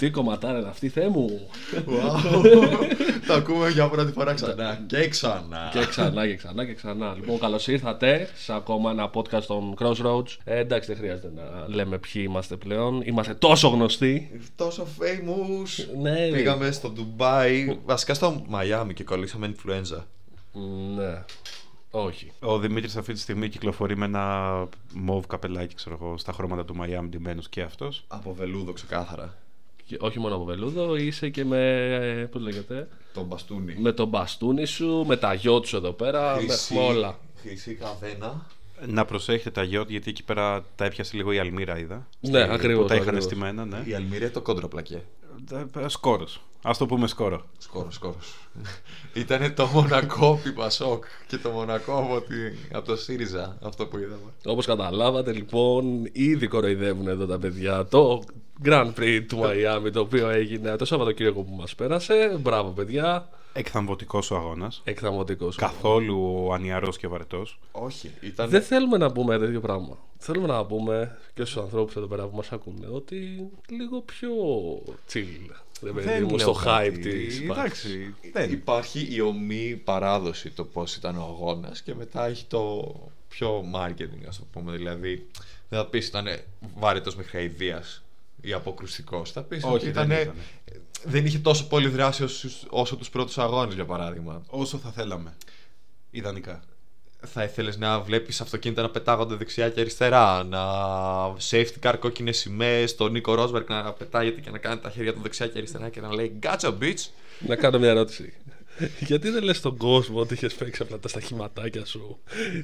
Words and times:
Τι 0.00 0.10
κομματάρα 0.10 0.58
είναι 0.58 0.68
αυτή, 0.68 0.88
Θεέ 0.88 1.08
μου. 1.08 1.40
Το 3.26 3.32
ακούμε 3.32 3.68
για 3.68 3.88
πρώτη 3.88 4.12
φορά 4.12 4.34
ξανά. 4.34 4.84
Και 4.86 5.08
ξανά. 5.08 5.70
και 5.72 5.86
ξανά 5.86 6.26
και 6.26 6.34
ξανά 6.34 6.64
και 6.64 6.74
ξανά. 6.74 7.14
Λοιπόν, 7.14 7.38
καλώς 7.38 7.68
ήρθατε 7.68 8.28
σε 8.34 8.54
ακόμα 8.54 8.90
ένα 8.90 9.10
podcast 9.14 9.42
των 9.42 9.74
Crossroads. 9.78 10.36
Ε, 10.44 10.58
εντάξει, 10.58 10.88
δεν 10.88 10.96
χρειάζεται 10.96 11.32
να 11.34 11.74
λέμε 11.74 11.98
ποιοι 11.98 12.24
είμαστε 12.26 12.56
πλέον. 12.56 13.02
Είμαστε 13.04 13.34
τόσο 13.34 13.68
γνωστοί. 13.68 14.40
Τόσο 14.56 14.86
famous. 14.98 16.00
Ναι. 16.00 16.28
Πήγαμε 16.28 16.70
στο 16.70 16.88
Ντουμπάι, 16.88 17.78
βασικά 17.84 18.14
στο 18.14 18.42
Μαϊάμι 18.48 18.94
και 18.94 19.04
κολλήσαμε 19.04 19.54
influenza. 19.56 20.02
Ναι. 20.96 21.24
Όχι. 21.90 22.32
Ο 22.40 22.58
Δημήτρης 22.58 22.96
αυτή 22.96 23.12
τη 23.12 23.18
στιγμή 23.18 23.48
κυκλοφορεί 23.48 23.96
με 23.96 24.04
ένα 24.04 24.54
μοβ 24.94 25.26
καπελάκι, 25.26 25.74
ξέρω 25.74 25.98
εγώ, 26.00 26.18
στα 26.18 26.32
χρώματα 26.32 26.64
του 26.64 26.76
Μαϊάμι 26.76 27.08
ντυμένος 27.08 27.48
και 27.48 27.62
αυτός. 27.62 28.04
Από 28.08 28.34
βελούδο 28.34 28.72
ξεκάθαρα. 28.72 29.34
Και 29.90 29.96
όχι 30.00 30.18
μόνο 30.18 30.34
από 30.34 30.44
βελούδο, 30.44 30.96
είσαι 30.96 31.28
και 31.28 31.44
με. 31.44 32.28
Πώς 32.32 32.42
λέγεται; 32.42 32.88
Το 33.14 33.22
μπαστούνι. 33.24 33.74
Με 33.78 33.92
τον 33.92 34.08
μπαστούνι 34.08 34.64
σου, 34.64 35.04
με 35.06 35.16
τα 35.16 35.34
γιο 35.34 35.62
σου 35.64 35.76
εδώ 35.76 35.92
πέρα, 35.92 36.34
με, 36.34 36.40
Χρυσή- 36.40 36.72
με 36.72 36.80
όλα. 36.80 37.18
Χρυσή 37.42 37.74
καβένα. 37.74 38.46
Να 38.86 39.04
προσέχετε 39.04 39.50
τα 39.50 39.62
γιότ, 39.62 39.90
γιατί 39.90 40.10
εκεί 40.10 40.24
πέρα 40.24 40.64
τα 40.76 40.84
έπιασε 40.84 41.16
λίγο 41.16 41.32
η 41.32 41.38
Αλμύρα, 41.38 41.78
είδα. 41.78 42.06
Ναι, 42.20 42.52
ακριβώς. 42.52 42.82
Που 42.82 42.88
τα 42.88 42.94
είχαν 42.94 43.22
στημένα, 43.22 43.64
ναι. 43.64 43.82
Η 43.84 43.94
Αλμυρία 43.94 44.30
το 44.30 44.40
κόντραπλακέ. 44.40 45.02
Σκόρος. 45.86 46.40
Α 46.62 46.70
το 46.78 46.86
πούμε 46.86 47.06
σκόρο. 47.06 47.44
Σκόρος, 47.58 47.94
σκόρος. 47.94 48.34
Ήταν 49.12 49.54
το 49.54 49.66
Μονακό 49.66 50.40
Πιπασόκ 50.44 51.04
και 51.26 51.36
το 51.36 51.50
Μονακό 51.50 51.98
από, 51.98 52.20
τη, 52.20 52.34
από 52.72 52.86
το 52.86 52.96
ΣΥΡΙΖΑ 52.96 53.58
αυτό 53.62 53.86
που 53.86 53.98
είδαμε. 53.98 54.32
Όπως 54.44 54.66
καταλάβατε, 54.66 55.32
λοιπόν, 55.32 56.08
ήδη 56.12 56.46
κοροϊδεύουν 56.46 57.08
εδώ 57.08 57.26
τα 57.26 57.38
παιδιά 57.38 57.86
το 57.86 58.22
Grand 58.64 58.92
Prix 58.98 59.24
του 59.28 59.38
Μαϊάμι, 59.38 59.90
το 59.90 60.00
οποίο 60.00 60.28
έγινε 60.28 60.76
το 60.76 60.84
Σαββατοκύριακο 60.84 61.42
που 61.42 61.54
μας 61.54 61.74
πέρασε. 61.74 62.38
Μπράβο, 62.40 62.70
παιδιά. 62.70 63.28
Εκθαμβωτικός 63.52 64.30
ο 64.30 64.36
αγώνας. 64.36 64.80
Εκθαμωτικό. 64.84 65.48
Καθόλου 65.56 66.48
ανιαρός 66.52 66.98
και 66.98 67.08
βαρετός. 67.08 67.58
Όχι, 67.72 68.10
ήταν. 68.20 68.48
Δεν 68.48 68.62
θέλουμε 68.62 68.96
να 68.96 69.12
πούμε 69.12 69.38
τέτοιο 69.38 69.60
πράγμα. 69.60 69.98
Θέλουμε 70.18 70.46
να 70.46 70.64
πούμε 70.64 71.18
και 71.34 71.44
στους 71.44 71.62
ανθρώπους 71.62 71.96
εδώ 71.96 72.06
πέρα 72.06 72.26
που 72.26 72.36
μας 72.36 72.52
ακούνε 72.52 72.86
ότι 72.92 73.50
λίγο 73.68 74.00
πιο 74.00 74.30
chill. 75.12 75.54
Δεν 75.80 75.94
παιδί 75.94 76.24
μου, 76.24 76.38
στο 76.38 76.60
hype 76.64 76.98
της. 77.02 77.40
Εντάξει. 77.40 78.14
Δεν. 78.32 78.52
Υπάρχει 78.52 79.08
η 79.10 79.20
ομή 79.20 79.80
παράδοση 79.84 80.50
το 80.50 80.64
πώς 80.64 80.96
ήταν 80.96 81.16
ο 81.16 81.22
αγώνας 81.22 81.82
και 81.82 81.94
μετά 81.94 82.26
έχει 82.26 82.44
το 82.44 82.94
πιο 83.28 83.64
marketing, 83.74 84.24
ας 84.28 84.38
το 84.38 84.44
πούμε. 84.52 84.76
Δηλαδή, 84.76 85.26
δεν 85.68 85.78
θα 85.78 85.86
πεις 85.86 86.06
ήταν 86.06 86.26
βάρετο 86.74 87.12
με 87.16 87.22
χαϊδεία 87.22 87.82
ή 88.40 88.52
αποκρουστικός. 88.52 89.32
Θα 89.32 89.42
πεις 89.42 89.64
Όχι, 89.64 89.74
ότι 89.74 89.90
δεν 89.90 90.10
ήταν. 90.10 90.20
ήτανε. 90.20 90.40
Δεν 91.04 91.26
είχε 91.26 91.38
τόσο 91.38 91.66
πολύ 91.66 91.88
δράση 91.88 92.22
όσο, 92.22 92.48
όσο 92.68 92.96
τους 92.96 93.10
πρώτους 93.10 93.38
αγώνες, 93.38 93.74
για 93.74 93.84
παράδειγμα. 93.84 94.42
Όσο 94.46 94.78
θα 94.78 94.90
θέλαμε. 94.90 95.36
Ιδανικά. 96.10 96.62
Θα 97.26 97.42
ήθελες 97.42 97.76
να 97.78 98.00
βλέπεις 98.00 98.40
αυτοκίνητα 98.40 98.82
να 98.82 98.90
πετάγονται 98.90 99.34
δεξιά 99.34 99.68
και 99.70 99.80
αριστερά, 99.80 100.44
να 100.44 100.58
safety 101.50 101.80
car 101.82 101.94
κόκκινες 101.98 102.38
σημαίες, 102.38 102.96
τον 102.96 103.12
Νίκο 103.12 103.34
Ρόσμπεργκ 103.34 103.68
να 103.68 103.92
πετάγεται 103.92 104.40
και 104.40 104.50
να 104.50 104.58
κάνει 104.58 104.80
τα 104.80 104.90
χέρια 104.90 105.12
του 105.12 105.20
δεξιά 105.22 105.46
και 105.46 105.58
αριστερά 105.58 105.88
και 105.88 106.00
να 106.00 106.14
λέει 106.14 106.38
Gotcha, 106.42 106.78
bitch! 106.80 107.06
Να 107.38 107.56
κάνω 107.56 107.78
μια 107.78 107.88
ερώτηση. 107.88 108.32
Γιατί 109.00 109.30
δεν 109.30 109.42
λες 109.42 109.56
στον 109.56 109.76
κόσμο 109.76 110.20
ότι 110.20 110.34
είχες 110.34 110.54
παίξει 110.54 110.82
απλά 110.82 110.98
τα 110.98 111.08
σταχηματάκια 111.08 111.84
σου; 111.84 112.18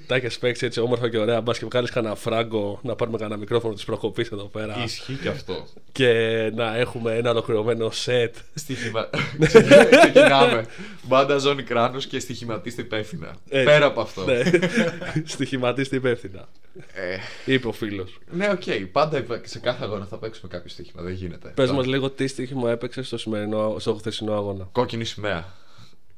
Τα 0.06 0.14
έχει 0.14 0.38
παίξει 0.38 0.66
έτσι 0.66 0.80
όμορφα 0.80 1.08
και 1.10 1.18
ωραία. 1.18 1.40
Μπα 1.40 1.52
και 1.52 1.64
βγάλει 1.64 1.88
κανένα 1.88 2.14
φράγκο 2.14 2.80
να 2.82 2.94
πάρουμε 2.94 3.18
κανένα 3.18 3.36
μικρόφωνο 3.38 3.74
της 3.74 3.84
προκοπής 3.84 4.28
εδώ 4.28 4.44
πέρα. 4.44 4.82
Ισχύει 4.84 5.18
και 5.22 5.28
αυτό. 5.28 5.66
Και 5.92 6.10
να 6.54 6.76
έχουμε 6.76 7.14
ένα 7.16 7.30
ολοκληρωμένο 7.30 7.90
σετ. 7.90 8.34
Στοιχημα... 8.54 9.08
Ξεκινάμε. 10.00 10.66
Πάντα 11.02 11.38
ζώνη 11.38 11.62
κράνος 11.62 12.06
και 12.06 12.18
στοιχηματίστε 12.18 12.82
υπεύθυνα. 12.82 13.36
Έτσι. 13.48 13.64
Πέρα 13.64 13.86
από 13.86 14.00
αυτό. 14.00 14.24
Ναι. 14.24 14.42
Στοιχηματίστε 15.24 15.96
υπεύθυνα. 15.96 16.48
Ε, 16.92 17.52
Είπε 17.52 17.68
ο 17.68 17.72
φίλος. 17.72 18.18
ναι, 18.30 18.48
οκ. 18.50 18.62
Πάντα 18.92 19.18
υπά- 19.18 19.46
σε 19.48 19.58
κάθε 19.58 19.84
αγώνα 19.84 20.04
θα 20.04 20.16
παίξουμε 20.18 20.48
κάποιο 20.52 20.68
στοίχημα. 20.70 21.02
Δεν 21.02 21.12
γίνεται. 21.12 21.48
Πες 21.54 21.70
μας 21.70 21.86
λίγο 21.86 22.10
τι 22.10 22.26
στοίχημα 22.26 22.70
έπαιξες 22.70 23.06
στο, 23.06 23.18
σημερινό, 23.18 23.76
στο 23.78 23.94
χθεσινό 23.94 24.32
αγώνα. 24.32 24.68
Κόκκινη 24.72 25.04
σημαία. 25.04 25.52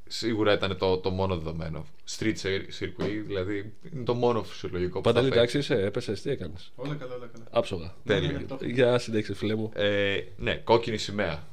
Σίγουρα 0.09 0.53
ήταν 0.53 0.77
το, 0.79 0.97
το 0.99 1.11
μόνο 1.11 1.37
δεδομένο. 1.39 1.87
Street 2.19 2.35
cir- 2.43 2.63
circuit, 2.81 3.23
δηλαδή 3.27 3.73
είναι 3.93 4.05
το 4.05 4.15
μόνο 4.15 4.43
φυσιολογικό 4.43 4.95
που 4.95 5.01
Παντελή, 5.01 5.29
θα 5.29 5.35
εντάξει, 5.35 5.57
παίξει. 5.57 5.73
είσαι, 5.75 5.85
έπεσες, 5.87 6.23
τι 6.23 6.31
έκανες; 6.31 6.73
Όλα 6.77 6.95
καλά, 6.95 7.15
όλα 7.15 7.27
καλά. 7.33 7.45
Άψογα. 7.51 7.95
Τέλεια. 8.05 8.43
Για 8.63 8.99
συντέξει, 8.99 9.35
φίλε 9.35 9.55
μου. 9.55 9.71
Ε, 9.75 10.21
ναι, 10.37 10.55
κόκκινη 10.55 10.97
σημαία. 10.97 11.47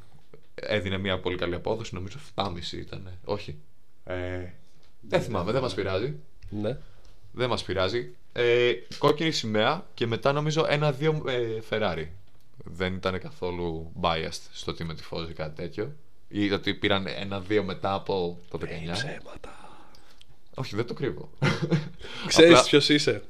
Έδινε 0.56 0.98
μια 0.98 1.20
πολύ 1.20 1.38
καλή 1.38 1.56
απόδοση, 1.56 1.94
νομίζω 1.96 2.18
7,5 2.36 2.52
ήταν. 2.72 3.12
Όχι. 3.26 3.58
Ε, 4.04 4.40
δεν 5.02 5.22
θυμάμαι, 5.22 5.52
δεν 5.52 5.62
μας 5.62 5.74
πειράζει. 5.74 6.16
Ναι. 6.50 6.78
Δεν 7.32 7.50
μας 7.50 7.64
πειράζει. 7.64 8.16
Ε, 8.34 8.72
κόκκινη 8.98 9.32
σημαία 9.32 9.86
και 9.94 10.08
μετά 10.08 10.32
νομίζω 10.32 10.66
ένα-δύο 10.70 11.24
ε, 11.28 11.60
Ferrari. 11.70 12.06
Δεν 12.64 12.94
ήταν 12.94 13.20
καθόλου 13.20 13.92
biased 14.02 14.42
στο 14.52 14.74
τι 14.74 14.84
με 14.84 14.94
τυφώζει 14.94 15.34
κάτι 15.34 15.56
τέτοιο. 15.62 15.96
Ή 16.38 16.52
ότι 16.52 16.74
πήραν 16.74 17.08
ένα-δύο 17.20 17.64
μετά 17.64 17.94
από 17.94 18.38
το 18.50 18.60
19. 18.62 18.66
Ψέματα. 18.92 19.70
Όχι, 20.56 20.76
δεν 20.76 20.86
το 20.86 20.94
κρύβω. 20.94 21.30
Ξέρεις 22.28 22.52
Απλά- 22.52 22.64
ποιος 22.64 22.90
είσαι. 22.90 23.24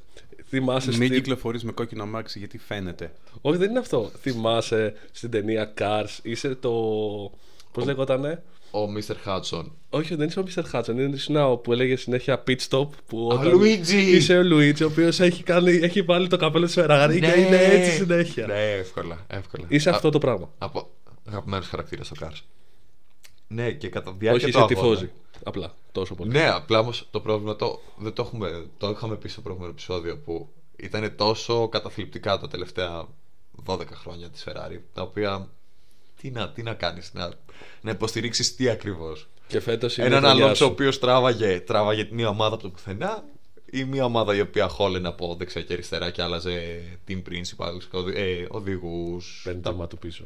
Θυμάσαι 0.48 0.88
Μην 0.98 1.08
στη... 1.08 1.16
κυκλοφορείς 1.16 1.64
με 1.64 1.72
κόκκινο 1.72 2.04
αμάξι 2.04 2.40
γιατί 2.40 2.58
φαίνεται. 2.58 3.12
Όχι, 3.42 3.58
δεν 3.58 3.70
είναι 3.70 3.80
αυτό. 3.80 4.12
Θυμάσαι 4.22 4.94
στην 5.12 5.30
ταινία 5.30 5.74
Cars. 5.78 6.20
Είσαι 6.22 6.56
το. 6.56 6.72
Πώς 7.72 7.86
λέγότανε; 7.86 8.44
Ο 8.72 8.80
Mr. 8.98 9.16
Hudson. 9.26 9.66
Όχι, 9.90 10.16
δεν 10.16 10.28
είσαι 10.28 10.40
ο 10.40 10.46
Mr. 10.56 10.64
Hudson. 10.72 10.96
Είναι 11.28 11.42
ο 11.44 11.58
που 11.58 11.74
έλεγε 11.74 11.96
συνέχεια 11.96 12.44
pit 12.48 12.58
stop. 12.70 12.88
Που 13.08 13.30
Α, 13.32 13.36
όταν 13.36 13.62
Luigi! 13.62 13.92
Είσαι 13.94 14.38
ο 14.38 14.42
Luigi, 14.52 14.82
ο 14.82 14.86
οποίος 14.86 15.20
έχει, 15.20 15.44
κάνει... 15.44 15.72
έχει 15.72 16.02
βάλει 16.02 16.28
το 16.28 16.38
καπέλο 16.38 16.66
της 16.66 16.76
Ferrari 16.78 17.18
και 17.22 17.40
είναι 17.40 17.58
έτσι 17.58 17.92
συνέχεια. 17.92 18.48
Ναι, 18.48 18.72
εύκολα. 18.72 19.26
εύκολα. 19.28 19.66
Είσαι 19.68 19.90
Α, 19.90 19.94
αυτό 19.94 20.10
το 20.10 20.18
πράγμα. 20.18 20.50
Από 20.58 20.90
αγαπημένος 21.28 21.68
χαρακτήρας 21.68 22.06
στο 22.06 22.16
Cars. 22.20 22.40
Ναι, 23.47 23.72
και 23.72 23.89
κατά 23.89 24.11
τη 24.11 24.17
διάρκεια 24.19 24.31
Όχι, 24.47 24.57
του 24.57 24.63
είσαι 24.73 24.73
αγώνα- 24.73 24.95
τυφώζει. 24.95 25.11
Απλά. 25.44 25.73
Τόσο 25.91 26.16
πολύ. 26.16 26.31
Ναι, 26.31 26.50
απλά 26.50 26.79
όμως 26.79 27.07
το 27.11 27.19
πρόβλημα 27.19 27.56
το, 27.56 27.79
δεν 27.97 28.13
το 28.13 28.22
έχουμε. 28.22 28.66
Το 28.78 28.89
είχαμε 28.89 29.16
πει 29.16 29.28
στο 29.28 29.41
προηγούμενο 29.41 29.72
επεισόδιο 29.73 30.17
που 30.17 30.50
ήταν 30.75 31.16
τόσο 31.16 31.67
καταθλιπτικά 31.67 32.38
τα 32.39 32.47
τελευταία 32.47 33.07
12 33.66 33.79
χρόνια 33.94 34.29
της 34.29 34.44
Ferrari, 34.47 34.79
τα 34.94 35.01
οποία. 35.01 35.50
Τι 36.22 36.31
να, 36.31 36.50
τι 36.50 36.63
να 36.63 36.73
κάνεις, 36.73 37.11
να, 37.13 37.33
να 37.81 37.91
υποστηρίξεις 37.91 38.56
τι 38.56 38.69
ακριβώς. 38.69 39.28
Και 39.47 39.59
φέτος 39.59 39.97
είναι. 39.97 40.06
Έναν 40.07 40.19
η 40.23 40.25
χρονιά 40.25 40.44
Αλόνσο 40.44 40.66
ο 40.66 40.67
σου. 40.67 40.73
οποίος 40.73 41.00
τράβαγε, 41.00 41.59
τράβαγε 41.59 42.07
μια 42.12 42.27
ομάδα 42.29 42.53
από 42.53 42.63
το 42.63 42.69
πουθενά 42.69 43.23
ή 43.72 43.83
μια 43.83 44.06
ομάδα 44.06 44.35
η 44.35 44.41
οποία 44.41 44.67
χόλαινε 44.67 45.07
από 45.07 45.35
δεξιά 45.39 45.62
και 45.62 45.73
αριστερά 45.73 46.09
και 46.12 46.22
άλλαζε 46.22 46.81
team 47.07 47.22
principals, 47.29 48.13
ε, 48.13 48.45
οδηγούς. 48.50 49.41
Παίρνει 49.44 49.62
το 49.62 49.69
αίμα 49.69 49.88
του 49.88 49.97
πίσω. 49.97 50.23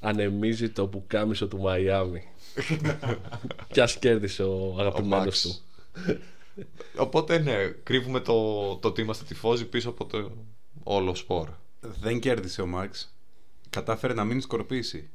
Ανεμίζει 0.00 0.70
το 0.70 0.86
πουκάμισο 0.86 1.48
του 1.48 1.58
Μαϊάμι. 1.58 2.22
Κι 3.72 3.80
ας 3.80 3.98
κέρδισε 3.98 4.42
ο 4.42 4.76
αγαπημένος 4.78 5.44
Max. 5.46 5.50
του. 5.50 5.56
Οπότε 6.96 7.38
ναι, 7.38 7.66
κρύβουμε 7.82 8.20
το, 8.20 8.76
το 8.76 8.88
ότι 8.88 9.00
είμαστε 9.02 9.24
τυφώζοι 9.24 9.64
πίσω 9.64 9.88
από 9.88 10.04
το 10.04 10.30
όλο 10.82 11.14
σπορ. 11.14 11.48
Δεν 11.80 12.20
κέρδισε 12.20 12.62
ο 12.62 12.66
Μαξ. 12.66 13.14
Κατάφερε 13.70 14.14
να 14.14 14.24
μην 14.24 14.40
σκορπίσει. 14.40 15.08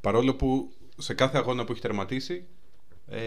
Παρόλο 0.00 0.34
που 0.34 0.72
σε 0.98 1.14
κάθε 1.14 1.38
αγώνα 1.38 1.64
που 1.64 1.72
έχει 1.72 1.80
τερματίσει 1.80 2.44
ε, 3.08 3.20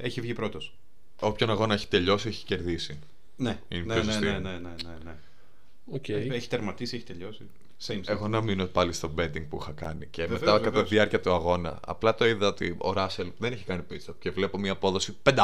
έχει 0.00 0.20
βγει 0.20 0.32
πρώτος. 0.32 0.74
Όποιον 1.20 1.50
αγώνα 1.50 1.74
έχει 1.74 1.88
τελειώσει 1.88 2.28
έχει 2.28 2.44
κερδίσει. 2.44 2.98
Ναι, 3.36 3.58
Είναι 3.68 3.82
ναι, 3.84 3.94
πιο 3.94 4.02
ναι, 4.04 4.12
σωστή. 4.12 4.24
ναι, 4.26 4.38
ναι, 4.38 4.50
ναι, 4.50 4.58
ναι, 4.58 4.96
ναι. 5.04 5.14
Οκ. 5.90 6.08
Έχει 6.08 6.48
τερματίσει, 6.48 6.96
έχει 6.96 7.04
τελειώσει. 7.04 7.42
Same, 7.86 7.92
same. 7.94 8.00
Εγώ 8.06 8.28
να 8.28 8.40
μείνω 8.42 8.64
πάλι 8.66 8.92
στο 8.92 9.10
betting 9.18 9.44
που 9.48 9.58
είχα 9.60 9.72
κάνει. 9.72 10.06
Και 10.10 10.22
Βεβαίως, 10.22 10.40
μετά 10.40 10.52
κατά 10.52 10.62
τη 10.64 10.70
βεβαίως. 10.70 10.88
διάρκεια 10.88 11.20
του 11.20 11.32
αγώνα, 11.32 11.80
απλά 11.86 12.14
το 12.14 12.26
είδα 12.26 12.46
ότι 12.48 12.74
ο 12.78 12.92
Ράσελ 12.92 13.32
δεν 13.38 13.52
έχει 13.52 13.64
κάνει 13.64 13.82
pit 13.90 14.10
stop 14.10 14.14
και 14.18 14.30
βλέπω 14.30 14.58
μια 14.58 14.72
απόδοση 14.72 15.16
500. 15.22 15.34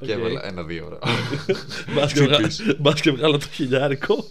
Και 0.00 0.04
Οκ. 0.04 0.08
έβαλα 0.08 0.46
ένα-δύο 0.46 0.84
ώρα. 0.86 0.98
Μπας 1.94 2.12
και 2.12 2.20
βγα- 2.22 2.48
Τσίπης. 2.48 2.76
Μπας 2.80 3.00
και 3.00 3.10
βγάλω 3.10 3.38
το 3.38 3.46
χιλιάρικο 3.46 4.24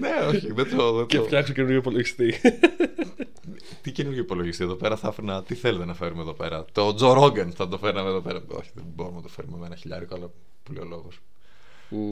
ναι, 0.00 0.26
όχι, 0.28 0.52
δεν 0.52 0.76
το. 0.76 0.92
Δεν 0.92 1.06
και 1.06 1.16
το... 1.16 1.24
φτιάξω 1.24 1.52
καινούργιο 1.52 1.78
υπολογιστή. 1.78 2.34
Τι 3.82 3.92
καινούργιο 3.92 4.22
υπολογιστή 4.22 4.64
εδώ 4.64 4.74
πέρα 4.74 4.96
θα 4.96 5.08
έφερνα. 5.08 5.42
Τι 5.42 5.54
θέλετε 5.54 5.84
να 5.84 5.94
φέρουμε 5.94 6.20
εδώ 6.22 6.32
πέρα; 6.32 6.64
Το 6.72 6.94
Τζο 6.94 7.12
Ρόγκεν 7.12 7.52
θα 7.52 7.68
το 7.68 7.78
φέρναμε 7.78 8.08
εδώ 8.08 8.20
πέρα. 8.20 8.42
Όχι, 8.48 8.70
δεν 8.74 8.84
μπορούμε 8.94 9.16
να 9.16 9.22
το 9.22 9.28
φέρουμε 9.28 9.56
με 9.58 9.66
ένα 9.66 9.76
χιλιάρικο, 9.76 10.14
αλλά 10.14 10.30
που 10.62 10.72
λέει 10.72 10.82
ο 10.82 10.86
λόγος. 10.88 11.20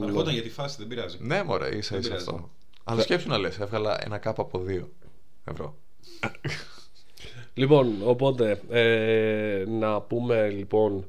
Αργόταν 0.02 0.32
για 0.32 0.42
τη 0.42 0.50
φάση, 0.50 0.76
δεν 0.78 0.86
πειράζει. 0.86 1.16
Ναι, 1.20 1.42
μωρέ, 1.42 1.66
ίσα 1.68 1.76
ίσα 1.96 2.08
πειράζει. 2.08 2.14
αυτό. 2.28 2.50
Αλλά 2.88 3.02
σκέψου 3.02 3.28
να 3.28 3.38
λες, 3.38 3.58
έβγαλα 3.58 4.04
ένα 4.04 4.18
κάπα 4.18 4.42
από 4.42 4.58
δύο 4.58 4.88
ευρώ. 5.44 5.76
Λοιπόν, 7.54 7.94
οπότε 8.04 8.60
ε, 8.70 9.64
να 9.68 10.00
πούμε 10.00 10.48
λοιπόν 10.48 11.06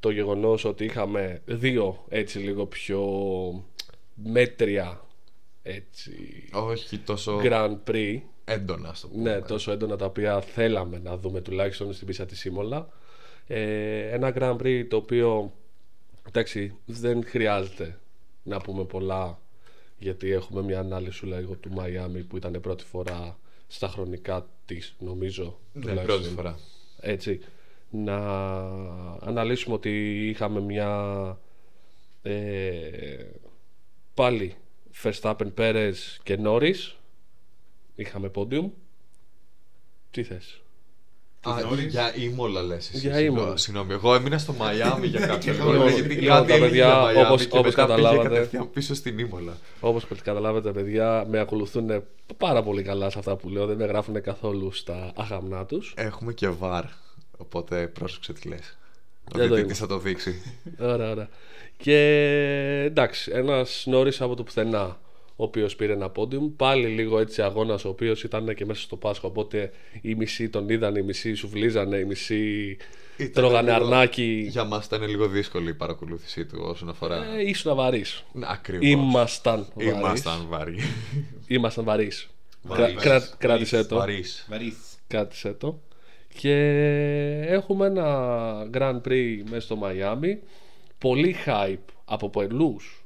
το 0.00 0.10
γεγονός 0.10 0.64
ότι 0.64 0.84
είχαμε 0.84 1.42
δύο 1.44 2.04
έτσι 2.08 2.38
λίγο 2.38 2.66
πιο 2.66 3.02
μέτρια 4.14 5.00
έτσι 5.62 6.12
Όχι 6.52 6.98
τόσο. 6.98 7.40
Grand 7.42 7.76
Prix 7.86 8.20
έντονα, 8.44 8.94
στο 8.94 9.08
πούμε. 9.08 9.30
Ναι, 9.30 9.40
τόσο 9.40 9.72
έντονα 9.72 9.96
τα 9.96 10.04
οποία 10.04 10.40
θέλαμε 10.40 10.98
να 10.98 11.16
δούμε 11.16 11.40
τουλάχιστον 11.40 11.92
στην 11.92 12.06
πίστα 12.06 12.26
της 12.26 12.38
Σίμολα. 12.38 12.88
Ε, 13.46 14.08
ένα 14.08 14.32
Grand 14.38 14.56
Prix 14.56 14.84
το 14.88 14.96
οποίο 14.96 15.52
εντάξει, 16.28 16.76
δεν 16.84 17.24
χρειάζεται 17.26 17.98
να 18.42 18.60
πούμε 18.60 18.84
πολλά 18.84 19.38
γιατί 19.98 20.30
έχουμε 20.30 20.62
μια 20.62 20.78
ανάλυση 20.78 21.26
λίγο 21.26 21.54
του 21.54 21.70
Μαϊάμι 21.72 22.22
που 22.24 22.36
ήταν 22.36 22.60
πρώτη 22.60 22.84
φορά 22.84 23.38
στα 23.66 23.88
χρονικά 23.88 24.46
της 24.66 24.94
νομίζω 24.98 25.58
Ναι, 25.72 25.80
τουλάχιστον. 25.80 26.06
πρώτη 26.18 26.28
φορά. 26.34 26.58
έτσι 27.00 27.40
να 27.90 28.16
αναλύσουμε 29.20 29.74
ότι 29.74 30.26
είχαμε 30.28 30.60
μια 30.60 31.38
ε, 32.22 33.24
πάλι 34.14 34.54
Verstappen, 35.02 35.52
Perez 35.56 35.94
και 36.22 36.38
Norris 36.44 36.92
είχαμε 37.94 38.30
podium 38.34 38.70
τι 40.10 40.22
θες; 40.22 40.60
Α, 41.42 41.52
Norris. 41.70 41.88
για 41.88 42.12
Ήμολα 42.16 42.62
λες. 42.62 42.90
Για 42.92 43.20
Ήμολα. 43.20 43.56
Συγγνώμη, 43.56 43.92
εγώ 43.92 44.14
έμεινα 44.14 44.38
στο 44.38 44.52
Μαϊάμι 44.52 45.06
για 45.06 45.26
κάποιο 45.26 45.52
εγώ, 45.52 45.70
λόγο. 45.72 45.84
λοιπόν, 45.84 45.92
Γιατί 46.00 46.14
λοιπόν, 46.14 46.28
κάτι 46.36 46.46
τα 46.48 46.54
έλεγε 46.54 46.68
παιδιά, 46.70 46.86
για 46.86 46.96
Μαϊάμι 46.98 47.26
όπως- 47.26 47.46
και 47.46 47.58
όπως 47.58 47.74
μετά 47.74 47.86
πήγε 47.86 47.96
καταλάβατε- 48.02 48.28
κατευθείαν 48.32 48.70
πίσω 48.70 48.94
στην 48.94 49.18
Ήμολα. 49.18 49.56
όπως 49.80 50.06
καταλάβετε 50.22 50.72
παιδιά 50.72 51.26
με 51.30 51.38
ακολουθούν 51.38 52.02
πάρα 52.36 52.62
πολύ 52.62 52.82
καλά 52.82 53.10
σε 53.10 53.18
αυτά 53.18 53.36
που 53.36 53.48
λέω 53.48 53.66
δεν 53.66 53.76
με 53.76 53.84
γράφουν 53.84 54.22
καθόλου 54.22 54.72
στα 54.72 55.12
αγαμνά 55.16 55.64
τους 55.66 55.94
Έχουμε 55.96 56.32
και 56.32 56.48
βαρ. 56.48 56.84
Οπότε 57.36 57.86
πρόσεξε 57.86 58.32
τι 58.32 58.48
λες. 58.48 58.76
Δεν 59.32 59.44
Ο 59.44 59.48
το 59.48 59.54
διαιτητής 59.54 59.78
είμαι. 59.78 59.86
θα 59.88 59.94
το 59.94 59.98
δείξει. 60.00 60.42
Ωραία, 60.80 61.10
ωραία. 61.10 61.28
Και 61.76 61.96
εντάξει, 62.86 63.30
ένας 63.34 63.82
Νόρι 63.86 64.12
από 64.18 64.34
το 64.34 64.42
πουθενά, 64.42 64.98
ο 65.40 65.44
οποίος 65.44 65.76
πήρε 65.76 65.92
ένα 65.92 66.10
πόντιουμ. 66.10 66.56
Πάλι 66.56 66.86
λίγο 66.86 67.18
έτσι 67.18 67.42
αγώνας, 67.42 67.84
ο 67.84 67.88
οποίος 67.88 68.22
ήταν 68.22 68.54
και 68.54 68.64
μέσα 68.66 68.80
στο 68.80 68.96
Πάσχο. 68.96 69.28
Οπότε 69.28 69.70
οι 70.00 70.14
μισοί 70.14 70.48
τον 70.48 70.68
είδαν, 70.68 70.96
οι 70.96 71.02
μισοί 71.02 71.34
σουβλίζανε, 71.34 71.96
οι 71.96 72.04
μισοί 72.04 72.76
Ήταν 73.16 73.32
τρώγανε 73.32 73.72
λίγο- 73.72 73.84
αρνάκι. 73.84 74.46
Για 74.50 74.64
μας 74.64 74.86
ήταν 74.86 75.02
λίγο 75.08 75.28
δύσκολη 75.28 75.68
η 75.70 75.74
παρακολούθησή 75.74 76.44
του 76.46 76.58
όσον 76.62 76.88
αφορά. 76.88 77.24
Ε, 77.36 77.48
ήσουν 77.48 77.74
βαρύ. 77.74 78.04
Ακριβώς. 78.40 78.86
Ήμασταν 78.88 79.66
βαρύς. 79.74 79.92
Ήμασταν 79.92 80.46
βαρύς. 80.48 80.84
Ήμασταν 81.46 81.84
βαρύς. 81.84 82.28
Βαρύς. 82.62 82.94
Κρά, 83.02 83.28
κράτησε 83.38 83.84
το. 83.84 83.96
Βαρύς. 83.96 84.46
Βαρύς. 84.50 84.76
κράτησε 85.06 85.52
το. 85.52 85.80
Και 86.34 86.54
έχουμε 87.46 87.86
ένα 87.86 88.68
Grand 88.74 89.00
Prix 89.08 89.36
μέσα 89.50 89.60
στο 89.60 89.76
Μαϊάμι. 89.76 90.38
Πολύ 90.98 91.36
hype 91.46 91.92
από 92.04 92.30
πολλούς 92.30 93.04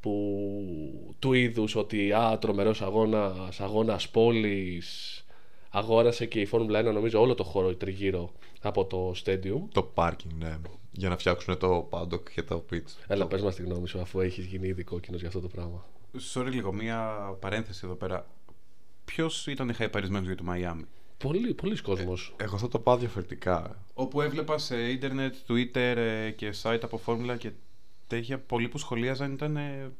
που 0.00 1.14
του 1.18 1.32
είδους 1.32 1.76
ότι 1.76 2.12
α, 2.12 2.38
τρομερός 2.38 2.82
αγώνας, 2.82 3.60
αγώνας 3.60 4.08
πόλης 4.08 5.22
αγόρασε 5.70 6.26
και 6.26 6.40
η 6.40 6.46
Φόρμουλα 6.46 6.80
1 6.80 6.92
νομίζω 6.92 7.20
όλο 7.20 7.34
το 7.34 7.44
χώρο 7.44 7.74
τριγύρω 7.74 8.32
από 8.62 8.84
το 8.84 9.12
stadium 9.24 9.60
Το 9.72 9.92
parking, 9.94 10.32
ναι. 10.38 10.56
Για 10.90 11.08
να 11.08 11.16
φτιάξουν 11.16 11.58
το 11.58 11.88
paddock 11.90 12.30
και 12.34 12.42
το 12.42 12.64
pitch. 12.72 13.04
Έλα 13.06 13.26
πες 13.26 13.42
μας 13.42 13.54
τη 13.54 13.62
γνώμη 13.62 13.88
σου 13.88 14.00
αφού 14.00 14.20
έχεις 14.20 14.44
γίνει 14.44 14.68
ήδη 14.68 14.84
κόκκινος 14.84 15.20
για 15.20 15.28
αυτό 15.28 15.40
το 15.40 15.48
πράγμα 15.48 15.84
Sorry 16.34 16.50
λίγο, 16.50 16.72
μία 16.72 17.16
παρένθεση 17.40 17.80
εδώ 17.84 17.94
πέρα. 17.94 18.26
Ποιος 19.04 19.46
ήταν 19.46 19.74
χαϊπαρισμένο 19.74 20.26
για 20.26 20.36
το 20.36 20.42
Μαϊάμι. 20.42 20.84
Πολύ, 21.18 21.54
πολλοί 21.54 21.80
κόσμος 21.80 22.34
Εγώ 22.36 22.58
θα 22.58 22.68
το 22.68 22.78
πάω 22.78 22.96
διαφορετικά. 22.96 23.84
Όπου 23.94 24.20
έβλεπα 24.20 24.58
σε 24.58 24.90
ίντερνετ, 24.90 25.34
Twitter 25.48 25.94
ε, 25.96 26.30
και 26.30 26.54
site 26.62 26.80
από 26.82 26.98
φόρμουλα 26.98 27.36
και 27.36 27.50
τέτοια, 28.08 28.38
πολλοί 28.38 28.68
που 28.68 28.78
σχολίαζαν 28.78 29.32
ήταν 29.32 29.56
ε, 29.56 29.90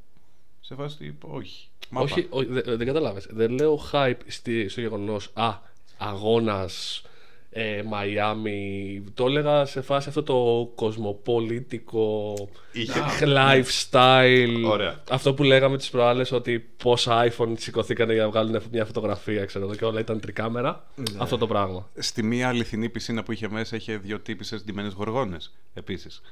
σε 0.61 0.75
βάση 0.75 0.97
του 1.21 1.29
όχι. 1.31 1.69
Μάπα. 1.91 2.05
Όχι, 2.05 2.27
όχι 2.31 2.47
δε- 2.47 2.77
δεν 2.77 2.87
καταλάβες. 2.87 3.27
Δεν 3.31 3.51
λέω 3.51 3.81
hype 3.93 4.15
στη, 4.27 4.69
στο 4.69 4.81
γεγονός 4.81 5.31
Α, 5.35 5.55
αγώνας 5.99 7.03
ε, 7.51 7.83
Μαϊάμι. 7.87 9.05
Το 9.15 9.27
έλεγα 9.27 9.65
σε 9.65 9.81
φάση 9.81 10.09
αυτό 10.09 10.23
το 10.23 10.71
κοσμοπολίτικο 10.75 12.35
Είχε- 12.73 13.01
lifestyle. 13.27 14.63
Ωραία. 14.67 15.03
Αυτό 15.11 15.35
που 15.35 15.43
λέγαμε 15.43 15.77
τις 15.77 15.91
προάλλες 15.91 16.33
ότι 16.33 16.59
πόσα 16.83 17.33
iPhone 17.33 17.53
σηκωθήκανε 17.57 18.13
για 18.13 18.23
να 18.23 18.29
βγάλουν 18.29 18.63
μια 18.73 18.85
φωτογραφία, 18.85 19.45
ξέρω 19.45 19.65
εγώ, 19.65 19.75
και 19.75 19.85
όλα 19.85 20.01
ήταν 20.01 20.21
τρικάμερα. 20.21 20.87
Αυτό 21.19 21.39
το 21.39 21.47
πράγμα. 21.47 21.89
Στη 21.99 22.23
μία 22.23 22.49
αληθινή 22.49 22.89
πισίνα 22.89 23.23
που 23.23 23.33
είχε 23.33 23.49
μέσα 23.49 23.77
είχε 23.77 23.97
δύο 23.97 24.19
τύπησες 24.21 24.65
ντυμένες 24.65 24.93
γοργόνες 24.93 25.55
επίσης. 25.75 26.23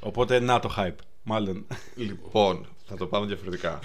Οπότε 0.00 0.40
να 0.40 0.60
το 0.60 0.74
hype. 0.78 0.94
Μάλλον. 1.22 1.66
Λοιπόν, 1.94 2.66
θα 2.84 2.96
το 2.96 3.06
πάμε 3.06 3.26
διαφορετικά. 3.26 3.78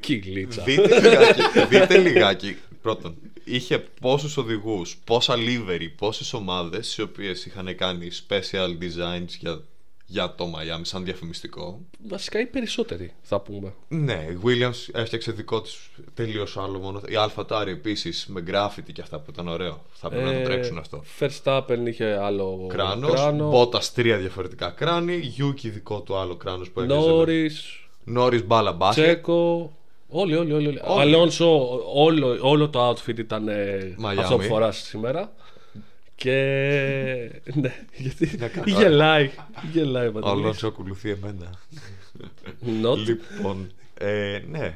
Κυλίτσα. 0.00 0.62
δείτε, 0.62 1.00
λιγάκι, 1.00 1.42
δείτε 1.68 1.98
λιγάκι. 1.98 2.56
Πρώτον, 2.82 3.16
είχε 3.44 3.78
πόσους 4.00 4.36
οδηγούς, 4.36 4.96
πόσα 5.04 5.34
livery, 5.36 5.88
πόσες 5.96 6.32
ομάδες 6.32 6.96
οι 6.96 7.02
οποίες 7.02 7.46
είχαν 7.46 7.76
κάνει 7.76 8.08
special 8.28 8.68
designs 8.68 9.28
για, 9.38 9.62
για 10.06 10.34
το 10.34 10.44
Miami 10.54 10.80
σαν 10.82 11.04
διαφημιστικό. 11.04 11.80
Βασικά 12.08 12.40
οι 12.40 12.46
περισσότεροι 12.46 13.14
θα 13.22 13.40
πούμε. 13.40 13.74
Ναι, 13.88 14.26
η 14.30 14.38
Williams 14.44 14.88
έφτιαξε 14.94 15.32
δικό 15.32 15.60
της 15.60 15.90
τελείως 16.14 16.56
άλλο 16.56 16.78
μόνο. 16.78 17.00
Η 17.08 17.12
AlphaTauri 17.16 17.66
επίσης 17.66 18.26
με 18.28 18.44
graffiti 18.48 18.92
και 18.92 19.00
αυτά 19.00 19.18
που 19.18 19.30
ήταν 19.30 19.48
ωραίο. 19.48 19.82
Θα 19.92 20.08
πρέπει 20.08 20.24
να 20.24 20.32
το 20.32 20.42
τρέξουν 20.42 20.78
αυτό. 20.78 21.02
Verstappen 21.20 21.78
είχε 21.84 22.04
άλλο 22.22 22.66
Κράνος. 22.68 23.12
κράνο. 23.12 23.48
Μπότας 23.50 23.92
τρία 23.92 24.16
διαφορετικά 24.18 24.70
κράνη. 24.70 25.34
Yuki 25.38 25.68
δικό 25.70 26.00
του 26.00 26.16
άλλο 26.16 26.36
κράνος 26.36 26.70
που 26.70 26.80
έβγαζε. 26.80 27.08
Νόρις, 27.08 27.86
Νόρι 28.04 28.42
μπάλα 28.42 28.72
μπάσκετ. 28.72 29.04
Τσέκο. 29.04 29.72
Όλοι, 30.08 30.36
όλοι, 30.36 30.52
όλοι. 30.52 30.66
όλοι. 30.66 30.80
Όλοι. 30.84 31.00
Αλόνσο, 31.00 31.80
όλο, 31.94 32.38
όλο 32.40 32.68
το 32.68 32.88
outfit 32.90 33.18
ήταν 33.18 33.48
ε, 33.48 33.94
Miami. 34.04 34.18
αυτό 34.18 34.36
που 34.36 34.42
φοράς 34.42 34.76
σήμερα. 34.76 35.32
Και. 36.22 37.42
Ναι, 37.54 37.74
γιατί. 37.96 38.30
Γελάει. 38.66 39.30
Γελάει 39.72 40.06
ο 40.06 40.20
Αλόνσο 40.22 40.66
ακολουθεί 40.66 41.10
εμένα. 41.10 41.54
Λοιπόν. 43.06 43.70
Ε, 43.98 44.42
ναι. 44.48 44.74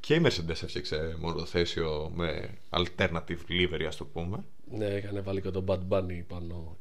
Και 0.00 0.14
η 0.14 0.22
Mercedes 0.24 0.62
έφτιαξε 0.62 1.16
μονοθέσιο 1.20 2.12
με 2.14 2.48
alternative 2.70 3.38
livery, 3.48 3.84
ας 3.86 3.96
το 3.96 4.04
πούμε. 4.04 4.44
Ναι, 4.70 4.84
είχαν 4.84 5.22
βάλει 5.24 5.40
και 5.40 5.50
τον 5.50 5.64
Bad 5.68 5.80
Bunny 5.88 6.22
πάνω. 6.28 6.76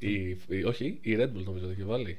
όχι, 0.66 1.00
η 1.02 1.16
Red 1.20 1.28
Bull 1.28 1.44
νομίζω 1.44 1.66
το 1.66 1.72
είχε 1.72 1.84
βάλει. 1.84 2.18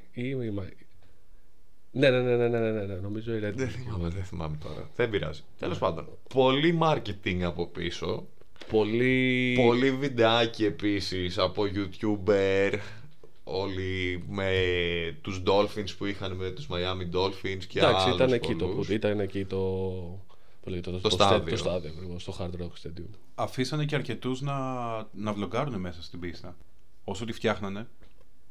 Ναι, 1.91 2.09
ναι, 2.09 2.21
ναι, 2.21 2.35
ναι, 2.35 2.47
ναι, 2.47 2.59
ναι, 2.59 2.85
ναι, 2.85 2.93
νομίζω 2.93 3.35
η 3.35 3.39
Red 3.43 3.49
Bull. 3.49 3.55
Δεν 3.55 3.69
θυμάμαι, 3.69 4.09
δεν 4.09 4.23
θυμάμαι 4.23 4.57
τώρα. 4.63 4.89
Δεν 4.95 5.09
πειράζει. 5.09 5.41
Τέλος 5.59 5.77
πάντων, 5.77 6.07
πολύ 6.33 6.79
marketing 6.81 7.41
από 7.41 7.67
πίσω 7.67 8.27
Πολύ. 8.69 9.53
Πολύ 9.65 9.91
βιντεάκι 9.91 10.65
επίσης 10.65 11.37
από 11.37 11.63
YouTuber 11.75 12.73
Όλοι 13.43 14.23
με 14.29 14.51
τους 15.21 15.41
Dolphins 15.45 15.95
που 15.97 16.05
είχαν 16.05 16.31
με 16.35 16.49
τους 16.49 16.67
Miami 16.69 17.15
Dolphins 17.15 17.63
και 17.67 17.79
Εντάξει, 17.79 18.03
άλλους 18.05 18.15
ήταν 18.15 18.33
εκεί, 18.33 18.55
το, 18.55 18.65
πολλούς. 18.67 18.89
ήταν 18.89 19.19
εκεί 19.19 19.45
το. 19.45 19.57
πώς 20.61 20.71
λέγεται, 20.71 20.91
το, 20.91 20.95
Το 20.97 21.01
το 21.01 21.09
στάδιο. 21.09 21.37
στε- 21.37 21.49
Το 21.49 21.57
στάδιο 21.57 21.89
ακριβώς, 21.95 22.23
το 22.23 22.35
Hard 22.39 22.61
Rock 22.61 22.87
Stadium. 22.87 23.09
Αφήσανε 23.35 23.85
και 23.85 23.95
αρκετούς 23.95 24.41
να, 24.41 24.53
να 25.13 25.33
βλογκάρουν 25.33 25.79
μέσα 25.79 26.03
στην 26.03 26.19
πίστα. 26.19 26.57
Όσο 27.03 27.25
τη 27.25 27.31
φτιάχνανε, 27.31 27.87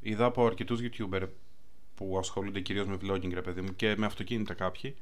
είδα 0.01 0.25
από 0.25 0.45
αρκετούς 0.45 0.79
YouTuber 0.83 1.21
που 1.95 2.17
ασχολούνται 2.19 2.59
κυρίως 2.59 2.87
με 2.87 2.97
vlogging, 3.03 3.33
ρε 3.33 3.41
παιδί 3.41 3.61
μου, 3.61 3.75
και 3.75 3.95
με 3.97 4.05
αυτοκίνητα 4.05 4.53
κάποιοι. 4.53 4.95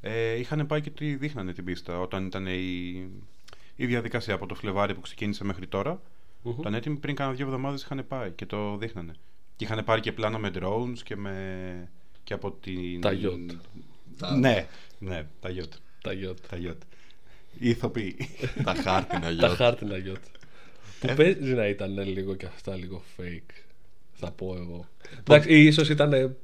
Ε, 0.00 0.34
είχαν 0.38 0.66
πάει 0.66 0.80
και 0.80 0.90
τη 0.90 1.14
δείχνανε 1.14 1.52
την 1.52 1.64
πίστα 1.64 2.00
όταν 2.00 2.26
ήταν 2.26 2.46
η, 2.46 3.08
η 3.84 3.86
διαδικασία 3.86 4.34
από 4.34 4.46
το 4.46 4.54
Φλεβάρι 4.54 4.94
που 4.94 5.00
ξεκίνησε 5.00 5.44
μέχρι 5.44 5.66
τώρα. 5.66 6.00
Μμμ. 6.42 6.54
Ήταν 6.60 6.74
έτοιμοι 6.74 6.96
πριν 6.96 7.14
κάνα 7.14 7.32
δύο 7.32 7.46
εβδομάδες 7.46 7.82
είχαν 7.82 8.04
πάει 8.08 8.30
και 8.30 8.46
το 8.46 8.76
δείχνανε. 8.76 9.12
Και 9.56 9.64
είχαν 9.64 9.84
πάρει 9.84 10.00
και 10.00 10.12
πλάνα 10.12 10.38
με 10.38 10.50
drones 10.60 10.98
και, 11.04 11.16
με, 11.16 11.88
και 12.24 12.34
από 12.34 12.50
την. 12.50 13.00
Τα 13.00 13.10
yacht. 13.22 13.56
Τα- 14.18 14.36
Ναι, 14.36 14.66
ναι, 14.98 15.26
τα 15.40 15.50
yacht. 15.50 15.76
Τα 16.02 16.10
yacht. 16.12 16.36
Τα 16.50 16.56
yacht. 16.66 16.78
Οι 17.58 17.68
ηθοποιοί. 17.68 18.16
Τα 18.64 18.74
χάρτινα 18.74 19.20
Τα 19.20 19.30
γιότ. 19.30 19.50
χάρτινα 19.50 19.94
yacht. 20.06 20.22
Που 21.00 21.06
Ε. 21.10 21.14
παίζει 21.14 21.54
να 21.54 21.66
ήταν 21.68 21.98
ε, 21.98 22.04
λίγο 22.04 22.34
και 22.34 22.46
αυτά 22.46 22.76
λίγο 22.76 23.02
fake. 23.18 23.54
Θα 24.12 24.30
πω 24.30 24.56
εγώ. 24.58 24.86
Εντάξει, 25.20 25.62
ίσως 25.64 25.88
ήταν 25.88 26.12
ε, 26.12 26.36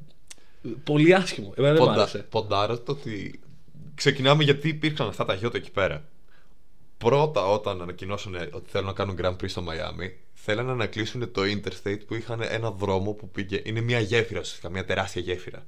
πολύ 0.84 1.14
άσχημο. 1.14 1.52
Εμένα 1.56 1.74
δεν 1.74 1.82
μ' 1.82 1.86
Ποντα, 1.86 2.00
άρεσε. 2.00 2.18
ποντάρω 2.18 2.78
το 2.78 2.92
ότι 2.92 3.40
ξεκινάμε 3.94 4.44
γιατί 4.44 4.68
υπήρξαν 4.68 5.08
αυτά 5.08 5.24
τα 5.24 5.34
γιότ 5.34 5.54
εκεί 5.54 5.70
πέρα. 5.70 6.08
Πρώτα 6.98 7.46
όταν 7.46 7.82
ανακοινώσανε 7.82 8.48
ότι 8.52 8.70
θέλουν 8.70 8.86
να 8.86 8.92
κάνουν 8.92 9.16
Grand 9.22 9.32
Prix 9.36 9.48
στο 9.48 9.64
Miami, 9.68 10.10
θέλανε 10.34 10.74
να 10.74 10.86
κλείσουν 10.86 11.32
το 11.32 11.42
Interstate 11.42 12.00
που 12.06 12.14
είχαν 12.14 12.42
ένα 12.42 12.70
δρόμο 12.70 13.12
που 13.12 13.28
πήγε. 13.28 13.62
Είναι 13.64 13.80
μια 13.80 14.00
γέφυρα 14.00 14.40
ουσιαστικά, 14.40 14.70
μια 14.70 14.84
τεράστια 14.84 15.22
γέφυρα. 15.22 15.64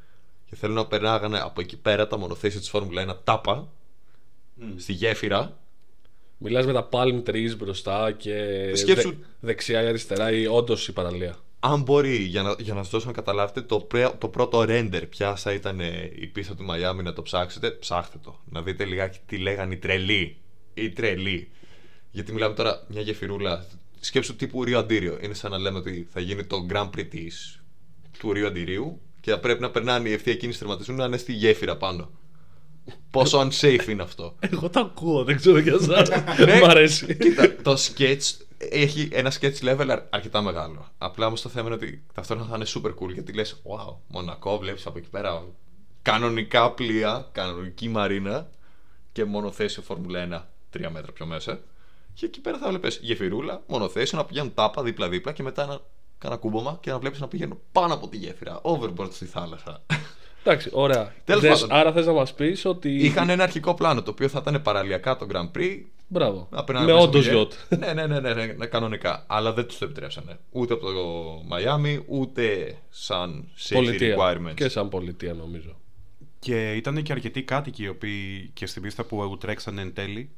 Και 0.47 0.57
θέλουν 0.57 0.75
να 0.77 0.87
περνάγανε 0.87 1.39
από 1.41 1.61
εκεί 1.61 1.77
πέρα 1.77 2.07
τα 2.07 2.19
μονοθέσια 2.19 2.61
της 2.61 2.69
Φόρμουλα 2.69 3.03
1 3.03 3.17
τάπα 3.25 3.69
στη 4.77 4.93
γέφυρα. 4.93 5.59
Μιλάς 6.39 6.67
με 6.67 6.73
τα 6.73 6.89
palm 6.93 7.23
trees 7.29 7.57
μπροστά 7.59 8.13
και 8.13 8.35
Σκέψου- 8.75 9.15
δεξιά 9.41 9.83
ή 9.83 9.87
αριστερά 9.87 10.33
ή 10.33 10.47
όντως 10.47 10.89
η 10.89 10.93
παραλία. 10.93 11.37
Αν 11.61 11.83
μπορεί, 11.83 12.17
για 12.17 12.43
να, 12.43 12.55
για 12.59 12.75
να 12.75 12.83
σας 12.83 12.91
δώσω 12.91 13.07
να 13.07 13.13
καταλάβετε, 13.13 13.61
το, 13.63 13.81
πρέ- 13.81 14.19
το 14.19 14.29
πρώτο 14.29 14.65
render 14.69 15.03
πιάσα 15.09 15.53
ήταν 15.53 15.81
ε, 15.81 16.11
η 16.15 16.27
πίστα 16.27 16.55
του 16.55 16.65
Miami 16.71 17.03
να 17.03 17.13
το 17.13 17.23
ψάξετε, 17.23 17.71
ψάχτε 17.71 18.19
το. 18.23 18.39
Να 18.51 18.63
δείτε 18.63 18.85
λιγάκι 18.85 19.19
τι 19.27 19.37
λέγανε 19.39 19.75
οι 19.75 19.77
τρελοί. 19.77 20.37
Οι 20.81 20.91
τρελοί. 20.91 21.51
Γιατί 22.11 22.33
μιλάμε 22.33 22.55
τώρα 22.55 22.85
μια 22.89 23.01
γεφυρούλα. 23.01 23.67
Σκέψου 24.01 24.37
τύπου 24.37 24.65
Ρίο 24.65 24.79
Αντίριο. 24.79 25.19
Είναι 25.23 25.35
σαν 25.35 25.51
να 25.51 25.59
λέμε 25.59 25.79
ότι 25.79 26.09
θα 26.13 26.21
γίνει 26.21 26.45
το 26.45 26.67
Grand 26.73 26.91
Prix 26.91 27.07
της, 27.11 27.63
του 28.19 28.33
Ρίο 28.33 28.47
Αντιρίου 28.47 29.01
και 29.21 29.31
θα 29.31 29.39
πρέπει 29.39 29.61
να 29.61 29.71
περνάνε 29.71 30.09
οι 30.09 30.13
ευθεία 30.13 30.35
κίνηση 30.35 30.59
τερματισμού 30.59 30.97
να 30.97 31.05
είναι 31.05 31.17
στη 31.17 31.33
γέφυρα 31.33 31.77
πάνω. 31.77 32.11
Πόσο 33.11 33.49
unsafe 33.49 33.89
είναι 33.89 34.03
αυτό. 34.03 34.37
Εγώ 34.41 34.71
το 34.71 34.81
ακούω, 34.81 35.25
δεν 35.25 35.37
ξέρω 35.37 35.59
για 35.59 35.73
εσάς. 35.81 36.09
Ναι. 36.47 36.61
Μ' 36.61 36.65
αρέσει. 36.65 37.17
Κοίτα, 37.17 37.55
το 37.63 37.73
sketch 37.73 38.21
έχει 38.59 39.09
ένα 39.13 39.33
sketch 39.41 39.59
level 39.63 39.87
αρ- 39.89 40.03
αρκετά 40.11 40.43
μεγάλο. 40.43 40.89
Απλά 40.99 41.27
όμως 41.27 41.41
το 41.41 41.49
θέμα 41.49 41.67
είναι 41.67 41.75
ότι 41.75 42.03
ταυτόχρονα 42.15 42.49
θα 42.51 42.57
είναι 42.57 42.67
super 42.69 43.05
cool 43.05 43.13
γιατί 43.13 43.33
λες: 43.33 43.63
Wow, 43.65 43.95
Μονακό, 44.09 44.59
βλέπεις 44.59 44.87
από 44.87 44.99
εκεί 44.99 45.09
πέρα 45.09 45.45
κανονικά 46.03 46.71
πλοία, 46.71 47.29
κανονική 47.33 47.89
μαρίνα 47.89 48.51
και 49.13 49.25
μονοθέσιο 49.25 49.83
Φόρμουλα 49.83 50.47
1 50.47 50.60
τρία 50.71 50.91
μέτρα 50.91 51.13
πιο 51.13 51.27
μέσα. 51.27 51.61
Και 52.15 52.27
εκεί 52.27 52.41
πέρα 52.41 52.59
θα 52.59 52.69
βλέπεις 52.69 52.99
γεφυρούλα, 53.03 53.63
μονοθέσιο 53.67 54.19
να 54.19 54.25
πηγαίνουν 54.25 54.55
τάπα 54.55 54.83
δίπλα-δίπλα 54.83 55.33
και 55.33 55.43
μετά 55.43 55.63
ένα, 55.63 55.81
κάνα 56.19 56.37
κούμπομα 56.37 56.79
και 56.81 56.91
να 56.91 56.99
βλέπεις 56.99 57.21
να 57.21 57.29
πηγαίνουν 57.29 57.59
πάνω 57.73 57.95
από 57.95 58.09
τη 58.09 58.17
γέφυρα, 58.17 58.61
overboard 58.63 59.13
στη 59.13 59.25
θάλασσα. 59.25 59.83
Εντάξει, 60.45 60.71
ωραία. 60.73 61.15
Τέλος 61.25 61.43
Δες, 61.43 61.61
πάντων. 61.61 61.77
άρα 61.77 61.93
θες 61.93 62.07
να 62.07 62.13
μας 62.13 62.35
πεις 62.35 62.65
ότι. 62.65 62.95
Είχαν 62.95 63.31
ένα 63.31 63.43
αρχικό 63.43 63.75
πλάνο 63.75 64.03
το 64.03 64.11
οποίο 64.11 64.29
θα 64.29 64.39
ήταν 64.47 64.63
παραλιακά 64.63 65.17
το 65.17 65.27
Grand 65.33 65.51
Prix 65.59 65.81
Μπράβο. 66.13 66.49
Να 66.51 66.65
περνάνε 66.65 66.87
Με 66.87 66.93
μέσα 66.93 67.05
όντως 67.05 67.25
στο 67.25 67.33
γιοτ. 67.33 67.53
γε- 67.71 67.81
ναι, 67.81 67.93
ναι, 67.93 68.07
ναι, 68.07 68.21
ναι, 68.21 68.35
ναι, 68.35 68.47
ναι, 68.47 68.67
κανονικά. 68.67 69.25
Αλλά 69.27 69.53
δεν 69.53 69.67
τους 69.67 69.79
το 69.79 69.85
επιτρέψανε. 69.85 70.39
Ούτε 70.51 70.75
από 70.75 70.87
το 70.93 71.03
Μαϊάμι, 71.47 72.05
ούτε 72.07 72.77
σαν 72.89 73.49
safety 73.59 73.75
Πολιτεία. 73.75 74.17
requirements. 74.19 74.55
Και 74.55 74.69
σαν 74.69 74.89
πολιτεία 74.89 75.35
νομίζω. 75.35 75.77
Και 76.39 76.73
ήταν 76.73 77.03
και 77.03 77.13
αρκετοί 77.13 77.43
κάτοικοι 77.43 77.83
οι 77.83 77.89
οποίοι 77.89 78.51
και 78.55 78.67
στην 78.67 78.83
πίστα 78.83 79.05
που 79.05 79.37
τρέξανε 79.41 79.81
εν 79.81 79.95
τέλει 79.95 80.31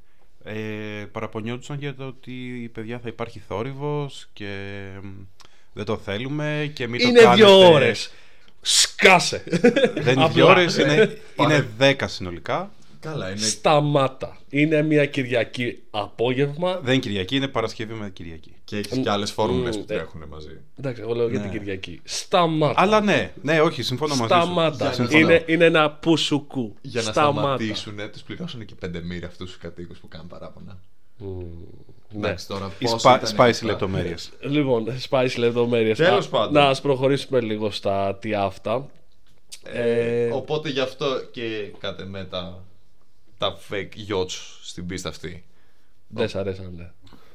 ε, 0.45 1.05
παραπονιόντουσαν 1.13 1.79
για 1.79 1.95
το 1.95 2.05
ότι 2.05 2.71
παιδιά 2.75 2.99
θα 2.99 3.09
υπάρχει 3.09 3.43
θόρυβος 3.49 4.29
και 4.33 4.47
μ, 5.03 5.09
δεν 5.73 5.85
το 5.85 5.97
θέλουμε 5.97 6.71
και 6.75 6.89
μην 6.89 7.01
Είναι 7.01 7.19
το 7.19 7.25
κάνετε. 7.25 7.45
δύο 7.45 7.73
ώρες. 7.73 8.13
Σκάσε. 8.61 9.43
Δεν 9.95 10.19
είναι 10.19 10.29
δύο 10.29 10.45
Απλά. 10.45 10.45
ώρες, 10.45 10.77
είναι, 10.77 11.19
Πάρε. 11.37 11.55
είναι 11.55 11.69
δέκα 11.79 12.09
συνολικά. 12.09 12.73
Καλά, 13.03 13.29
είναι. 13.31 13.39
Σταμάτα. 13.39 14.37
Είναι 14.49 14.83
μια 14.83 15.07
Κυριακή 15.07 15.83
απόγευμα. 15.91 16.81
Δεν 16.83 16.93
είναι 16.93 17.03
Κυριακή, 17.03 17.37
είναι 17.37 17.49
Παρασκευή 17.49 17.95
με 17.95 18.11
Κυριακή. 18.11 18.55
Και 18.65 18.77
έχεις 18.77 18.99
και 18.99 19.11
άλλες 19.11 19.31
φόρμουλες 19.31 19.77
Μμ, 19.77 19.81
που 19.81 19.93
ε. 19.93 19.97
τρέχουν 19.97 20.25
μαζί. 20.29 20.61
Εντάξει, 20.79 21.01
εγώ 21.03 21.15
λέω 21.15 21.29
για 21.29 21.39
Ναι. 21.41 21.49
την 21.49 21.59
Κυριακή. 21.59 22.01
Σταμάτα. 22.05 22.81
Αλλά 22.81 23.01
ναι, 23.01 23.33
ναι, 23.43 23.61
όχι, 23.61 23.83
συμφωνώ 23.83 24.15
μαζί 24.15 24.33
σου. 24.35 24.41
Σταμάτα. 24.41 24.93
Συμφωνώ. 24.93 25.19
Είναι, 25.19 25.43
είναι 25.47 25.65
ένα 25.65 25.91
πουσουκού. 25.91 26.75
Για 26.81 27.03
να 27.03 27.11
Σταμάτα. 27.11 27.41
σταματήσουν, 27.41 27.95
τους 28.13 28.23
πληρώσουν 28.23 28.65
και 28.65 28.75
πέντε 28.75 29.01
μοίρια 29.03 29.27
αυτούς 29.27 29.51
τους 29.51 29.59
κατοίκους 29.59 29.99
που 29.99 30.09
κάνουν 30.09 30.27
παράπονα. 30.27 30.79
Μμ, 31.17 31.27
Ναι. 32.15 32.19
Εντάξει, 32.27 32.47
τώρα 32.49 32.73
Οι 32.79 32.85
πώς 32.85 33.01
σπα, 33.01 33.17
ήταν 33.17 33.31
spicy 33.37 33.49
αυτά. 33.51 33.67
λεπτομέρειες. 33.67 34.31
Λοιπόν, 34.41 34.87
spicy 35.11 35.35
λεπτομέρειες. 35.37 35.99
Τέλος 35.99 36.29
πάντων. 36.29 36.53
Να 36.53 36.69
ας 36.69 36.81
προχωρήσουμε 36.81 37.41
λίγο 37.41 37.71
στα 37.71 38.15
τι 38.21 38.35
αυτά. 38.35 38.87
Ε, 39.63 40.25
Ε, 40.27 40.31
οπότε 40.33 40.69
γι' 40.69 40.81
αυτό 40.81 41.07
και 41.31 41.73
κάτε 41.79 42.05
με 42.05 42.25
τα, 43.43 43.53
τα 43.53 43.59
fake 43.71 44.13
yachts 44.15 44.39
στην 44.63 44.87
πίστα 44.87 45.09
αυτή. 45.09 45.45
Δεν 46.09 46.29
σ' 46.29 46.35
αρέσανε. 46.35 46.93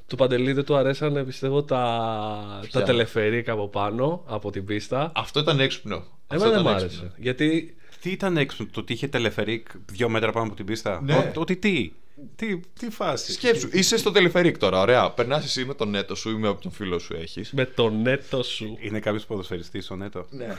Του 0.08 0.16
Παντελή 0.16 0.54
δεν 0.54 0.64
του 0.66 0.76
αρέσανε 0.76 1.24
πιστεύω 1.24 1.64
τα, 1.64 2.60
Ποια; 2.62 2.80
τα 2.80 2.84
τελεφερίκα 2.86 3.52
από 3.52 3.68
πάνω 3.68 4.24
από 4.28 4.52
την 4.52 4.66
πίστα. 4.66 5.12
Αυτό 5.16 5.40
ήταν 5.40 5.60
έξυπνο. 5.60 5.96
Αυτό 6.28 6.46
Εμένα 6.46 6.50
δεν 6.52 6.60
ήταν 6.60 6.64
μου 6.64 6.84
έξυπνο. 6.84 7.06
άρεσε. 7.08 7.22
Γιατί 7.22 7.76
Τι 8.02 8.10
ήταν 8.12 8.38
έξυπνο, 8.38 8.68
το 8.72 8.80
ότι 8.80 8.94
είχε 8.94 9.08
τελεφερίκ 9.08 9.68
δύο 9.86 10.10
μέτρα 10.10 10.32
πάνω 10.32 10.46
από 10.46 10.56
την 10.56 10.66
πίστα; 10.66 11.02
Ναι. 11.04 11.16
Ο- 11.16 11.32
Ότι 11.36 11.56
τι, 11.56 11.92
τι, 12.36 12.60
τι 12.80 12.90
φάση; 12.90 13.32
Σκέψου, 13.34 13.70
είσαι 13.72 13.98
στο 13.98 14.12
τελεφερίκ 14.12 14.58
τώρα, 14.58 14.80
ωραία. 14.82 15.12
Περνάς 15.12 15.46
εσύ 15.46 15.66
με 15.66 15.74
τον 15.74 15.90
νέτο 15.90 16.16
σου 16.16 16.30
ή 16.30 16.34
με 16.34 16.48
όποιον 16.48 16.74
φίλο 16.74 17.00
σου 17.00 17.14
έχεις. 17.14 17.52
με 17.52 17.66
το 17.66 17.90
νέτο 17.90 18.44
σου. 18.44 18.78
Είναι 18.82 19.00
κάποιος 19.00 19.26
ποδοσφαιριστής 19.26 19.86
στο 19.86 19.96
νέτο; 19.96 20.26
Ναι. 20.30 20.56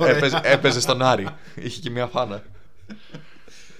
έπαιζε, 0.10 0.40
έπαιζε 0.44 0.80
στον 0.80 1.02
Άρη. 1.02 1.26
Είχε 1.62 1.80
και 1.80 1.90
μια 1.90 2.06
φάνα. 2.06 2.42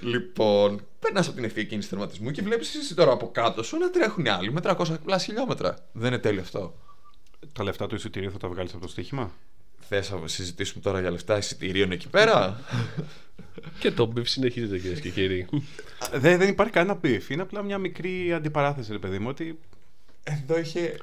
Λοιπόν, 0.03 0.87
περνάς 0.99 1.27
από 1.27 1.37
την 1.37 1.45
ευθεία 1.45 1.65
κίνηση 1.65 1.89
τερματισμού 1.89 2.31
και 2.31 2.43
βλέπεις 2.43 2.75
εσύ 2.75 2.95
τώρα 2.95 3.13
από 3.13 3.31
κάτω 3.31 3.63
σου 3.63 3.77
να 3.77 3.91
τρέχουν 3.91 4.25
οι 4.25 4.29
άλλοι 4.29 4.53
με 4.53 4.61
300 4.65 4.75
πλάσια 5.05 5.19
χιλιόμετρα. 5.19 5.77
Δεν 5.93 6.07
είναι 6.07 6.19
τέλειο 6.19 6.41
αυτό. 6.41 6.75
Τα 7.53 7.63
λεφτά 7.63 7.87
του 7.87 7.95
εισιτηρίου 7.95 8.31
θα 8.31 8.39
τα 8.39 8.49
βγάλεις 8.49 8.73
από 8.73 8.83
το 8.83 8.89
στοίχημα; 8.89 9.33
Θες 9.79 10.11
να 10.11 10.29
συζητήσουμε 10.29 10.83
τώρα 10.83 11.01
για 11.01 11.11
λεφτά 11.11 11.37
εισιτηρίων 11.37 11.93
εκεί 11.93 12.09
πέρα; 12.09 12.61
Και 13.79 13.91
το 13.91 14.07
beef 14.07 14.29
συνεχίζεται 14.29 14.79
κυρίες 14.79 15.01
και 15.01 15.11
κύριοι. 15.11 15.49
δεν, 16.13 16.39
δεν 16.39 16.49
υπάρχει 16.49 16.73
κανένα 16.73 17.01
beef. 17.03 17.29
Είναι 17.29 17.43
απλά 17.43 17.63
μια 17.63 17.79
μικρή 17.79 18.33
αντιπαράθεση, 18.33 18.93
ρε 18.93 18.99
παιδί 18.99 19.19
μου. 19.19 19.29
Ότι 19.29 19.59
Εδώ 20.23 20.59
είχε, 20.59 20.97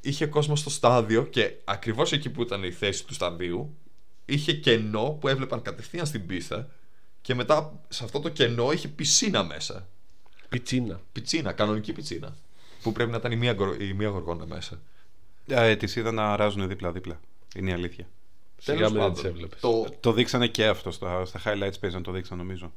είχε 0.00 0.26
κόσμο 0.26 0.56
στο 0.56 0.70
στάδιο 0.70 1.22
και 1.24 1.52
ακριβώς 1.64 2.12
εκεί 2.12 2.30
που 2.30 2.42
ήταν 2.42 2.62
η 2.62 2.72
θέση 2.72 3.06
του 3.06 3.14
σταδίου 3.14 3.76
είχε 4.24 4.52
κενό 4.52 5.18
που 5.20 5.28
έβλεπαν 5.28 5.62
κατευθείαν 5.62 6.06
στην 6.06 6.26
πίστα 6.26 6.70
και 7.22 7.34
μετά 7.34 7.80
σε 7.88 8.04
αυτό 8.04 8.20
το 8.20 8.28
κενό 8.28 8.72
είχε 8.72 8.88
πισίνα 8.88 9.44
μέσα. 9.44 9.88
Πιτσίνα. 10.48 11.00
Πιτσίνα, 11.12 11.52
κανονική 11.52 11.92
πιτσίνα. 11.92 12.36
Που 12.82 12.92
πρέπει 12.92 13.10
να 13.10 13.16
ήταν 13.16 13.32
η 13.32 13.36
μία, 13.36 13.52
γκρο- 13.52 13.80
η 13.80 13.92
μία 13.92 14.08
γοργόνα 14.08 14.46
μέσα. 14.46 14.80
ε, 15.46 15.76
τις 15.76 15.96
είδα 15.96 16.12
να 16.12 16.36
αράζουν 16.36 16.68
δίπλα-δίπλα. 16.68 17.20
Είναι 17.56 17.70
η 17.70 17.72
αλήθεια. 17.72 18.06
Σιγά 18.58 18.76
Τέλος 18.76 18.92
μην 18.92 19.00
δεν 19.00 19.08
πάντων, 19.08 19.22
τις 19.22 19.30
έβλεπες. 19.32 19.60
Το, 19.60 19.86
Το 20.00 20.12
δείξανε 20.12 20.46
και 20.46 20.66
αυτό 20.66 20.90
στα, 20.90 21.24
στα 21.24 21.40
highlights 21.44 21.80
παίζει 21.80 21.96
να 21.96 22.02
το 22.02 22.12
δείξαν 22.12 22.38
νομίζω. 22.38 22.72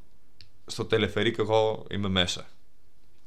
στο 0.66 0.86
τελεφερίκ 0.86 1.38
εγώ 1.38 1.86
είμαι 1.92 2.08
μέσα. 2.10 2.46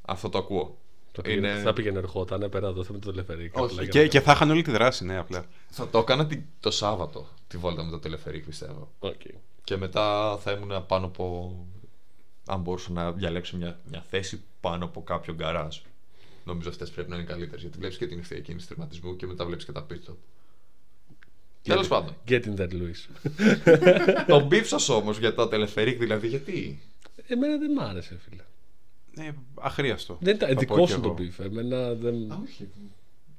Αυτό 0.02 0.28
το 0.28 0.38
ακούω. 0.38 0.78
Το 1.12 1.22
πήγαινε, 1.22 1.60
Θα 1.64 1.72
πήγαινε 1.72 1.98
ερχόταν 1.98 2.48
πέρα 2.50 2.72
το 2.72 2.84
θέμα 2.84 2.98
του 2.98 3.10
τελεφερίκ. 3.10 3.56
Όχι, 3.56 3.64
απλά 3.64 3.82
για 3.82 3.92
Και, 3.92 4.00
να- 4.00 4.06
και 4.06 4.20
θα 4.20 4.32
είχαν 4.32 4.50
όλη 4.50 4.62
τη 4.62 4.70
δράση, 4.70 5.04
ναι, 5.04 5.16
απλά. 5.18 5.44
Θα 5.70 5.88
το 5.88 5.98
έκανα 5.98 6.26
τη- 6.26 6.42
το 6.60 6.70
Σάββατο 6.70 7.28
τη 7.48 7.56
βόλτα 7.56 7.84
με 7.84 7.90
το 7.90 7.98
τελεφερίκ 7.98 8.44
πιστεύω. 8.44 8.92
Οκ. 8.98 9.20
Και 9.68 9.76
μετά 9.76 10.38
θα 10.38 10.52
ήμουν 10.52 10.86
πάνω 10.86 11.06
από. 11.06 11.56
Αν 12.46 12.60
μπορούσα 12.60 12.92
να 12.92 13.12
διαλέξω 13.12 13.56
μια, 13.56 13.80
μια 13.90 14.04
θέση 14.10 14.42
πάνω 14.60 14.84
από 14.84 15.02
κάποιο 15.02 15.34
γκαράζ. 15.34 15.78
Νομίζω 16.44 16.68
αυτές 16.68 16.90
πρέπει 16.90 17.10
να 17.10 17.16
είναι 17.16 17.24
καλύτερες. 17.24 17.60
Γιατί 17.60 17.78
βλέπεις 17.78 17.96
και 17.96 18.06
την 18.06 18.18
ευθεία 18.18 18.40
κίνηση 18.40 18.68
τερματισμού 18.68 19.16
και 19.16 19.26
μετά 19.26 19.44
βλέπεις 19.44 19.64
και 19.64 19.72
τα 19.72 19.86
pit 19.90 20.10
stop. 20.10 20.14
Τέλος 21.62 21.88
πάντων. 21.88 22.14
Get 22.28 22.44
in 22.44 22.56
there, 22.56 22.70
Lewis. 22.70 23.26
το 24.26 24.46
beef 24.46 24.68
σας 24.68 24.88
όμως 24.88 25.18
για 25.18 25.34
το 25.34 25.48
τελεφερίκ, 25.48 25.98
δηλαδή 25.98 26.28
γιατί; 26.28 26.82
Εμένα 27.26 27.58
δεν 27.58 27.72
μ' 27.72 27.80
άρεσε, 27.80 28.18
φίλε. 28.28 28.42
Ναι, 29.14 29.34
αχρείαστο. 29.54 30.18
Δεν 30.20 30.34
ήταν 30.34 30.48
Θα 30.48 30.54
πω 30.54 30.60
δικό 30.60 30.84
κι 30.84 30.90
σου 30.90 31.00
το 31.00 31.16
εγώ. 31.18 31.30
beef. 31.38 31.44
Εμένα 31.44 31.94
δεν. 31.94 32.32
Α, 32.32 32.40
όχι. 32.44 32.68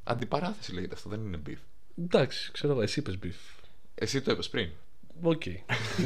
Αντιπαράθεση 0.04 0.74
λέγεται 0.74 0.94
αυτό, 0.94 1.10
δεν 1.10 1.22
είναι 1.22 1.38
beef. 1.38 1.60
Εντάξει, 1.98 2.52
ξέρω 2.52 2.74
εγώ, 2.74 2.82
εσύ 2.82 3.00
είπες 3.00 3.18
beef. 3.24 3.64
Εσύ 3.96 4.22
το 4.22 4.32
είπες 4.32 4.50
πριν. 4.50 4.70
Οκ. 5.22 5.42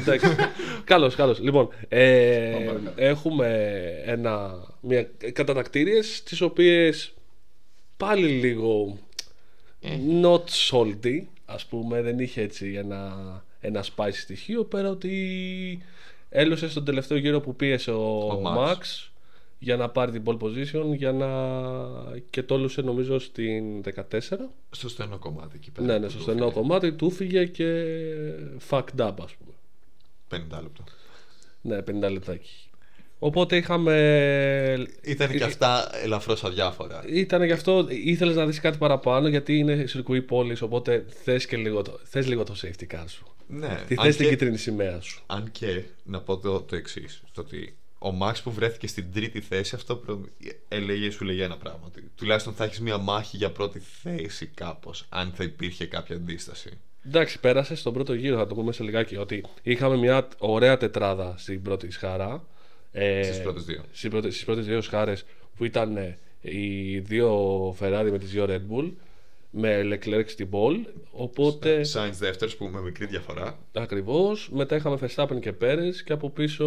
Εντάξει. 0.00 0.26
καλώς, 0.84 1.14
καλώς. 1.14 1.40
Λοιπόν, 1.40 1.68
ε, 1.88 2.50
Πάμε 2.52 2.64
παρακάτω. 2.66 2.92
έχουμε 2.96 3.46
ένα, 4.04 4.54
μια 4.80 5.08
κατατακτήριες 5.32 6.22
τις 6.22 6.40
οποίες 6.40 7.14
πάλι 7.96 8.26
λίγο 8.26 8.98
Ε. 9.80 9.98
not 10.22 10.44
salty, 10.70 11.22
ας 11.44 11.66
πούμε, 11.66 12.02
δεν 12.02 12.18
είχε 12.18 12.40
έτσι 12.42 12.72
ένα, 12.76 13.14
ένα 13.60 13.84
spicy 13.96 14.12
στοιχείο 14.12 14.64
πέρα 14.64 14.88
ότι 14.90 15.18
έλωσε 16.28 16.68
στον 16.68 16.84
τελευταίο 16.84 17.18
γύρο 17.18 17.40
που 17.40 17.56
πίεσε 17.56 17.90
ο, 17.90 18.26
Ο 18.32 18.42
Max. 18.44 18.68
Max 18.70 19.08
για 19.58 19.76
να 19.76 19.88
πάρει 19.88 20.10
την 20.12 20.22
pole 20.26 20.38
position 20.38 20.96
για 20.96 21.12
να... 21.12 21.28
και 22.30 22.42
το 22.42 22.54
έλωσε 22.54 22.80
νομίζω 22.82 23.18
στην 23.18 23.80
14 23.94 24.18
Στο 24.70 24.88
στενό 24.88 25.18
κομμάτι 25.18 25.52
εκεί 25.56 25.70
πέρα. 25.70 25.86
ναι, 25.86 25.92
ναι, 25.98 26.04
που 26.04 26.08
στο 26.10 26.18
του 26.18 26.22
στενό 26.24 26.44
έφυγε. 26.44 26.60
κομμάτι 26.60 26.92
του 26.92 27.10
φύγε 27.10 27.44
και 27.46 27.84
fucked 28.70 28.96
up 28.96 29.12
ας 29.22 29.32
πούμε 29.34 29.52
50 30.30 30.62
λεπτό. 30.62 30.84
Ναι, 31.60 31.78
50 31.78 32.12
λεπτάκι. 32.12 32.50
Οπότε 33.18 33.56
είχαμε. 33.56 34.86
Ήταν 35.02 35.30
και 35.36 35.44
αυτά 35.44 35.90
ελαφρώς 36.02 36.44
αδιάφορα. 36.44 37.02
Ήταν 37.08 37.42
γι' 37.42 37.52
αυτό 37.52 37.86
ήθελες 37.88 38.36
να 38.36 38.46
δεις 38.46 38.60
κάτι 38.60 38.78
παραπάνω 38.78 39.28
γιατί 39.28 39.58
είναι 39.58 39.86
σιρκουί 39.86 40.22
πόλης. 40.22 40.62
Οπότε 40.62 41.04
θες 41.22 41.46
και 41.46 41.56
λίγο 41.56 41.82
το, 41.82 42.00
θες 42.04 42.26
λίγο 42.28 42.44
το 42.44 42.54
safety 42.62 42.94
car 42.94 43.04
σου. 43.06 43.26
Ναι, 43.46 43.80
Τι 43.88 43.94
αν 43.98 44.04
θες 44.04 44.16
την 44.16 44.24
και- 44.24 44.30
κίτρινη 44.30 44.56
σημαία 44.56 45.00
σου. 45.00 45.22
Αν 45.26 45.50
και 45.52 45.82
να 46.04 46.20
πω 46.20 46.36
το, 46.38 46.60
το 46.60 46.76
εξής. 46.76 47.22
Το 47.32 47.40
ότι 47.40 47.76
ο 48.04 48.12
Μάξ 48.12 48.42
που 48.42 48.50
βρέθηκε 48.50 48.86
στην 48.86 49.12
τρίτη 49.12 49.40
θέση, 49.40 49.74
αυτό 49.74 49.96
προ... 49.96 50.20
έλεγε, 50.68 51.10
σου 51.10 51.24
λέγε 51.24 51.44
ένα 51.44 51.56
πράγμα. 51.56 51.80
Ότι 51.86 52.10
τουλάχιστον 52.16 52.54
θα 52.54 52.64
έχεις 52.64 52.80
μία 52.80 52.98
μάχη 52.98 53.36
για 53.36 53.50
πρώτη 53.50 53.78
θέση 53.78 54.46
κάπως, 54.46 55.06
αν 55.08 55.32
θα 55.34 55.44
υπήρχε 55.44 55.86
κάποια 55.86 56.16
αντίσταση. 56.16 56.70
Εντάξει, 57.06 57.40
πέρασε 57.40 57.74
στον 57.74 57.92
πρώτο 57.92 58.14
γύρο, 58.14 58.36
θα 58.36 58.46
το 58.46 58.54
πούμε 58.54 58.72
σε 58.72 58.82
λιγάκι. 58.82 59.16
Ότι 59.16 59.44
είχαμε 59.62 59.96
μια 59.96 60.28
ωραία 60.38 60.76
τετράδα 60.76 61.34
στην 61.36 61.62
πρώτη 61.62 61.90
σχάρα. 61.90 62.44
Ε, 62.92 63.22
Στις 63.22 63.42
πρώτες 63.42 63.64
δύο. 63.64 63.82
Στις 63.92 64.10
πρώτες, 64.10 64.32
στις 64.32 64.44
πρώτες 64.44 64.66
δύο 64.66 64.80
σχάρες 64.80 65.24
που 65.56 65.64
ήταν 65.64 65.96
ε, 65.96 66.18
οι 66.40 66.98
δύο 66.98 67.68
Ferrari 67.80 68.08
με 68.10 68.18
τις 68.18 68.30
δύο 68.30 68.46
Red 68.48 68.62
Bull 68.72 68.90
με 69.50 69.80
Leclerc 69.82 70.24
στην 70.26 70.48
ball. 70.50 70.84
Οπότε. 71.10 71.84
Σάιντ 71.84 72.14
δεύτερος 72.14 72.56
που 72.56 72.64
με 72.66 72.80
μικρή 72.80 73.06
διαφορά. 73.06 73.58
Ακριβώς. 73.72 74.50
Μετά 74.52 74.76
είχαμε 74.76 74.98
Verstappen 75.00 75.40
και 75.40 75.52
Πέρε 75.52 75.88
και 76.04 76.12
από 76.12 76.30
πίσω 76.30 76.66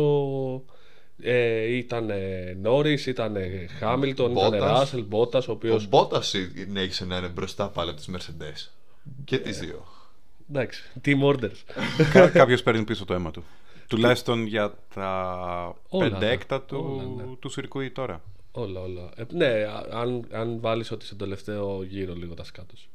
Ε, 1.21 1.75
ήταν 1.75 2.11
Νόρι, 2.61 2.99
ήταν 3.07 3.37
Χάμιλτον, 3.79 4.31
ήταν 4.31 4.53
Bottas. 4.53 4.59
Ράσελ, 4.59 5.03
Μπότα, 5.03 5.37
ο 5.39 5.43
Ο 5.47 5.51
οποίο. 5.51 5.81
Μπότα 5.89 6.21
συνέχισε 6.21 7.05
να 7.05 7.17
είναι 7.17 7.27
μπροστά 7.27 7.69
πάλι 7.69 7.89
από 7.89 7.99
τις 7.99 8.09
Mercedes. 8.15 8.71
Και 9.25 9.37
τις 9.37 9.59
δύο. 9.59 9.85
Εντάξει, 10.49 10.83
team 11.05 11.21
orders. 11.23 11.85
Κα, 12.11 12.29
Κάποιος 12.39 12.63
παίρνει 12.63 12.83
πίσω 12.83 13.05
το 13.05 13.13
αίμα 13.13 13.31
του. 13.31 13.43
Τουλάχιστον 13.87 14.45
για 14.45 14.73
τα 14.93 15.75
Όλα, 15.89 16.09
πεντέκτα 16.09 16.61
του, 16.61 16.85
όλα, 16.99 17.25
ναι. 17.25 17.35
του 17.39 17.49
σιρκούι 17.49 17.91
τώρα. 17.91 18.21
όλα, 18.51 18.81
όλα. 18.81 19.09
Ε, 19.15 19.23
ναι, 19.31 19.45
α- 19.47 19.87
αν, 19.91 20.27
αν 20.31 20.59
βάλεις 20.59 20.91
ότι 20.91 21.05
στον 21.05 21.17
τελευταίο 21.17 21.83
γύρο 21.83 22.13
λίγο 22.13 22.33
τα 22.33 22.43
σκάτωσε. 22.43 22.85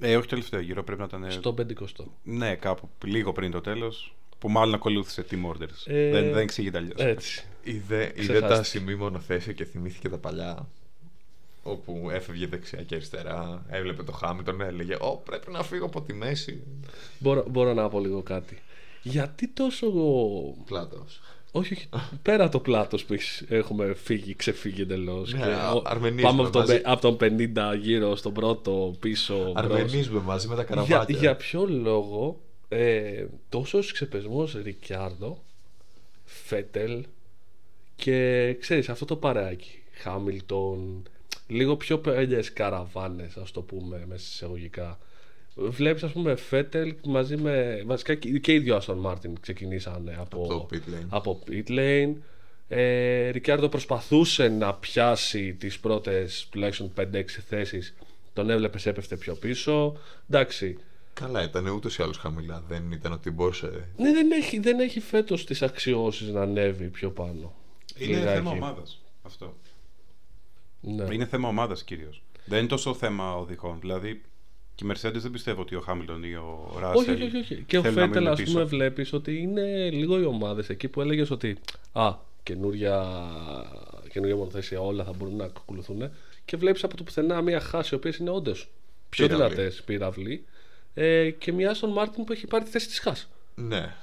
Ε, 0.00 0.16
όχι 0.16 0.28
τελευταίο 0.28 0.60
γύρο, 0.60 0.82
πρέπει 0.84 1.00
να 1.00 1.06
ήταν. 1.06 1.30
Στο 1.30 1.54
50. 1.58 2.04
Ναι, 2.22 2.54
κάπου 2.54 2.88
λίγο 3.04 3.32
πριν 3.32 3.50
το 3.50 3.60
τέλος. 3.60 4.14
Που 4.38 4.50
μάλλον 4.50 4.74
ακολούθησε 4.74 5.24
Team 5.30 5.50
Orders. 5.50 5.82
Ε, 5.86 6.10
δεν, 6.10 6.24
δεν 6.32 6.36
εξηγείται 6.42 6.78
αλλιώς. 6.78 7.00
Έτσι. 7.00 7.44
Είδε, 7.62 8.02
είδε 8.02 8.12
Ξεχάστηκε. 8.20 8.46
τα 8.48 8.62
σημεία 8.62 8.96
μονοθέσια 8.96 9.52
και 9.52 9.64
θυμήθηκε 9.64 10.08
τα 10.08 10.18
παλιά. 10.18 10.68
Όπου 11.62 12.08
έφευγε 12.12 12.46
δεξιά 12.46 12.82
και 12.82 12.94
αριστερά, 12.94 13.64
έβλεπε 13.68 14.02
το 14.02 14.12
Χάμιλτον, 14.12 14.60
έλεγε 14.60 14.94
Ω, 15.00 15.16
πρέπει 15.24 15.50
να 15.50 15.62
φύγω 15.62 15.84
από 15.86 16.02
τη 16.02 16.12
μέση. 16.12 16.62
Μπορώ, 17.18 17.44
μπορώ 17.50 17.74
να 17.74 17.88
πω 17.88 18.00
λίγο 18.00 18.22
κάτι. 18.22 18.58
Γιατί 19.02 19.48
τόσο. 19.48 19.86
Πλάτος. 20.66 21.20
Όχι, 21.52 21.72
όχι. 21.74 21.88
Πέρα 22.22 22.48
το 22.48 22.60
πλάτος 22.60 23.04
που 23.04 23.12
έχεις- 23.12 23.44
έχουμε 23.48 23.94
φύγει, 23.94 24.34
ξεφύγει 24.34 24.82
εντελώς. 24.82 25.32
Ναι, 25.32 25.42
α- 25.44 25.82
αρμενίζουμε 25.84 26.22
πάμε 26.30 26.42
από 26.42 26.50
τον, 26.50 26.60
μαζί. 26.60 26.74
πε- 26.74 26.86
από 26.86 27.00
τον 27.00 27.16
50 27.16 27.74
γύρω 27.74 28.16
στον 28.16 28.32
πρώτο, 28.32 28.94
πίσω. 29.00 29.36
μπρος. 29.36 29.52
Αρμενίζουμε 29.54 30.20
μαζί 30.20 30.48
με 30.48 30.54
τα 30.54 30.62
Για, 30.62 30.74
καραβάκια. 30.74 31.18
για 31.18 31.36
ποιο 31.36 31.66
λόγο 31.68 32.40
ε, 32.68 33.24
τόσος 33.48 33.92
ξεπεσμός 33.92 34.54
Ρικιάρδο, 34.62 35.42
Φέτελ 36.24 37.04
και 38.00 38.56
ξέρεις 38.60 38.88
αυτό 38.88 39.04
το 39.04 39.16
παρεάκι. 39.16 39.82
Χάμιλτον, 39.92 41.02
λίγο 41.48 41.76
πιο 41.76 41.98
παλιές 41.98 42.52
καραβάνες 42.52 43.36
ας 43.36 43.50
το 43.50 43.60
πούμε 43.62 44.04
μέσα 44.08 44.22
εισαγωγικά. 44.32 44.98
Βλέπεις 45.54 46.02
ας 46.02 46.12
πούμε 46.12 46.36
Φέτελ 46.36 46.94
μαζί 47.04 47.36
με 47.36 47.82
βασικά 47.86 48.14
και 48.14 48.38
και 48.38 48.52
οι 48.52 48.58
δύο 48.58 48.76
Άστον 48.76 48.98
Μάρτιν 48.98 49.40
ξεκινήσανε 49.40 50.16
από, 50.20 50.42
Από 50.42 50.46
το 50.48 50.68
pit 50.72 50.76
lane. 50.76 51.06
από 51.08 51.38
pit 51.48 51.70
lane. 51.70 52.12
Ε, 52.68 53.28
Ρικιάρδο 53.30 53.68
προσπαθούσε 53.68 54.48
να 54.48 54.74
πιάσει 54.74 55.54
τις 55.54 55.78
πρώτες 55.78 56.46
τουλάχιστον 56.50 56.92
5-6 56.96 57.24
θέσεις 57.48 57.94
τον 58.32 58.50
έβλεπες 58.50 58.86
έπεφτε 58.86 59.16
πιο 59.16 59.34
πίσω 59.34 59.96
εντάξει 60.30 60.78
Καλά, 61.14 61.42
ήταν 61.42 61.66
ούτως 61.66 61.98
ή 61.98 62.02
άλλως 62.02 62.16
χαμηλά. 62.16 62.62
Δεν 62.68 62.92
ήταν 62.92 63.12
ότι 63.12 63.30
μπορούσε. 63.30 63.88
ναι, 63.96 64.12
δεν, 64.12 64.30
έχει, 64.32 64.58
δεν 64.58 64.80
έχει 64.80 65.00
φέτος 65.00 65.44
τις 65.44 65.62
αξιώσεις 65.62 66.28
να 66.28 66.42
ανέβει 66.42 66.88
πιο 66.88 67.10
πάνω 67.10 67.54
Είναι 67.98 68.16
Λιγάκι. 68.18 68.36
θέμα 68.36 68.50
ομάδας 68.50 69.00
αυτό. 69.22 69.56
ναι. 70.80 71.14
Είναι 71.14 71.26
θέμα 71.26 71.48
ομάδας 71.48 71.84
κυρίως. 71.84 72.22
Δεν 72.44 72.58
είναι 72.58 72.68
τόσο 72.68 72.94
θέμα 72.94 73.36
οδηγών. 73.36 73.76
Δηλαδή 73.80 74.22
και 74.74 74.84
η 74.86 74.90
Mercedes 74.92 75.12
δεν 75.20 75.30
πιστεύω 75.30 75.60
ότι 75.60 75.74
ο 75.74 75.80
Χάμιλτον 75.80 76.22
ή 76.22 76.34
ο 76.34 76.76
Ράσελ. 76.80 77.12
όχι, 77.14 77.22
όχι, 77.24 77.36
όχι. 77.36 77.64
Και 77.66 77.78
ο 77.78 77.82
θέλουν 77.82 77.98
να 77.98 78.02
Φέτελ, 78.06 78.18
μείνουν 78.22 78.32
ας 78.32 78.38
πίσω. 78.40 78.52
πούμε, 78.52 78.64
βλέπεις 78.64 79.12
ότι 79.12 79.38
είναι 79.38 79.90
λίγο 79.90 80.20
οι 80.20 80.24
ομάδες 80.24 80.68
εκεί 80.68 80.88
που 80.88 81.00
έλεγες 81.00 81.30
ότι 81.30 81.58
Α, 81.92 82.14
καινούρια, 82.42 83.04
καινούρια 84.12 84.36
μονοθέσια 84.36 84.80
όλα 84.80 85.04
θα 85.04 85.12
μπορούν 85.12 85.36
να 85.36 85.44
ακολουθούν. 85.44 86.10
Και 86.44 86.56
βλέπεις 86.56 86.84
από 86.84 86.96
το 86.96 87.02
πουθενά 87.02 87.40
μία 87.42 87.60
χάση, 87.60 87.94
οι 87.94 87.96
οποίε 87.96 88.12
είναι 88.20 88.30
όντως 88.30 88.68
πιο 89.08 89.26
Πύραυλοι. 89.26 89.54
δυνατές 89.54 89.82
πύραυλοι. 89.82 90.44
Ε, 90.94 91.30
και 91.30 91.52
μια 91.52 91.74
στον 91.74 91.90
Μάρτιν 91.92 92.24
που 92.24 92.32
έχει 92.32 92.46
πάρει 92.46 92.64
τη 92.64 92.70
θέση 92.70 92.86
της 92.86 92.98
Χά. 92.98 93.12
Ναι. 93.54 93.94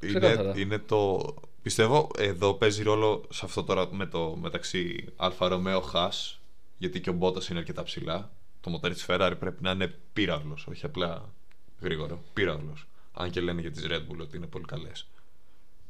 Είναι, 0.00 0.18
Ξεκάθαρα. 0.18 0.52
είναι 0.56 0.78
το. 0.78 1.34
Πιστεύω 1.62 2.10
εδώ 2.16 2.54
παίζει 2.54 2.82
ρόλο 2.82 3.24
σε 3.30 3.44
αυτό 3.44 3.64
τώρα 3.64 3.88
με 3.94 4.06
το 4.06 4.36
μεταξύ 4.40 5.12
Άλφα 5.16 5.48
Ρομέο 5.48 5.80
Χάας, 5.80 6.40
γιατί 6.78 7.00
και 7.00 7.10
ο 7.10 7.12
Μπότας 7.12 7.48
είναι 7.48 7.58
αρκετά 7.58 7.82
ψηλά. 7.82 8.30
Το 8.60 8.70
μοτέρ 8.70 8.92
της 8.92 9.06
Ferrari 9.08 9.34
πρέπει 9.38 9.62
να 9.62 9.70
είναι 9.70 9.94
πύραυλος, 10.12 10.66
όχι 10.66 10.84
απλά 10.86 11.32
γρήγορο. 11.80 12.22
Πύραυλος. 12.32 12.86
Αν 13.12 13.30
και 13.30 13.40
λένε 13.40 13.60
για 13.60 13.70
τις 13.70 13.86
Red 13.88 14.00
Bull 14.00 14.18
ότι 14.20 14.36
είναι 14.36 14.46
πολύ 14.46 14.64
καλές. 14.64 15.06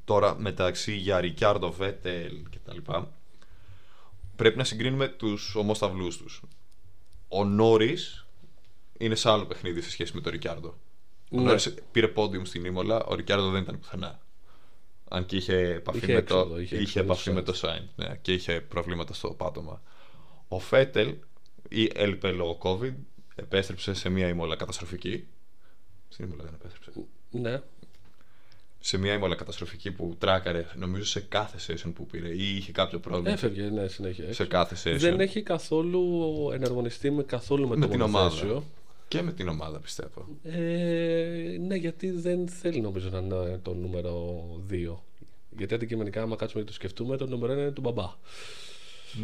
Τώρα 0.05 0.39
μεταξύ 0.39 0.97
για 0.97 1.21
Ρικιάρντο, 1.21 1.71
Βέτελ 1.71 2.43
κτλ. 2.51 2.79
Πρέπει 4.37 4.57
να 4.57 4.65
συγκρίνουμε 4.65 5.09
τους 5.09 5.55
ομόσταυλούς 5.55 6.09
τους. 6.09 6.43
Ο 7.29 7.45
Νόρις 7.45 8.27
είναι 8.99 9.15
σε 9.15 9.31
άλλο 9.31 9.47
παιχνίδι 9.47 9.81
σε 9.81 9.91
σχέση 9.91 10.15
με 10.15 10.21
τον 10.21 10.33
Ρικιάρντο. 10.33 10.69
Ο 11.31 11.37
Ναι. 11.37 11.43
Νόρις 11.43 11.75
πήρε 11.93 12.09
πόντιουμ 12.09 12.45
στην 12.45 12.65
Ήμολα, 12.65 13.05
ο 13.05 13.15
Ρικιάρδο 13.15 13.51
δεν 13.51 13.63
ήταν 13.63 13.79
πουθενά. 13.79 14.21
Αν 15.09 15.27
και 15.27 15.37
είχε 15.37 15.57
επαφή, 15.57 15.99
Είχε 15.99 16.13
με, 16.13 16.19
έξοδο, 16.19 16.55
το, 16.55 16.61
είχε 16.61 16.75
είχε 16.75 16.83
έξοδο 16.83 17.05
επαφή 17.05 17.23
στο 17.23 17.33
με 17.33 17.43
το 17.43 17.53
Σάινς 17.53 17.89
ναι, 17.97 18.19
και 18.23 18.33
είχε 18.33 18.61
προβλήματα 18.61 19.15
στο 19.15 19.29
πάτωμα. 19.29 19.83
Ο 20.49 20.59
Φέτελ 20.59 21.15
ή 21.69 21.91
έλειπε 21.95 22.31
λόγω 22.31 22.59
COVID, 22.63 22.93
επέστρεψε 23.35 23.95
σε 23.95 24.09
μια 24.09 24.29
Ήμολα 24.29 24.57
καταστροφική. 24.57 25.27
Στην 26.09 26.25
Ήμολα 26.25 26.43
δεν 26.45 26.55
επέστρεψε. 26.55 26.91
Ναι. 27.31 27.63
Σε 28.81 28.99
μια 28.99 29.13
Ήμολα 29.15 29.35
καταστροφική 29.35 29.91
που 29.91 30.17
τράκαρε, 30.19 30.67
νομίζω 30.75 31.05
σε 31.05 31.21
κάθε 31.21 31.59
session 31.67 31.93
που 31.95 32.07
πήρε 32.07 32.29
ή 32.29 32.57
είχε 32.57 32.73
κάποιο 32.73 32.99
πρόβλημα. 32.99 33.31
Έφευγε, 33.31 33.63
ναι, 33.63 33.89
συνέχεια. 33.89 34.33
σε 34.33 34.47
κάθε 34.47 34.77
session. 34.85 34.99
Δεν 34.99 35.21
έχει 35.21 35.43
καθόλου 35.43 36.03
εναρμονιστεί 36.53 37.11
με 37.11 37.23
καθόλου 37.23 37.69
με, 37.69 37.77
με 37.77 37.87
το 37.87 37.91
την 37.91 38.01
μονοθέσιο. 38.01 38.51
ομάδα. 38.51 38.67
Και 39.09 39.23
με 39.23 39.33
την 39.33 39.49
ομάδα 39.49 39.79
πιστεύω. 39.79 40.27
Ε, 40.43 41.57
ναι, 41.61 41.75
γιατί 41.75 42.11
δεν 42.11 42.49
θέλει 42.49 42.81
νομίζω 42.81 43.09
να 43.09 43.19
είναι 43.19 43.59
το 43.63 43.75
νούμερο 43.75 44.45
2. 44.71 44.95
Γιατί 45.59 45.75
αντικειμενικά, 45.75 46.23
άμα 46.23 46.37
κάτσουμε 46.37 46.63
και 46.63 46.69
το 46.69 46.75
σκεφτούμε, 46.75 47.17
το 47.17 47.27
νούμερο 47.27 47.53
1 47.53 47.57
είναι 47.57 47.71
του 47.71 47.81
μπαμπά. 47.81 48.13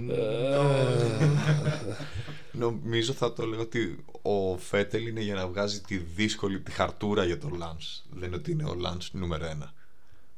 Νομίζω 2.52 3.12
θα 3.12 3.32
το 3.32 3.42
έλεγα 3.42 3.62
ότι 3.62 4.04
ο 4.22 4.56
Φέτελ 4.56 5.06
είναι 5.06 5.20
για 5.20 5.34
να 5.34 5.46
βγάζει 5.46 5.80
τη 5.80 5.96
δύσκολη, 5.96 6.60
τη 6.60 6.70
χαρτούρα 6.70 7.24
για 7.24 7.38
τον 7.38 7.58
Lance. 7.62 8.02
Δεν 8.10 8.26
είναι 8.26 8.36
ότι 8.36 8.50
είναι 8.50 8.64
ο 8.64 8.76
Lance 8.86 9.08
νούμερο 9.12 9.46
ένα. 9.46 9.72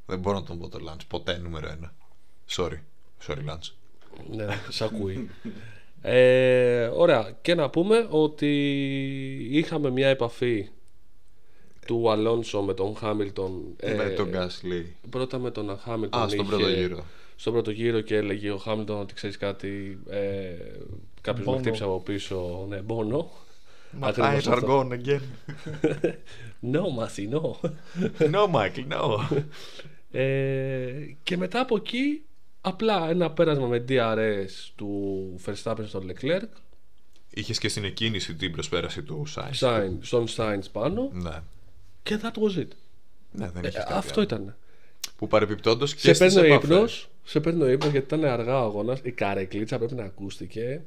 Δεν 0.05 0.19
μπορώ 0.19 0.39
να 0.39 0.43
τον 0.43 0.59
πω 0.59 0.69
τον 0.69 0.89
Lance 0.89 1.05
ποτέ 1.07 1.37
νούμερο 1.37 1.67
ένα. 1.67 1.93
Sorry. 2.49 2.79
Sorry 3.27 3.45
Lance. 3.49 3.71
ναι, 4.29 4.47
σ' 4.69 4.81
ακούει. 4.81 5.29
Ε, 6.09 6.85
ωραία. 6.93 7.37
Και 7.41 7.55
να 7.55 7.69
πούμε 7.69 8.07
ότι 8.09 8.49
είχαμε 9.51 9.89
μια 9.89 10.07
επαφή 10.07 10.69
του 11.85 12.09
Αλόνσο 12.11 12.61
με 12.61 12.73
τον 12.73 12.95
Χάμιλτον. 12.95 13.61
ε, 13.79 13.93
με 13.93 14.03
τον 14.09 14.29
Gasly. 14.33 14.85
Πρώτα 15.09 15.37
με 15.39 15.51
τον 15.51 15.77
Χάμιλτον. 15.77 16.21
Α, 16.21 16.27
στον 16.27 16.39
είχε- 16.39 16.49
πρώτο 16.49 16.69
γύρο. 16.69 17.05
Στον 17.35 17.53
πρώτο 17.53 17.71
γύρο 17.71 18.01
και 18.01 18.15
έλεγε 18.15 18.51
ο 18.51 18.57
Χάμιλτον 18.57 18.99
ότι 18.99 19.13
ξέρεις 19.13 19.37
κάτι. 19.37 19.99
Ε, 20.09 20.17
Κάποιος 21.21 21.45
με 21.45 21.51
Μπόνο. 21.51 21.57
χτύπησε 21.61 21.83
από 21.83 21.99
πίσω. 21.99 22.65
Ναι, 22.69 22.77
μπόνο. 22.77 23.29
Μα 23.91 24.07
Ακριβώς 24.07 24.29
πάει 24.29 24.37
αυτό. 24.37 24.51
αργόν 24.51 24.91
again. 24.91 25.21
No, 26.73 26.81
Μάθη, 26.95 27.29
no. 27.31 27.69
no, 28.31 28.51
Michael, 28.55 28.87
no. 28.91 29.37
Ε, 30.11 30.91
και 31.23 31.37
μετά 31.37 31.59
από 31.59 31.75
εκεί, 31.75 32.21
απλά 32.61 33.09
ένα 33.09 33.31
πέρασμα 33.31 33.67
με 33.67 33.85
DRS 33.89 34.71
του 34.75 35.35
Verstappen 35.45 35.83
στον 35.87 36.11
Leclerc, 36.11 36.47
Είχες 37.29 37.57
και 37.59 37.69
στην 37.69 37.83
εκκίνηση 37.83 38.35
την 38.35 38.51
προσπέραση 38.51 39.03
του 39.03 39.23
Sainz. 39.35 39.59
Sainz, 39.59 39.97
στον 40.01 40.25
Sainz 40.37 40.63
πάνω 40.71 41.09
Ναι. 41.13 41.39
και 42.03 42.19
that 42.21 42.31
was 42.41 42.59
it. 42.59 42.67
Ναι, 43.31 43.49
δεν 43.49 43.63
Ε, 43.65 43.67
είχε 43.67 43.77
κάτι 43.77 43.93
αυτό 43.93 44.13
άλλο. 44.13 44.21
ήταν. 44.21 44.55
Που 45.17 45.27
παρεπιπτόντω 45.27 45.85
και 45.85 45.91
Σε 45.97 46.13
στις 46.13 46.17
παίρνει 46.33 46.49
ο 46.51 46.53
επαφές. 46.53 46.69
ύπνος, 46.69 47.09
σε 47.23 47.39
παίρνει 47.39 47.61
ο 47.63 47.67
ύπνος 47.67 47.91
γιατί 47.91 48.05
ήταν 48.15 48.29
αργά 48.31 48.61
ο 48.61 48.65
αγώνας. 48.65 48.99
Η 49.03 49.11
καρεκλίτσα 49.11 49.77
πρέπει 49.77 49.93
να 49.95 50.03
ακούστηκε 50.03 50.81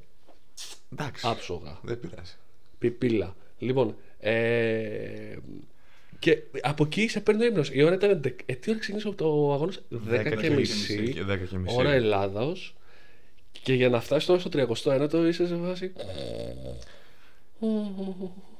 Εντάξει. 0.92 1.26
άψογα. 1.28 1.78
Δεν 1.82 2.00
πειράζει. 2.00 2.32
Πιπίλα. 2.78 3.36
Λοιπόν, 3.58 3.96
ε, 4.18 5.36
και 6.20 6.42
από 6.62 6.84
εκεί 6.84 7.08
σε 7.08 7.20
παίρνει 7.20 7.42
ο 7.42 7.46
ύπνο. 7.46 7.64
Η 7.72 7.82
ώρα 7.82 7.94
ήταν. 7.94 8.22
δεκ- 8.22 8.40
Ε, 8.46 8.54
τι 8.54 8.70
ώρα 8.70 8.78
ξεκίνησε 8.78 9.10
το 9.12 9.52
αγώνας, 9.52 9.80
10 9.88 10.36
και 10.40 10.50
μισή. 10.50 11.12
και 11.12 11.22
10 11.24 11.36
και 11.46 11.56
μισή. 11.58 11.76
Ώρα 11.78 11.90
Ελλάδος. 11.92 12.74
Και 13.62 13.74
για 13.74 13.88
να 13.88 14.00
φτάσεις 14.00 14.26
τώρα 14.26 14.40
στο 14.40 14.50
31ο 14.52 15.26
είσαι 15.28 15.46
σε 15.46 15.56
φάση. 15.56 15.92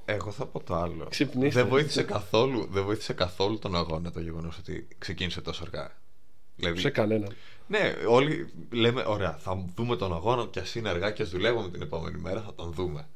Εγώ 0.05 0.31
θα 0.31 0.47
πω 0.47 0.61
το 0.63 0.75
άλλο. 0.75 1.07
Ξυπνήστε. 1.11 1.61
Δεν 1.61 1.69
βοήθησε 1.71 2.03
καθόλου, 2.03 2.69
δεν 2.71 2.85
βοήθησε 2.85 3.13
καθόλου 3.13 3.59
τον 3.59 3.77
αγώνα 3.77 4.11
το 4.13 4.21
γεγονός 4.21 4.59
ότι 4.59 4.89
ξεκίνησε 4.99 5.41
τόσο 5.41 5.63
αργά. 5.63 5.99
Δηλαδή, 6.57 6.81
Σε 6.81 6.91
κανέναν. 6.91 7.33
ναι, 7.67 7.95
όλοι 8.09 8.49
λέμε, 8.71 9.05
ωραία, 9.07 9.33
θα 9.37 9.65
δούμε 9.77 9.97
τον 9.97 10.13
αγώνα 10.15 10.47
και 10.51 10.61
ας 10.61 10.75
είναι 10.75 10.89
αργά 10.89 11.11
και 11.11 11.23
ας 11.23 11.31
δουλεύουμε 11.31 11.69
την 11.71 11.83
επόμενη 11.83 12.19
μέρα, 12.19 12.41
θα 12.43 12.55
τον 12.55 12.73
δούμε. 12.73 13.09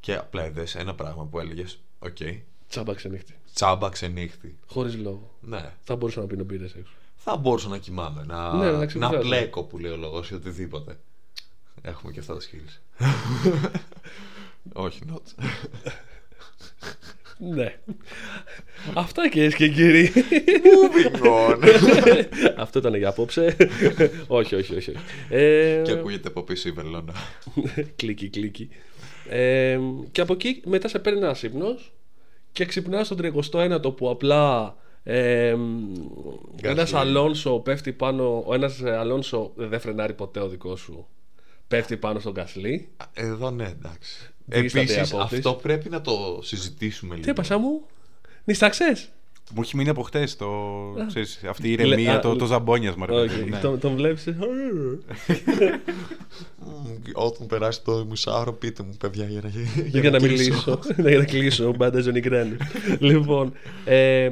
Και 0.00 0.14
απλά 0.14 0.46
είδες 0.46 0.74
ένα 0.74 0.94
πράγμα 0.94 1.24
που 1.24 1.38
έλεγες, 1.38 1.78
οκ, 1.98 2.16
Τσάμπα 2.72 2.94
ξενύχτη. 2.94 3.34
τσάμπα 3.54 3.88
ξενύχτη. 3.88 4.58
Χωρίς 4.66 4.96
λόγο. 4.96 5.30
Ναι. 5.40 5.72
Θα 5.84 5.96
μπορούσα 5.96 6.20
να 6.20 6.26
πίνω 6.26 6.44
μπύρες 6.44 6.74
έξω. 6.74 6.92
Θα 7.16 7.36
μπορούσα 7.36 7.68
να 7.68 7.78
κοιμάμαι, 7.78 8.24
να, 8.26 8.54
Ναι, 8.56 8.70
να 8.70 8.78
να 8.78 8.86
ξεκουράζω. 8.86 9.18
πλέκω 9.18 9.62
που 9.62 9.78
λέει 9.78 9.92
ο 9.92 9.96
λόγος 9.96 10.30
ή 10.30 10.34
οτιδήποτε. 10.34 10.98
Έχουμε 11.82 12.12
και 12.12 12.20
αυτά 12.20 12.34
τα 12.34 12.40
skills. 12.40 13.04
Όχι, 14.86 15.00
not. 15.12 15.44
ναι. 17.38 17.78
Αυτά 18.94 19.28
κυρίε 19.28 19.48
και 19.50 19.68
κύριοι. 19.68 20.12
Moving 20.64 21.26
on. 21.26 21.68
Αυτό 22.56 22.78
ήταν 22.78 22.94
για 22.94 23.08
απόψε. 23.08 23.56
όχι, 24.26 24.54
όχι, 24.54 24.76
όχι. 24.76 24.92
Ε, 25.28 25.82
και 25.84 25.92
ακούγεται 25.92 26.28
από 26.28 26.42
πίσω 26.42 26.68
η 26.68 26.72
βελόνα. 26.72 27.12
κλίκι, 27.96 28.28
κλίκι. 28.28 28.68
Ε, 29.28 29.78
και 30.12 30.20
από 30.20 30.32
εκεί 30.32 30.62
μετά 30.64 30.88
σε 30.88 30.98
παίρνει 30.98 31.18
ένα 31.18 31.36
ύπνο 31.42 31.78
και 32.52 32.64
ξυπνά 32.64 33.04
στον 33.04 33.18
31ο 33.22 33.96
που 33.96 34.10
απλά 34.10 34.74
ε, 35.02 35.56
ένας 36.62 36.94
Αλόνσο 36.94 37.58
πέφτει 37.58 37.92
πάνω. 37.92 38.44
Ο 38.46 38.54
ένας 38.54 38.82
Αλόνσο 38.82 39.52
δεν 39.54 39.80
φρενάρει 39.80 40.12
ποτέ 40.12 40.40
ο 40.40 40.48
δικός 40.48 40.80
σου. 40.80 41.06
Πέφτει 41.68 41.96
πάνω 41.96 42.20
στον 42.20 42.34
Κασλί. 42.34 42.88
Εδώ 43.12 43.50
ναι, 43.50 43.64
εντάξει. 43.64 44.30
Δίσταται 44.44 44.84
Επίσης, 44.84 45.12
απόψεις. 45.12 45.38
αυτό 45.38 45.52
πρέπει 45.52 45.88
να 45.88 46.00
το 46.00 46.40
συζητήσουμε 46.42 47.10
λίγο. 47.14 47.24
Τι 47.24 47.30
έπασα 47.30 47.58
μου, 47.58 47.86
νισταξέ. 48.44 49.08
Μου 49.54 49.60
έχει 49.62 49.76
μείνει 49.76 49.88
από 49.88 50.02
χτες 50.02 50.36
το. 50.36 50.48
ξέρεις, 51.06 51.40
αυτή 51.48 51.72
η 51.72 51.76
Λε- 51.76 51.86
ηρεμία, 51.86 52.14
α, 52.16 52.20
το, 52.20 52.28
λε- 52.28 52.38
το 52.38 52.46
ζαμπόνιασμα. 52.46 53.06
ρε 53.06 53.12
παιδί 53.12 53.40
μου, 53.42 53.48
ναι. 53.48 53.58
Τον, 53.58 53.78
τον 53.80 53.94
βλέπεις. 53.94 54.26
Μμ, 56.58 56.94
Όταν 57.14 57.46
περάσει 57.46 57.82
το 57.84 58.04
μισάωρο, 58.10 58.52
πείτε 58.52 58.82
μου, 58.82 58.96
παιδιά, 58.98 59.24
για 59.24 59.40
να, 59.42 59.50
Για 60.00 60.10
να 60.10 60.18
κλείσω. 60.18 60.32
μιλήσω. 60.42 60.78
Ναι, 60.96 61.08
για 61.08 61.18
να 61.18 61.24
κλείσω. 61.24 61.72
Μπάντας 61.76 62.02
ζωνικράνη. 62.04 62.56
λοιπόν. 62.98 63.52
ε, 63.84 64.30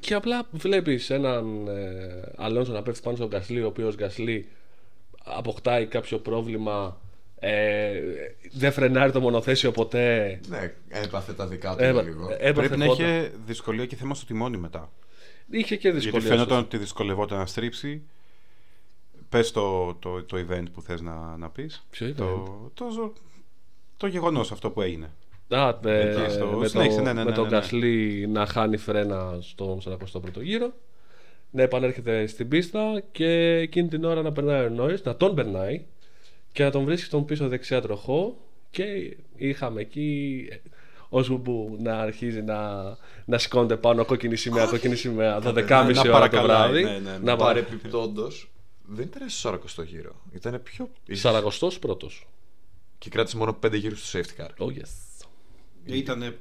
και 0.00 0.14
απλά 0.14 0.46
βλέπεις 0.50 1.10
έναν 1.10 1.66
ε, 1.68 2.32
Αλόνσο 2.36 2.72
να 2.72 2.82
πέφτει 2.82 3.00
πάνω 3.02 3.16
στον 3.16 3.28
Γκασλί, 3.28 3.62
ο 3.62 3.66
οποίος 3.66 3.94
Γκασλί 3.94 4.46
αποκτάει 5.24 5.86
κάποιο 5.86 6.18
πρόβλημα. 6.18 7.00
Ε, 7.44 8.00
δεν 8.52 8.72
φρενάρει 8.72 9.12
το 9.12 9.20
μονοθέσιο 9.20 9.70
ποτέ. 9.70 10.40
Ναι, 10.48 10.72
έπαθε 10.88 11.32
τα 11.32 11.46
δικά 11.46 11.76
του 11.76 11.82
Έβα- 11.82 12.02
λίγο. 12.02 12.28
έπαθε 12.38 12.52
Πρέπει 12.52 12.76
να 12.76 12.84
φώτα. 12.84 13.02
είχε 13.02 13.32
δυσκολία 13.46 13.86
και 13.86 13.96
θέμα 13.96 14.14
στο 14.14 14.26
τιμόνι 14.26 14.56
μετά. 14.56 14.90
Είχε 15.50 15.76
και 15.76 15.90
δυσκολία. 15.90 16.18
Γιατί 16.20 16.34
φαίνονταν 16.34 16.58
ότι 16.58 16.76
δυσκολευόταν 16.78 17.38
να 17.38 17.46
στρίψει. 17.46 18.02
Πες 19.28 19.50
το, 19.50 19.94
το, 19.94 20.22
το 20.24 20.46
event 20.48 20.64
που 20.72 20.82
θες 20.82 21.00
να, 21.00 21.36
να 21.36 21.50
πεις. 21.50 21.86
Ποιο 21.90 22.14
Το, 22.14 22.44
το, 22.74 22.90
ζω- 22.90 23.12
το 23.96 24.06
γεγονός 24.06 24.52
αυτό 24.52 24.70
που 24.70 24.80
έγινε. 24.82 25.10
Α, 25.48 25.68
ε, 25.84 26.08
Εκεί 26.22 26.30
στο- 26.32 26.46
με, 26.46 26.66
συνέχισε, 26.68 26.96
το, 26.96 27.02
ναι, 27.02 27.12
ναι, 27.12 27.24
με 27.24 27.30
ναι, 27.30 27.36
τον 27.36 27.44
ναι, 27.44 27.50
ναι. 27.50 27.56
Γκασλί 27.56 28.26
να 28.32 28.46
χάνει 28.46 28.76
φρένα 28.76 29.38
στο 29.40 29.78
41ο 29.84 30.40
γύρο. 30.42 30.72
Να 31.50 31.62
επανέρχεται 31.62 32.26
στην 32.26 32.48
πίστα 32.48 33.02
και 33.12 33.26
εκείνη 33.56 33.88
την 33.88 34.04
ώρα 34.04 34.22
να 34.22 34.32
περνάει 34.32 34.64
ο 34.64 34.68
Νόης, 34.68 35.02
να 35.04 35.16
τον 35.16 35.34
περνάει 35.34 35.84
και 36.52 36.62
να 36.62 36.70
τον 36.70 36.84
βρίσκεις 36.84 37.06
στον 37.06 37.24
πίσω 37.24 37.48
δεξιά 37.48 37.80
τροχό 37.80 38.36
και 38.70 39.16
είχαμε 39.36 39.80
εκεί 39.80 40.48
ε, 40.50 40.56
ώσπου 41.08 41.40
που 41.40 41.76
να 41.80 41.98
αρχίζει 41.98 42.42
να, 42.42 42.82
να 43.24 43.38
σηκώνεται 43.38 43.76
πάνω 43.76 44.04
κόκκινη 44.04 44.36
σημαία, 44.36 44.66
κόκκινη 44.66 44.96
σημαία, 44.96 45.38
12.30 45.42 45.42
να 45.68 45.76
ώρα 45.78 45.92
το 45.92 46.10
παρακαλάει, 46.10 46.70
βράδυ. 46.70 46.82
ναι, 46.82 46.90
ναι, 46.90 47.10
ναι. 47.10 47.18
Να 47.18 47.36
πάρει 47.36 47.62
Παρεπιπτόντως, 47.62 48.50
δεν 48.86 49.04
ήταν 49.06 49.28
στο 49.28 49.82
40 49.82 49.86
γύρο. 49.86 50.22
Ήταν 50.32 50.62
πιο. 50.62 50.90
40 51.22 51.70
πρώτος. 51.80 52.26
Και 52.98 53.10
κράτησε 53.10 53.36
μόνο 53.36 53.58
5 53.62 53.72
γύρους 53.74 54.08
στο 54.08 54.18
safety 54.18 54.42
car. 54.42 54.66
Oh 54.66 54.70
yes. 54.70 55.26
Ήταν 55.84 56.36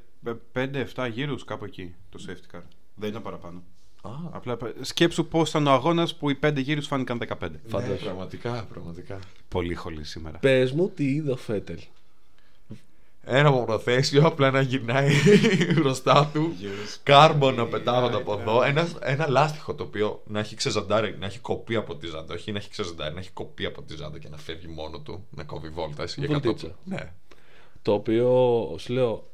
5-7 0.95 1.10
γύρους 1.12 1.43
κάπου 1.43 1.65
εκεί 1.65 1.95
το 2.10 2.26
safety 2.28 2.56
car. 2.56 2.62
Δεν 2.95 3.10
ήταν 3.10 3.21
παραπάνω. 3.21 3.63
Α, 4.02 4.10
Απλά 4.32 4.58
πε- 4.58 4.76
σκέψου 4.86 5.26
πώς 5.28 5.50
ήταν 5.50 5.68
ο 5.68 5.72
αγώνας 5.72 6.16
που 6.16 6.30
οι 6.30 6.36
5 6.36 6.54
γύρους 6.62 6.88
φάνηκαν 6.88 7.18
15. 7.18 7.52
ναι, 7.52 7.58
Φαντάζομαι. 7.68 7.96
πραγματικά, 7.98 8.66
πραγματικά. 8.74 9.20
Πολύ 9.50 9.76
χολή 9.76 10.04
σήμερα. 10.04 10.38
Πες 10.38 10.72
μου 10.72 10.90
τι 10.90 11.06
είδε 11.14 11.32
ο 11.32 11.36
Φέτελ. 11.36 11.80
Ένα 13.24 13.52
μονοθέσιο 13.52 14.26
απλά 14.28 14.52
να 14.52 14.62
γυρνάει 14.62 15.12
μπροστά 15.76 16.30
του. 16.34 16.54
Κάρμπον 17.04 17.56
να 17.56 17.66
πετάγονται 17.68 18.16
από 18.16 18.40
εδώ. 18.40 18.64
Ένα, 18.64 18.88
ένα 19.02 19.28
λάστιχο 19.30 19.74
το 19.74 19.84
οποίο 19.84 20.22
να 20.28 20.40
έχει 20.40 20.56
ξεζαντάρει, 20.56 21.16
να 21.20 21.26
έχει 21.26 21.40
κοπεί 21.40 21.76
από 21.76 21.96
τη 21.96 22.08
ζάντα. 22.08 22.34
Όχι 22.34 22.52
να 22.52 22.58
έχει 22.58 22.70
ξεζαντάρει, 22.70 23.14
να 23.14 23.20
έχει 23.20 23.32
κοπεί 23.32 23.66
από 23.66 23.82
τη 23.82 23.96
ζάντα 23.96 24.20
και 24.20 24.30
να 24.30 24.38
φεύγει 24.38 24.68
μόνο 24.68 25.00
του. 25.00 25.26
Να 25.30 25.44
κόβει 25.44 25.70
βόλτα. 25.70 26.04
για 26.06 26.28
Βολτίτσα. 26.28 26.68
κατώ- 26.68 26.80
Ναι. 26.84 27.12
Το 27.82 27.94
οποίο 27.94 28.30
σου 28.80 28.94
λέω 28.94 29.30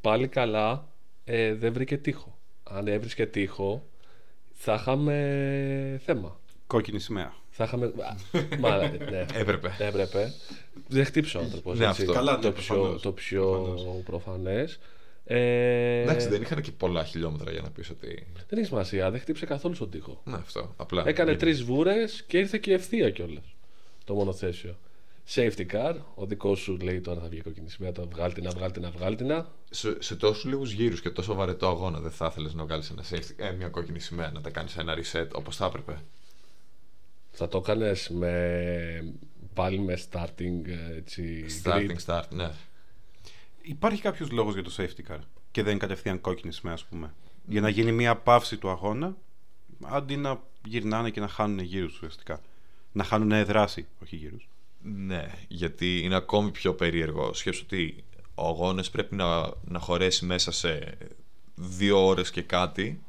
πάλι 0.00 0.28
καλά 0.28 0.88
ε, 1.24 1.54
δεν 1.54 1.72
βρήκε 1.72 1.96
τείχο. 1.96 2.38
Αν 2.64 2.86
έβρισκε 2.88 3.26
τείχο 3.26 3.86
θα 4.58 4.74
είχαμε 4.74 6.00
θέμα. 6.04 6.40
Κόκκινη 6.66 6.98
σημαία. 7.00 7.32
Θα 7.50 7.64
είχαμε. 7.64 7.92
Μα, 8.58 8.76
ναι, 9.10 9.26
Έπρεπε. 9.34 9.74
έπρεπε. 9.78 10.32
Δεν 10.88 11.04
χτύπησε 11.04 11.36
ο 11.36 11.40
άνθρωπος. 11.40 11.78
Ναι, 11.78 11.86
αυτό. 11.86 12.12
Καλά, 12.12 12.32
ναι, 12.36 12.42
το, 12.42 12.52
πιο, 12.52 12.74
προφανώς. 12.74 13.02
το 13.02 13.12
πιο 13.12 13.50
Προφανώς. 13.50 14.02
προφανές. 14.04 14.78
Ε, 15.24 16.00
Εντάξει, 16.02 16.28
δεν 16.28 16.42
είχαν 16.42 16.60
και 16.62 16.72
πολλά 16.72 17.04
χιλιόμετρα 17.04 17.50
για 17.52 17.62
να 17.62 17.70
πεις 17.70 17.90
ότι. 17.90 18.26
δεν 18.48 18.58
έχει 18.58 18.66
σημασία. 18.66 19.10
Δεν 19.10 19.20
χτύπησε 19.20 19.46
καθόλου 19.46 19.74
στον 19.74 19.90
τοίχο. 19.90 20.20
Ναι, 20.24 20.34
αυτό. 20.36 20.74
Απλά. 20.76 21.02
Έκανε 21.06 21.30
είναι. 21.30 21.38
τρεις 21.38 21.62
βούρες 21.62 22.24
και 22.26 22.38
ήρθε 22.38 22.58
και 22.58 22.72
ευθεία 22.72 23.10
κιόλας 23.10 23.44
το 24.04 24.14
μονοθέσιο. 24.14 24.76
Safety 25.34 25.66
car, 25.72 25.94
ο 26.14 26.26
δικός 26.26 26.58
σου 26.58 26.76
λέει 26.76 27.00
τώρα 27.00 27.20
θα 27.20 27.28
βγει 27.28 27.38
η 27.38 27.42
κόκκινη 27.42 27.70
σημαία, 27.70 27.92
το 27.92 28.08
βγάλτηνα, 28.08 28.50
βγάλτηνα, 28.50 28.90
βγάλτηνα. 28.90 29.48
Σε, 29.70 30.02
σε 30.02 30.16
τόσους 30.16 30.44
λίγους 30.44 30.72
γύρους 30.72 31.00
και 31.00 31.10
τόσο 31.10 31.34
βαρετό 31.34 31.68
αγώνα 31.68 32.00
δεν 32.00 32.10
θα 32.10 32.26
ήθελες 32.30 32.54
να 32.54 32.64
βγάλεις 32.64 32.90
ένα 32.90 33.04
safety, 33.10 33.32
ε, 33.36 33.50
μια 33.50 33.68
κόκκινη 33.68 34.00
σημαία, 34.00 34.30
να 34.30 34.40
τα 34.40 34.50
κάνεις 34.50 34.76
ένα 34.76 34.94
reset 34.94 35.28
όπως 35.32 35.56
θα 35.56 35.66
έπρεπε; 35.66 36.02
Θα 37.30 37.48
το 37.48 37.58
έκανες 37.58 38.08
με. 38.08 39.14
πάλι 39.54 39.78
με 39.78 39.98
starting 40.10 40.68
έτσι. 40.96 41.46
Starting 41.64 41.90
grid. 41.90 42.04
start, 42.06 42.28
ναι. 42.30 42.50
Υπάρχει 43.62 44.00
κάποιος 44.00 44.30
λόγος 44.30 44.54
για 44.54 44.62
το 44.62 44.74
safety 44.76 45.12
car 45.12 45.18
και 45.50 45.62
δεν 45.62 45.70
είναι 45.70 45.80
κατευθείαν 45.80 46.20
κόκκινη 46.20 46.52
σημαία, 46.52 46.74
ας 46.74 46.84
πούμε; 46.84 47.14
Για 47.46 47.60
να 47.60 47.68
γίνει 47.68 47.92
μια 47.92 48.16
παύση 48.16 48.56
του 48.56 48.70
αγώνα 48.70 49.16
αντί 49.82 50.16
να 50.16 50.42
γυρνάνε 50.64 51.10
και 51.10 51.20
να 51.20 51.28
χάνουν 51.28 51.58
γύρους 51.58 51.94
ουσιαστικά. 51.94 52.40
Να 52.92 53.04
χάνουν 53.04 53.44
δράση, 53.44 53.86
όχι 54.02 54.16
γύρους. 54.16 54.48
Ναι, 54.94 55.30
γιατί 55.48 56.00
είναι 56.00 56.14
ακόμη 56.14 56.50
πιο 56.50 56.74
περίεργο. 56.74 57.34
Σκέψου 57.34 57.62
ότι 57.66 58.04
ο 58.34 58.46
αγώνας 58.46 58.90
πρέπει 58.90 59.14
να, 59.14 59.50
να 59.64 59.78
χωρέσει 59.78 60.24
μέσα 60.24 60.50
σε 60.52 60.96
δύο 61.54 62.06
ώρες 62.06 62.30
και 62.30 62.42
κάτι 62.42 63.00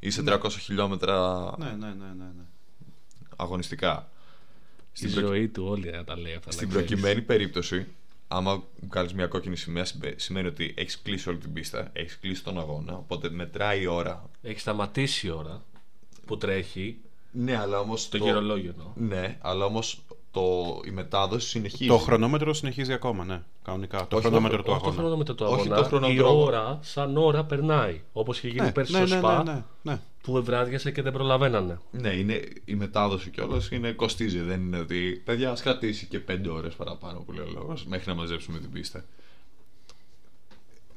ή 0.00 0.10
σε 0.10 0.22
300 0.26 0.50
χιλιόμετρα 0.50 1.42
Ναι, 1.58 1.64
ναι, 1.64 1.72
ναι, 1.86 1.86
ναι. 1.94 2.24
ναι. 2.24 2.44
αγωνιστικά. 3.36 4.08
Στη 4.92 5.08
Στην, 5.08 5.20
προ- 5.20 5.32
ζωή 5.32 5.48
του 5.48 5.64
όλοι 5.68 5.90
να 5.90 6.04
τα 6.04 6.18
λέει 6.18 6.34
αυτά. 6.34 6.50
στην 6.50 6.66
να 6.68 6.72
ξέρεις. 6.74 6.88
προκειμένη 6.90 7.22
περίπτωση, 7.22 7.86
άμα 8.28 8.62
βγάλεις 8.88 9.14
μια 9.14 9.26
κόκκινη 9.26 9.56
σημαία, 9.56 9.84
συμπε- 9.84 10.20
σημαίνει 10.20 10.46
ότι 10.48 10.74
έχεις 10.76 11.00
κλείσει 11.02 11.28
όλη 11.28 11.38
την 11.38 11.52
πίστα, 11.52 11.90
έχεις 11.92 12.18
κλείσει 12.18 12.44
τον 12.44 12.58
αγώνα, 12.58 12.96
οπότε 12.96 13.30
μετράει 13.30 13.82
η 13.82 13.86
ώρα. 13.86 14.30
Έχει 14.42 14.58
σταματήσει 14.58 15.26
η 15.26 15.30
ώρα 15.30 15.62
που 16.26 16.36
τρέχει. 16.36 16.96
Ναι, 17.32 17.56
αλλά 17.56 17.78
όμως. 17.78 18.08
Το 18.08 18.16
γυρολόγιο 18.16 18.70
εννοώ. 18.76 18.92
Ναι, 18.94 19.38
αλλά 19.40 19.64
όμως 19.64 20.02
η 20.86 20.90
μετάδοση 20.90 21.48
συνεχίζει. 21.48 21.86
Το 21.88 21.98
χρονόμετρο 21.98 22.54
συνεχίζει 22.54 22.92
ακόμα, 22.92 23.24
ναι. 23.24 23.42
Κανονικά. 23.64 24.06
Το 24.08 24.16
Όχι, 24.16 24.26
χρονόμετρο 24.26 24.56
το- 24.56 24.62
του 24.62 24.70
Όχι 24.70 24.80
το 24.80 24.86
αγώνα. 24.86 25.00
χρονόμετρο 25.02 25.34
του 25.34 25.44
Όχι 25.48 25.60
αγώνα. 25.60 25.76
το 25.76 25.84
χρονόμετρο 25.84 26.24
η 26.26 26.28
αγώνα. 26.28 26.44
ώρα 26.44 26.78
σαν 26.82 27.16
ώρα 27.16 27.44
περνάει. 27.44 28.00
Όπως 28.12 28.38
είχε 28.38 28.48
γίνει 28.48 28.60
Ναι, 28.60 28.72
πέρσι 28.72 28.92
ναι, 28.92 29.06
στο 29.06 29.14
ναι, 29.14 29.20
ΣΠΑ 29.20 29.42
ναι, 29.42 29.52
ναι, 29.52 29.62
ναι. 29.82 30.00
που 30.22 30.36
ευράδιασε 30.38 30.90
και 30.90 31.02
δεν 31.02 31.12
προλαβαίνανε. 31.12 31.78
Ναι, 31.90 32.08
είναι, 32.08 32.40
η 32.64 32.74
μετάδοση 32.74 33.30
κιόλας 33.30 33.70
είναι 33.70 33.92
κοστίζει. 33.92 34.38
Δεν 34.40 34.60
είναι 34.60 34.78
ότι. 34.78 35.22
Παιδιά, 35.24 35.50
ας 35.50 35.62
κρατήσει 35.62 36.06
και 36.06 36.20
5 36.20 36.48
ώρες 36.50 36.74
παραπάνω 36.74 37.20
που 37.20 37.32
λέει 37.32 37.44
ο 37.46 37.50
λόγος 37.54 37.84
μέχρι 37.86 38.08
να 38.08 38.14
μαζέψουμε 38.14 38.58
την 38.58 38.70
πίστα. 38.70 39.04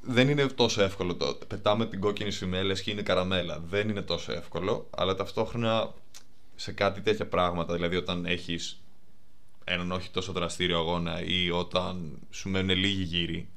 Δεν 0.10 0.30
είναι 0.30 0.46
τόσο 0.48 0.84
εύκολο 0.84 1.16
το. 1.16 1.38
Πετάμε 1.48 1.86
την 1.86 2.00
κόκκινη 2.00 2.32
σημαία 2.32 2.64
λες 2.64 2.82
και 2.82 2.92
είναι 2.92 3.02
καραμέλα. 3.02 3.60
Δεν 3.70 3.90
είναι 3.90 4.02
τόσο 4.02 4.32
εύκολο, 4.32 4.88
αλλά 4.90 5.16
ταυτόχρονα 5.16 5.94
σε 6.56 6.72
κάτι 6.72 7.02
τέτοια 7.02 7.28
πράγματα, 7.28 7.74
δηλαδή 7.74 7.96
όταν 7.96 8.26
έχεις 8.26 8.82
έναν 9.70 9.92
όχι 9.92 10.10
τόσο 10.10 10.32
δραστήριο 10.32 10.78
αγώνα 10.78 11.24
ή 11.24 11.50
όταν 11.50 12.20
σου 12.30 12.50
μένουν 12.50 12.78
λίγοι 12.78 13.04
γύροι, 13.04 13.50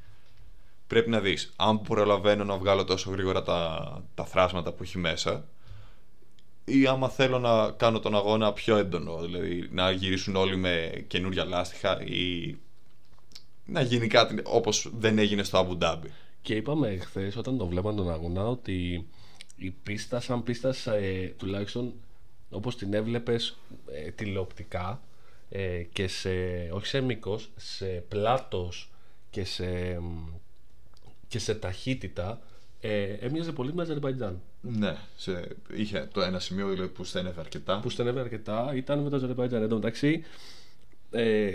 πρέπει 0.86 1.10
να 1.10 1.20
δεις 1.20 1.52
αν 1.56 1.80
προλαβαίνω 1.80 2.44
να 2.44 2.56
βγάλω 2.56 2.84
τόσο 2.84 3.10
γρήγορα 3.10 3.42
τα, 3.42 4.04
τα 4.14 4.24
θράσματα 4.24 4.72
που 4.72 4.82
έχει 4.82 4.98
μέσα 4.98 5.44
ή 6.64 6.86
άμα 6.86 7.08
θέλω 7.08 7.38
να 7.38 7.70
κάνω 7.70 8.00
τον 8.00 8.14
αγώνα 8.14 8.52
πιο 8.52 8.76
έντονο, 8.76 9.20
δηλαδή 9.20 9.68
να 9.72 9.90
γυρίσουν 9.90 10.36
όλοι 10.36 10.56
με 10.56 11.04
καινούρια 11.06 11.44
λάστιχα 11.44 12.02
ή 12.04 12.56
να 13.64 13.80
γίνει 13.80 14.06
κάτι 14.06 14.42
όπως 14.44 14.90
δεν 14.98 15.18
έγινε 15.18 15.42
στο 15.42 15.66
Abu 15.68 15.84
Dhabi. 15.84 16.08
Και 16.42 16.54
είπαμε 16.54 16.96
χθες 16.96 17.36
όταν 17.36 17.58
το 17.58 17.66
βλέπαμε 17.66 17.96
τον 17.96 18.10
αγώνα 18.10 18.48
ότι 18.48 19.06
η 19.56 19.70
πίστα 19.70 20.20
σαν 20.20 20.42
πίστα 20.42 20.74
ε, 20.84 21.26
τουλάχιστον 21.26 21.92
όπως 22.50 22.76
την 22.76 22.94
έβλεπες 22.94 23.58
ε, 23.92 24.10
τηλεοπτικά 24.10 25.00
ε, 25.50 25.82
και 25.92 26.08
σε, 26.08 26.30
όχι 26.72 26.86
σε 26.86 27.00
μήκος, 27.00 27.50
σε 27.56 27.86
πλάτος 27.86 28.90
και 29.30 29.44
σε, 29.44 29.98
μ, 30.00 30.26
και 31.28 31.38
σε 31.38 31.54
ταχύτητα 31.54 32.40
ε, 32.80 33.02
έμοιαζε 33.02 33.52
πολύ 33.52 33.74
με 33.74 33.82
Αζερβαϊτζάν. 33.82 34.40
Ναι, 34.60 34.96
σε, 35.16 35.48
είχε 35.74 36.08
το 36.12 36.20
ένα 36.20 36.38
σημείο 36.38 36.68
δηλαδή, 36.68 36.88
που 36.88 37.04
στένευε 37.04 37.40
αρκετά. 37.40 37.80
Που 37.80 37.90
στενεύει 37.90 38.18
αρκετά 38.18 38.72
ήταν 38.74 38.98
με 38.98 39.10
το 39.10 39.16
Αζερβαϊτζάν. 39.16 39.62
Εν 39.62 39.68
τω 39.68 39.74
μεταξύ, 39.74 40.22
ε, 41.10 41.50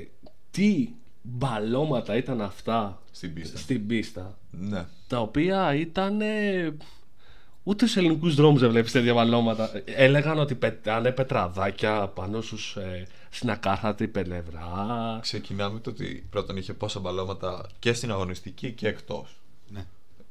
τι 0.51 0.89
μπαλώματα 1.21 2.15
ήταν 2.15 2.41
αυτά 2.41 3.01
Στην 3.11 3.33
πίστα. 3.33 3.57
στην 3.57 3.87
πίστα 3.87 4.37
Ναι. 4.51 4.85
τα 5.07 5.19
οποία 5.19 5.75
ήταν. 5.75 6.21
ε, 6.21 6.75
Ούτε 7.67 7.87
στου 7.87 7.99
ελληνικούς 7.99 8.35
δρόμους 8.35 8.61
δεν 8.61 8.69
βλέπεις 8.69 8.91
τέτοια 8.91 9.13
μπαλώματα. 9.13 9.69
Έλεγαν 9.85 10.39
ότι 10.39 10.55
πετάνε 10.55 11.11
πετραδάκια 11.11 12.07
πάνω 12.07 12.41
στους 12.41 12.75
ε, 12.75 13.07
στην 13.35 13.49
ακάθαρτη 13.49 14.07
πλευρά. 14.07 15.19
Ξεκινάμε 15.21 15.79
το 15.79 15.89
ότι 15.89 16.27
πρώτον 16.29 16.57
είχε 16.57 16.73
πόσα 16.73 16.99
μπαλώματα 16.99 17.69
και 17.79 17.93
στην 17.93 18.11
αγωνιστική 18.11 18.71
και 18.71 18.87
εκτός. 18.87 19.39
Ναι. 19.67 19.85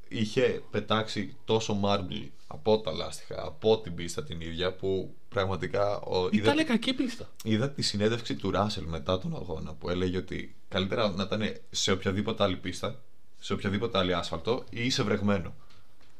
Είχε 0.09 0.63
πετάξει 0.71 1.37
τόσο 1.45 1.81
marble 1.85 2.29
από 2.47 2.79
τα 2.79 2.93
λάστιχα, 2.93 3.43
από 3.47 3.79
την 3.79 3.95
πίστα 3.95 4.23
την 4.25 4.41
ίδια 4.41 4.73
που 4.73 5.15
πραγματικά 5.29 6.01
ο, 6.01 6.29
είδα, 6.31 6.53
Ήταν 6.53 6.67
κακή 6.67 6.93
πίστα. 6.95 7.29
είδα 7.45 7.71
τη 7.71 7.83
συνέντευξη 7.83 8.35
του 8.35 8.51
Ράσελ 8.51 8.85
μετά 8.85 9.19
τον 9.19 9.35
αγώνα 9.37 9.73
που 9.75 9.91
έλεγε 9.91 10.17
ότι 10.17 10.55
καλύτερα 10.69 11.11
να 11.11 11.23
ήταν 11.23 11.43
σε 11.71 11.93
οποιαδήποτε 11.93 12.43
άλλη 12.43 12.57
πίστα, 12.57 13.01
σε 13.41 13.53
οποιαδήποτε 13.53 13.99
άλλη 13.99 14.15
άσφαλτο 14.15 14.65
ή 14.71 14.91
σε 14.91 15.03
βρεγμένο. 15.03 15.55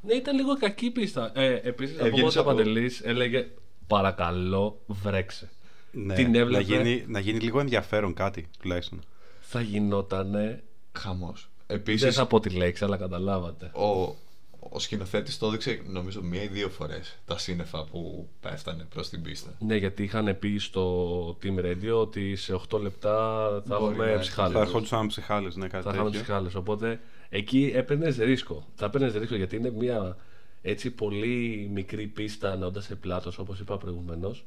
Ναι, 0.01 0.13
ήταν 0.13 0.35
λίγο 0.35 0.57
κακή 0.57 0.89
πίστα. 0.91 1.31
Ε, 1.35 1.59
Επίσης, 1.63 1.95
από 1.97 2.05
Έβγαινες 2.05 2.29
ότι 2.29 2.37
ο 2.37 2.41
από- 2.41 2.49
Παντελής 2.55 3.01
έλεγε 3.01 3.47
Παρακαλώ, 3.87 4.81
βρέξε. 4.87 5.49
Ναι, 5.97 6.13
Την 6.15 6.31
να, 6.31 6.37
έβλεπε. 6.37 6.63
γίνει, 6.63 7.03
να 7.07 7.19
γίνει 7.19 7.39
λίγο 7.39 7.59
ενδιαφέρον 7.59 8.13
κάτι 8.13 8.47
τουλάχιστον. 8.59 9.01
Θα 9.39 9.61
γινότανε. 9.61 10.63
Χαμός. 10.97 11.49
Δεν 11.67 11.77
Επίσης, 11.77 12.15
θα 12.15 12.25
πω 12.25 12.39
τη 12.39 12.49
λέξη, 12.49 12.83
αλλά 12.83 12.97
καταλάβατε. 12.97 13.71
ο, 13.73 14.15
ο 14.69 14.79
σκηνοθέτης 14.79 15.37
το 15.37 15.47
έδειξε 15.47 15.81
νομίζω 15.87 16.21
μία 16.21 16.43
ή 16.43 16.47
δύο 16.47 16.69
φορές 16.69 17.17
τα 17.25 17.37
σύννεφα 17.37 17.83
που 17.83 18.27
πέφτανε 18.39 18.83
προς 18.89 19.09
την 19.09 19.21
πίστα. 19.21 19.53
Ναι, 19.59 19.75
γιατί 19.75 20.03
είχαν 20.03 20.39
πει 20.39 20.57
στο 20.57 21.37
Team 21.43 21.59
Radio 21.65 21.93
ότι 21.99 22.35
σε 22.35 22.59
8 22.69 22.79
λεπτά 22.81 23.13
θα 23.67 23.77
Μπορεί 23.79 23.91
έχουμε 23.91 24.13
να 24.13 24.19
ψυχάλες. 24.19 24.51
Θα 24.53 24.59
ερχόντουσαν 24.59 25.07
ψυχάλες, 25.07 25.55
ναι, 25.55 25.67
κάτι 25.67 25.83
Θα 25.83 25.89
είχαμε 25.89 26.05
τέτοιο. 26.09 26.21
ψυχάλες. 26.23 26.55
Οπότε 26.55 26.99
εκεί 27.29 27.71
έπαιρνες 27.75 28.17
ρίσκο. 28.17 28.65
Θα 28.75 28.85
έπαιρνες 28.85 29.13
ρίσκο 29.13 29.35
γιατί 29.35 29.55
είναι 29.55 29.71
μια 29.71 30.17
έτσι 30.61 30.91
πολύ 30.91 31.69
μικρή 31.73 32.07
πίστα 32.07 32.53
ενώντα 32.53 32.81
σε 32.81 32.95
πλάτος, 32.95 33.37
όπως 33.37 33.59
είπα 33.59 33.77
προηγουμένως. 33.77 34.45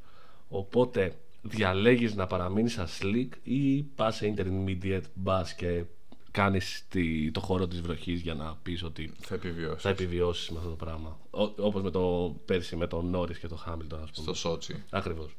Οπότε 0.49 1.13
διαλέγεις 1.43 2.15
να 2.15 2.27
παραμείνεις 2.27 2.73
σαν 2.73 2.87
slick 3.01 3.29
ή 3.43 3.83
πας 3.83 4.17
σε 4.17 4.35
intermediate 4.37 5.03
bus 5.25 5.45
και 5.57 5.85
κάνεις 6.31 6.87
το 7.33 7.41
χώρο 7.41 7.67
της 7.67 7.81
βροχής 7.81 8.21
για 8.21 8.35
να 8.35 8.57
πεις 8.63 8.83
ότι 8.83 9.13
Θα 9.21 9.35
επιβιώσεις. 9.35 9.83
θα 9.83 9.89
επιβιώσεις 9.89 10.51
με 10.51 10.59
αυτό 10.59 10.71
το 10.71 10.77
πράγμα. 10.77 11.19
Όπως 11.57 11.83
με 11.83 11.91
το 11.91 12.35
πέρσι 12.45 12.77
με 12.77 12.87
τον 12.87 13.07
Νόρι 13.11 13.39
και 13.39 13.49
τον 13.49 13.59
Χάμιλτον, 13.59 14.03
ας 14.03 14.11
πούμε. 14.11 14.23
Στο 14.27 14.35
Σότσι. 14.35 14.85
Ακριβώς. 14.91 15.37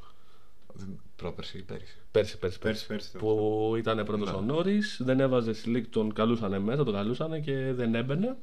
Δεν- 0.74 1.00
Πρόπερση 1.16 1.58
ή 1.58 1.62
πέρυσι. 1.62 1.98
Πέρσι, 2.12 2.38
πέρσι, 2.38 2.60
Πέρσι, 2.60 2.88
πέρσι. 2.88 3.18
που 3.18 3.74
ήταν 3.78 4.06
πρώτος 4.06 4.32
Ναι. 4.32 4.38
ο 4.38 4.42
Νόρι, 4.42 4.80
δεν 4.98 5.20
έβαζες 5.20 5.64
slick, 5.68 5.84
τον 5.90 6.14
καλούσαν 6.14 6.62
μέσα, 6.62 6.84
τον 6.84 6.94
καλούσαν 6.94 7.42
και 7.42 7.74
δεν 7.74 7.96
έμπαινε. 7.96 8.38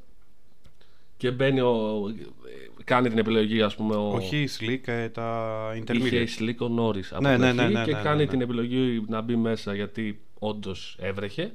Και 1.16 1.30
μπαίνει 1.30 1.60
ο. 1.60 2.02
Κάνει 2.84 3.08
την 3.08 3.18
επιλογή, 3.18 3.62
ας 3.62 3.74
πούμε. 3.76 3.94
Ο, 3.96 4.08
Όχι 4.12 4.40
η 4.42 4.48
Slick, 4.58 4.80
ε, 4.88 5.08
τα 5.08 5.72
είχε 5.74 5.84
intermediate. 5.86 6.40
slick 6.42 6.56
ο 6.58 6.68
Νόρι 6.68 7.02
από 7.10 7.20
Ναι, 7.22 7.30
την 7.32 7.40
ναι, 7.40 7.46
αρχή 7.48 7.60
ναι, 7.62 7.78
ναι, 7.78 7.84
και 7.84 7.92
ναι, 7.92 8.00
κάνει 8.02 8.16
ναι, 8.16 8.24
ναι. 8.24 8.30
την 8.30 8.40
επιλογή 8.40 9.04
να 9.08 9.20
μπει 9.20 9.36
μέσα 9.36 9.74
γιατί 9.74 10.20
όντως 10.38 10.96
έβρεχε. 11.00 11.52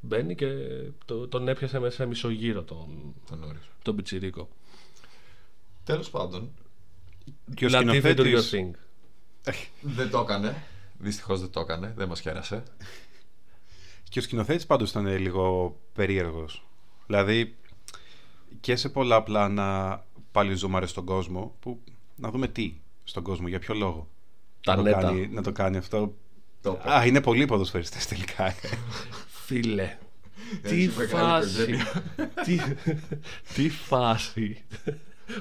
Μπαίνει 0.00 0.34
και 0.34 0.46
το, 1.04 1.28
τον 1.28 1.48
έπιασε 1.48 1.78
μέσα 1.78 1.94
σε 1.96 2.06
μισό 2.06 2.28
γύρο 2.30 2.62
τον, 2.62 3.14
Τον 3.30 3.38
Νόρις. 3.38 3.62
τον 3.82 3.96
Πιτσιρίκο. 3.96 4.48
Τέλος 5.84 6.10
πάντων, 6.10 6.50
Και 7.54 7.66
ο 7.66 7.68
Latifi, 7.72 8.02
do 8.02 8.04
your 8.04 8.42
σκηνοθέτης, 8.42 8.52
thing. 8.54 8.70
δεν 9.80 10.10
το 10.10 10.18
έκανε. 10.20 10.62
Δυστυχώς 10.98 11.40
δεν 11.40 11.50
το 11.50 11.60
έκανε. 11.60 11.92
Δεν 11.96 12.08
μας 12.08 12.20
χαίρασε. 12.20 12.62
και 14.08 14.18
ο 14.18 14.22
σκηνοθέτης 14.22 14.66
πάντως 14.66 14.90
ήταν 14.90 15.06
λίγο 15.18 15.76
περίεργος. 15.94 16.66
Δηλαδή 17.06 17.56
και 18.64 18.76
σε 18.76 18.88
πολλά 18.88 19.22
πλάνα 19.22 20.02
πάλι 20.32 20.54
ζούμαρε 20.54 20.86
στον 20.86 21.04
κόσμο 21.04 21.54
που 21.60 21.80
να 22.16 22.30
δούμε 22.30 22.48
τι 22.48 22.74
στον 23.04 23.22
κόσμο, 23.22 23.48
για 23.48 23.58
ποιο 23.58 23.74
λόγο. 23.74 24.08
Τα 24.60 24.76
να, 24.76 24.82
το 24.82 24.82
νέτα. 24.88 25.00
κάνει, 25.00 25.26
να 25.28 25.42
το 25.42 25.52
κάνει 25.52 25.76
αυτό. 25.76 26.14
Το 26.62 26.78
είπε. 26.80 26.92
Α, 26.94 27.06
είναι 27.06 27.20
πολλοί 27.20 27.44
ποδοσφαιριστές 27.46 28.06
τελικά. 28.06 28.46
ε. 28.46 28.54
Φίλε, 29.26 29.98
Δεν 30.62 30.72
τι 30.72 30.84
σου 30.84 30.90
είπε 31.02 31.06
καλή 31.06 31.22
φάση. 31.22 31.62
οικογένεια. 31.62 32.02
τι, 32.44 32.58
τι 33.54 33.68
φάση. 33.68 34.64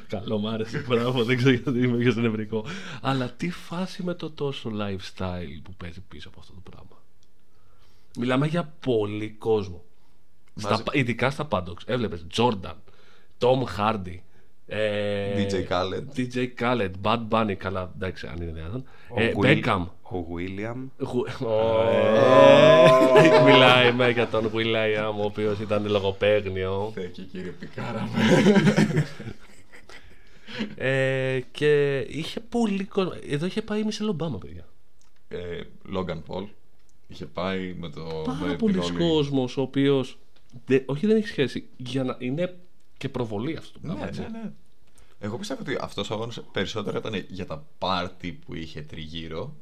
Καλό 0.08 0.38
μ' 0.40 0.48
άρεσε, 0.48 0.86
μπράβο, 0.88 1.24
δεν 1.24 1.38
ξέρω 1.38 1.52
γιατί 1.56 1.80
είμαι 1.80 1.98
πιο 1.98 2.14
νευρικό. 2.22 2.66
Αλλά 3.02 3.30
τι 3.32 3.50
φάση 3.50 4.04
με 4.04 4.14
το 4.14 4.32
τόσο 4.32 4.72
lifestyle 4.74 5.60
που 5.64 5.74
παίζει 5.78 6.02
πίσω 6.02 6.30
από 6.30 6.40
αυτό 6.40 6.54
το 6.54 6.60
πράγμα. 6.72 7.02
Μιλάμε 8.18 8.48
για 8.48 8.74
πολύ 8.80 9.30
κόσμο. 9.30 9.84
Στα, 10.56 10.70
Μαζί- 10.70 10.84
ειδικά 10.92 11.30
στα 11.30 11.48
Pandox. 11.52 11.76
Έβλεπες 11.86 12.26
Jordan, 12.36 12.76
Tom 13.44 13.64
Hardy, 13.80 14.20
ε, 14.68 15.46
DJ 15.48 15.54
Khaled. 15.54 16.18
DJ 16.20 16.48
Khaled, 16.60 16.92
Bad 17.02 17.20
Bunny, 17.30 17.54
καλά, 17.58 17.92
εντάξει, 17.96 18.28
αν 18.28 18.42
είναι 18.42 18.52
δυνατόν. 18.52 18.84
Ο 19.10 19.22
Ε, 19.22 19.34
Will- 19.36 19.46
Beckham. 19.46 19.86
Ο 20.02 20.26
William. 20.36 21.06
Χου- 21.06 21.28
Ω, 21.42 21.84
Μιλάμε 23.46 24.10
για 24.10 24.28
τον 24.28 24.52
Will.i.am 24.56 25.20
ο 25.20 25.24
οποίος 25.24 25.60
ήταν 25.60 25.88
λογοπαίγνιο 25.90 26.92
Τέκη 26.96 27.22
κύριε 27.22 27.52
Πικάρα 27.52 28.10
ε, 30.76 31.40
και 31.52 32.00
είχε 32.10 32.40
πολύ 32.40 32.84
κόσμο. 32.84 33.12
Εδώ 33.30 33.46
είχε 33.46 33.62
πάει 33.62 33.80
η 33.80 33.84
Μισελ 33.84 34.08
Ομπάμα, 34.08 34.38
παιδιά. 34.38 34.66
ε, 35.28 35.38
Λόγκαν 35.84 36.24
Πολ. 36.24 36.44
Είχε 37.08 37.26
πάει 37.26 37.76
με 37.80 37.90
το. 37.90 38.02
με 38.02 38.34
Πάρα 38.40 38.48
την 38.50 38.58
πολλοί 38.58 38.78
όλη- 38.78 38.98
κόσμος 38.98 39.58
ο 39.58 39.62
οποίος 39.62 40.18
δε- 40.66 40.80
όχι 40.86 41.08
δεν 41.08 41.16
έχει 41.18 41.28
σχέση, 41.28 41.68
για 41.78 42.04
να 42.04 42.16
είναι 42.20 42.56
και 43.04 43.10
προβολή 43.10 43.56
αυτό 43.58 43.72
το 43.74 43.80
πράγμα. 43.82 44.02
Ναι, 44.02 44.08
έτσι. 44.08 44.22
ναι, 44.22 44.28
ναι. 44.28 44.52
Εγώ 45.20 45.38
πιστεύω 45.38 45.62
ότι 45.62 45.78
αυτός 45.82 46.10
ο 46.10 46.14
αγώνας 46.14 46.42
περισσότερο 46.52 46.98
ήταν 46.98 47.26
για 47.30 47.46
τα 47.46 47.66
πάρτι 47.78 48.32
που 48.32 48.56
είχε 48.56 48.82
τριγύρω. 48.82 49.56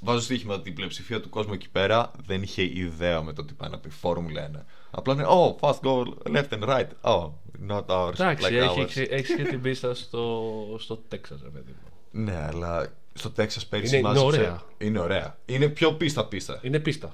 Βάζω 0.00 0.20
στοίχημα 0.20 0.54
ότι 0.54 0.68
η 0.68 0.72
πλειοψηφία 0.72 1.20
του 1.20 1.28
κόσμου 1.28 1.52
εκεί 1.52 1.68
πέρα 1.70 2.10
δεν 2.26 2.42
είχε 2.42 2.62
ιδέα 2.62 3.22
με 3.22 3.32
το 3.32 3.44
τι 3.44 3.52
πάει 3.54 3.70
να 3.70 3.78
πει 3.78 3.88
Φόρμουλα 3.90 4.50
1. 4.56 4.60
Απλά 4.90 5.14
είναι, 5.14 5.24
oh, 5.28 5.56
fast 5.60 5.80
goal, 5.80 6.06
left 6.36 6.48
and 6.48 6.62
right. 6.68 6.86
Oh, 7.02 7.30
not 7.68 7.86
ours, 7.86 8.12
Εντάξει, 8.12 8.46
like 8.50 8.52
έχει, 8.54 8.80
ours. 9.04 9.06
έχει 9.10 9.34
και 9.36 9.42
την 9.44 9.60
πίστα 9.62 9.94
στο, 9.94 10.52
στο 10.78 10.96
Τέξας, 10.96 11.40
ρε 11.42 11.48
παιδί 11.48 11.70
μου. 11.70 12.22
Ναι, 12.24 12.36
αλλά 12.46 12.92
στο 13.14 13.30
Τέξας 13.30 13.66
πέρυσι 13.66 13.96
Είναι- 13.96 14.08
είναι 14.08 14.18
μάζεψε- 14.20 14.40
ωραία. 14.40 14.62
Είναι 14.78 14.98
ωραία. 14.98 15.38
Είναι 15.46 15.68
πιο 15.68 15.92
πίστα 15.94 16.26
πίστα. 16.26 16.60
Είναι 16.62 16.78
πίστα, 16.80 17.12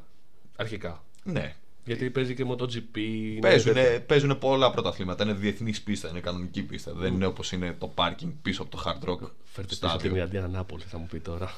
αρχικά. 0.57 1.05
Ναι. 1.25 1.55
Γιατί 1.91 2.11
παίζει 2.11 2.35
και 2.35 2.45
MotoGP. 2.49 2.97
είναι 2.97 3.41
Παίζουν, 3.41 3.75
τέτοια. 3.75 4.03
παίζουν 4.03 4.39
πολλά 4.39 4.71
πρωταθλήματα. 4.71 5.25
Είναι 5.25 5.33
διεθνής 5.33 5.83
πίστα, 5.83 6.09
είναι 6.09 6.21
κανονική 6.21 6.63
πίστα. 6.63 6.93
Δεν 6.93 7.15
είναι 7.15 7.27
όπως 7.27 7.53
είναι 7.53 7.73
το 7.79 7.89
πάρκινγκ 7.89 8.33
πίσω 8.43 8.63
από 8.63 8.71
το 8.71 8.83
hard 8.87 9.09
rock. 9.09 9.19
Φέρτε 9.45 9.69
πίσω 9.69 9.75
στάδιο. 9.75 10.13
την 10.13 10.23
Αντία 10.23 10.49
Νάπολη, 10.49 10.83
θα 10.83 10.99
μου 10.99 11.07
πει 11.11 11.21
τώρα. 11.21 11.55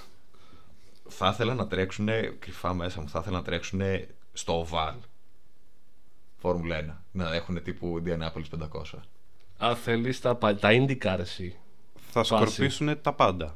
Θα 1.09 1.29
ήθελα 1.29 1.55
να 1.55 1.67
τρέξουν 1.67 2.09
κρυφά 2.39 2.75
μέσα 2.75 3.01
μου, 3.01 3.09
θα 3.09 3.19
ήθελα 3.19 3.37
να 3.37 3.43
τρέξουν 3.43 3.81
στο 4.33 4.67
Oval. 4.71 4.95
Φόρμουλα 6.39 6.77
1. 6.77 7.03
Να 7.13 7.35
έχουν 7.35 7.63
τύπου 7.63 8.03
Indianapolis 8.05 8.59
500. 8.59 8.99
Αν 9.59 9.77
θέλεις 9.77 10.21
τα, 10.21 10.35
πα- 10.35 10.55
τα 10.57 10.69
IndyCar 10.73 11.17
εσύ. 11.19 11.57
Θα 12.11 12.25
Φάση. 12.25 12.35
σκορπίσουν 12.35 13.01
τα 13.03 13.13
πάντα. 13.13 13.55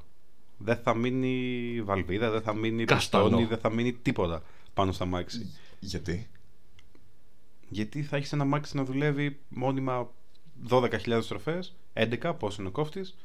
Δεν 0.59 0.77
θα 0.77 0.95
μείνει 0.95 1.83
βαλβίδα, 1.85 2.31
δεν 2.31 2.43
θα 2.43 2.55
μείνει 2.55 2.85
Καστανό. 2.85 3.25
πιστόνι, 3.25 3.45
δεν 3.47 3.59
θα 3.59 3.71
μείνει 3.71 3.93
τίποτα 3.93 4.43
πάνω 4.75 4.93
στα 4.93 5.05
μάξι. 5.05 5.53
Γιατί; 5.79 6.29
Γιατί 7.68 8.02
θα 8.02 8.16
έχεις 8.16 8.33
ένα 8.33 8.44
μάξι 8.44 8.76
να 8.76 8.85
δουλεύει 8.85 9.38
μόνιμα 9.48 10.11
12.000 10.68 11.18
στροφές, 11.22 11.74
11, 11.94 12.33
πόσο 12.38 12.57
είναι 12.61 12.68
ο 12.68 12.72
κόφτης, 12.72 13.16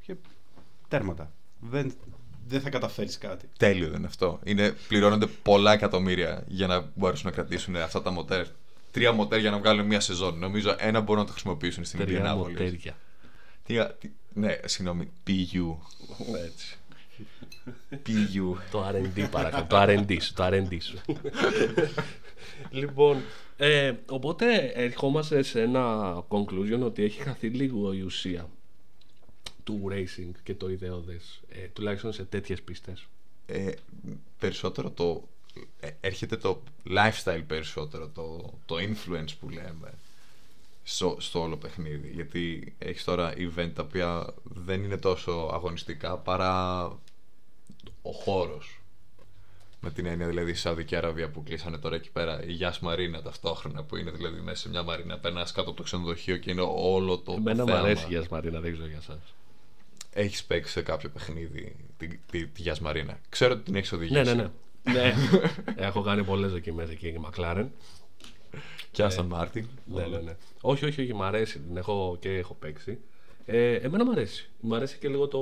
και 0.00 0.14
τέρματα. 0.88 1.32
Δεν, 1.60 1.92
δεν 2.46 2.60
θα 2.60 2.70
καταφέρεις 2.70 3.18
κάτι. 3.18 3.48
Τέλειο 3.58 3.88
δεν 3.88 3.98
είναι 3.98 4.06
αυτό. 4.06 4.40
Είναι, 4.44 4.74
πληρώνονται 4.88 5.26
πολλά 5.26 5.72
εκατομμύρια 5.72 6.44
για 6.46 6.66
να 6.66 6.90
μπορέσουν 6.94 7.26
να 7.26 7.32
κρατήσουν 7.32 7.76
αυτά 7.76 8.02
τα 8.02 8.10
μοτέρ. 8.10 8.46
Τρία 8.90 9.12
μοτέρ 9.12 9.40
για 9.40 9.50
να 9.50 9.58
βγάλουν 9.58 9.86
μία 9.86 10.00
σεζόν. 10.00 10.38
Νομίζω 10.38 10.74
ένα 10.78 11.00
μπορούν 11.00 11.20
να 11.20 11.26
το 11.26 11.32
χρησιμοποιήσουν 11.32 11.84
στην 11.84 12.00
Τρία 12.00 12.22
Indianapolis. 12.22 12.36
μοτέρια. 12.36 12.96
Τι, 13.66 13.74
τι, 13.98 14.10
ναι, 14.34 14.58
συγγνώμη. 14.64 15.10
PU. 15.26 15.76
Έτσι. 16.44 16.78
PU. 17.90 18.56
Το 18.70 18.88
RD 18.88 19.28
παρακαλώ. 19.30 19.66
το 19.66 19.76
RD 19.80 20.16
σου. 20.22 20.34
Το 20.34 20.46
RD 20.46 20.76
σου. 20.80 20.98
λοιπόν, 22.70 23.22
ε, 23.56 23.92
οπότε 24.06 24.72
ερχόμαστε 24.74 25.42
σε 25.42 25.60
ένα 25.62 26.14
conclusion 26.28 26.80
ότι 26.82 27.02
έχει 27.02 27.20
χαθεί 27.20 27.48
λίγο 27.48 27.92
η 27.92 28.00
ουσία 28.00 28.48
του 29.64 29.88
racing 29.92 30.30
και 30.42 30.54
το 30.54 30.70
ιδεώδες, 30.70 31.40
ε, 31.48 31.66
τουλάχιστον 31.72 32.12
σε 32.12 32.24
τέτοιες 32.24 32.62
πίστες. 32.62 33.06
ε, 33.46 33.72
περισσότερο 34.38 34.90
το 34.90 35.28
ε, 35.80 35.90
έρχεται 36.00 36.36
το 36.36 36.62
lifestyle 36.86 37.42
περισσότερο 37.46 38.08
το, 38.08 38.52
το 38.66 38.76
influence 38.76 39.32
που 39.40 39.48
λέμε 39.50 39.94
στο, 40.82 41.16
στο 41.18 41.40
όλο 41.40 41.56
παιχνίδι 41.56 42.10
γιατί 42.14 42.74
έχεις 42.78 43.04
τώρα 43.04 43.32
event 43.36 43.70
τα 43.74 43.82
οποία 43.82 44.34
δεν 44.42 44.82
είναι 44.82 44.96
τόσο 44.96 45.50
αγωνιστικά 45.52 46.18
παρά 46.18 46.84
ο 48.02 48.10
χώρος 48.10 48.80
Με 49.80 49.90
την 49.90 50.06
έννοια 50.06 50.26
δηλαδή 50.26 50.50
η 50.50 50.54
Σαουδική 50.54 50.96
Αραβία 50.96 51.30
που 51.30 51.42
κλείσανε 51.42 51.78
τώρα 51.78 51.94
εκεί 51.94 52.10
πέρα, 52.10 52.44
η 52.44 52.52
Γιάς 52.52 52.80
Μαρίνα 52.80 53.22
ταυτόχρονα 53.22 53.82
που 53.82 53.96
είναι 53.96 54.10
δηλαδή 54.10 54.40
μέσα 54.40 54.56
σε 54.56 54.68
μια 54.68 54.82
μαρίνα. 54.82 55.18
Περνάς 55.18 55.52
κάτω 55.52 55.68
από 55.68 55.76
το 55.76 55.82
ξενοδοχείο 55.82 56.36
και 56.36 56.50
είναι 56.50 56.64
όλο 56.74 57.18
το. 57.18 57.32
Εμένα 57.32 57.62
μου 57.62 57.68
θέαμα. 57.68 57.82
αρέσει 57.82 58.04
η 58.04 58.08
Γιάννη 58.08 58.28
Μαρίνα, 58.30 58.60
δεν 58.60 58.72
ξέρω 58.72 58.88
για 58.88 58.98
εσάς. 58.98 59.34
Έχεις 60.12 60.44
παίξει 60.44 60.72
σε 60.72 60.82
κάποιο 60.82 61.08
παιχνίδι 61.08 61.76
τη, 61.98 62.08
τη, 62.30 62.46
τη 62.46 62.62
Γιάς 62.62 62.80
Μαρίνα. 62.80 63.18
Ξέρω 63.28 63.52
ότι 63.52 63.62
την 63.62 63.74
έχεις 63.74 63.92
οδηγήσει. 63.92 64.22
Ναι, 64.22 64.32
ναι, 64.34 64.42
ναι. 64.82 64.92
ναι. 64.92 65.14
Έχω 65.76 66.02
κάνει 66.02 66.24
πολλές 66.24 66.50
δοκιμές 66.50 66.90
εκεί 66.90 67.08
η 67.08 67.20
McLaren. 67.26 67.66
Και 68.92 69.02
Άσταν 69.02 69.26
Μάρτιν. 69.26 69.66
Ναι, 69.84 70.06
ναι, 70.06 70.18
ναι. 70.18 70.36
Όχι, 70.60 70.84
όχι, 70.84 71.00
όχι, 71.02 71.14
μ' 71.14 71.22
αρέσει. 71.22 71.58
Την 71.58 71.76
έχω 71.76 72.16
και 72.20 72.28
έχω 72.38 72.54
παίξει. 72.54 72.98
Ε, 73.44 73.74
εμένα 73.74 74.04
μου 74.04 74.10
αρέσει. 74.10 74.50
Μ' 74.60 74.74
αρέσει 74.74 74.98
και 74.98 75.08
λίγο 75.08 75.28
το. 75.28 75.40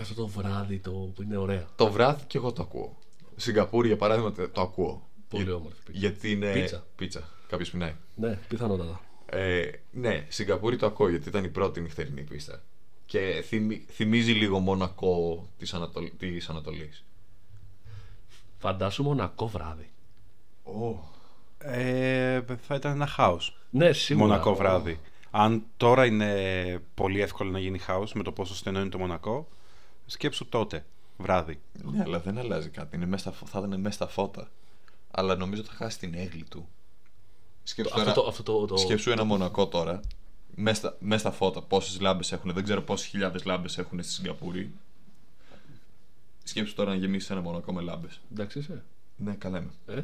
Αυτό 0.00 0.14
το 0.14 0.26
βράδυ 0.26 0.78
το 0.78 0.90
που 0.90 1.22
είναι 1.22 1.36
ωραία. 1.36 1.66
Το 1.76 1.90
βράδυ 1.90 2.24
και 2.26 2.38
εγώ 2.38 2.52
το 2.52 2.62
ακούω. 2.62 2.96
Σιγκαπούρη 3.36 3.86
για 3.88 3.96
παράδειγμα 3.96 4.32
τε- 4.32 4.52
το 4.52 4.60
ακούω. 4.60 5.08
Πολύ 5.28 5.44
Για- 5.44 5.54
όμορφη 5.54 5.76
πίτσα. 5.84 5.98
Γιατί 5.98 6.30
είναι. 6.30 6.52
Πίτσα. 6.52 6.86
Πίτσα. 6.96 7.28
Κάποιος 7.48 7.70
πεινάει. 7.70 7.94
Ναι, 8.14 8.38
πιθανότατα. 8.48 9.00
Ε, 9.26 9.70
ναι, 9.92 10.26
Σιγκαπούρη 10.28 10.76
το 10.76 10.86
ακούω 10.86 11.08
γιατί 11.08 11.28
ήταν 11.28 11.44
η 11.44 11.48
πρώτη 11.48 11.80
νυχτερινή 11.80 12.22
πίστα. 12.22 12.62
Και 13.06 13.42
θυμι- 13.46 13.90
θυμίζει 13.90 14.32
λίγο 14.32 14.58
Μονακό 14.58 15.46
της, 15.58 15.74
Ανατολ... 15.74 16.10
της 16.18 16.48
Ανατολής. 16.48 17.04
Φαντάσου 18.58 19.02
μονακό 19.02 19.46
βράδυ. 19.46 19.90
Ε, 21.58 22.40
θα 22.66 22.74
ήταν 22.74 22.92
ένα 22.92 23.06
χάος. 23.06 23.58
Ναι, 23.70 23.92
σίγουρα. 23.92 24.26
Μονακό 24.26 24.54
βράδυ. 24.54 25.00
Αν 25.30 25.64
τώρα 25.76 26.04
είναι 26.06 26.82
πολύ 26.94 27.20
εύκολο 27.20 27.50
να 27.50 27.58
γίνει 27.58 27.78
χάος 27.78 28.12
με 28.12 28.22
το 28.22 28.32
πόσο 28.32 28.54
στενό 28.54 28.80
είναι 28.80 28.88
το 28.88 28.98
Μονακό, 28.98 29.48
σκέψου 30.06 30.48
τότε, 30.48 30.84
βράδυ. 31.16 31.60
Ναι, 31.92 32.02
αλλά 32.02 32.18
δεν 32.20 32.38
αλλάζει 32.38 32.68
κάτι. 32.68 32.96
Είναι 32.96 33.06
μέσα 33.06 33.22
στα, 33.22 33.32
φω- 33.38 33.48
θα 33.48 33.58
ήταν 33.66 33.80
μέσα 33.80 33.94
στα 33.94 34.06
φώτα. 34.08 34.50
Αλλά 35.10 35.36
νομίζω 35.36 35.62
θα 35.62 35.72
χάσει 35.72 35.98
την 35.98 36.14
έγκλη 36.14 36.44
του. 36.50 36.68
Σκέψου, 37.62 37.94
Αυτό 37.94 38.04
τώρα- 38.04 38.14
το- 38.22 38.28
αυτό 38.28 38.42
το- 38.42 38.66
το- 38.66 38.76
σκέψου 38.76 39.10
ένα 39.10 39.24
Μονακό 39.24 39.66
τώρα. 39.66 40.00
Μέσα 40.54 40.74
στα, 40.76 40.96
μέσα 41.00 41.18
στα 41.20 41.30
φώτα. 41.30 41.62
Πόσες 41.62 42.00
λάμπες 42.00 42.32
έχουν. 42.32 42.52
Δεν 42.52 42.64
ξέρω 42.64 42.82
πόσες 42.82 43.06
χιλιάδες 43.06 43.44
λάμπες 43.44 43.78
έχουν 43.78 44.02
στη 44.02 44.12
Σιγκαπούρη. 44.12 44.72
Σκέψου 46.44 46.74
τώρα 46.74 46.90
να 46.90 46.96
γεμίσεις 46.96 47.30
ένα 47.30 47.40
Μονακό 47.40 47.72
με 47.72 47.80
λάμπες. 47.82 48.20
Εντάξει 48.32 48.58
είσαι. 48.58 48.82
Ναι, 49.16 49.32
καλά 49.32 49.58
είμαι. 49.58 49.70
Ε; 49.98 50.02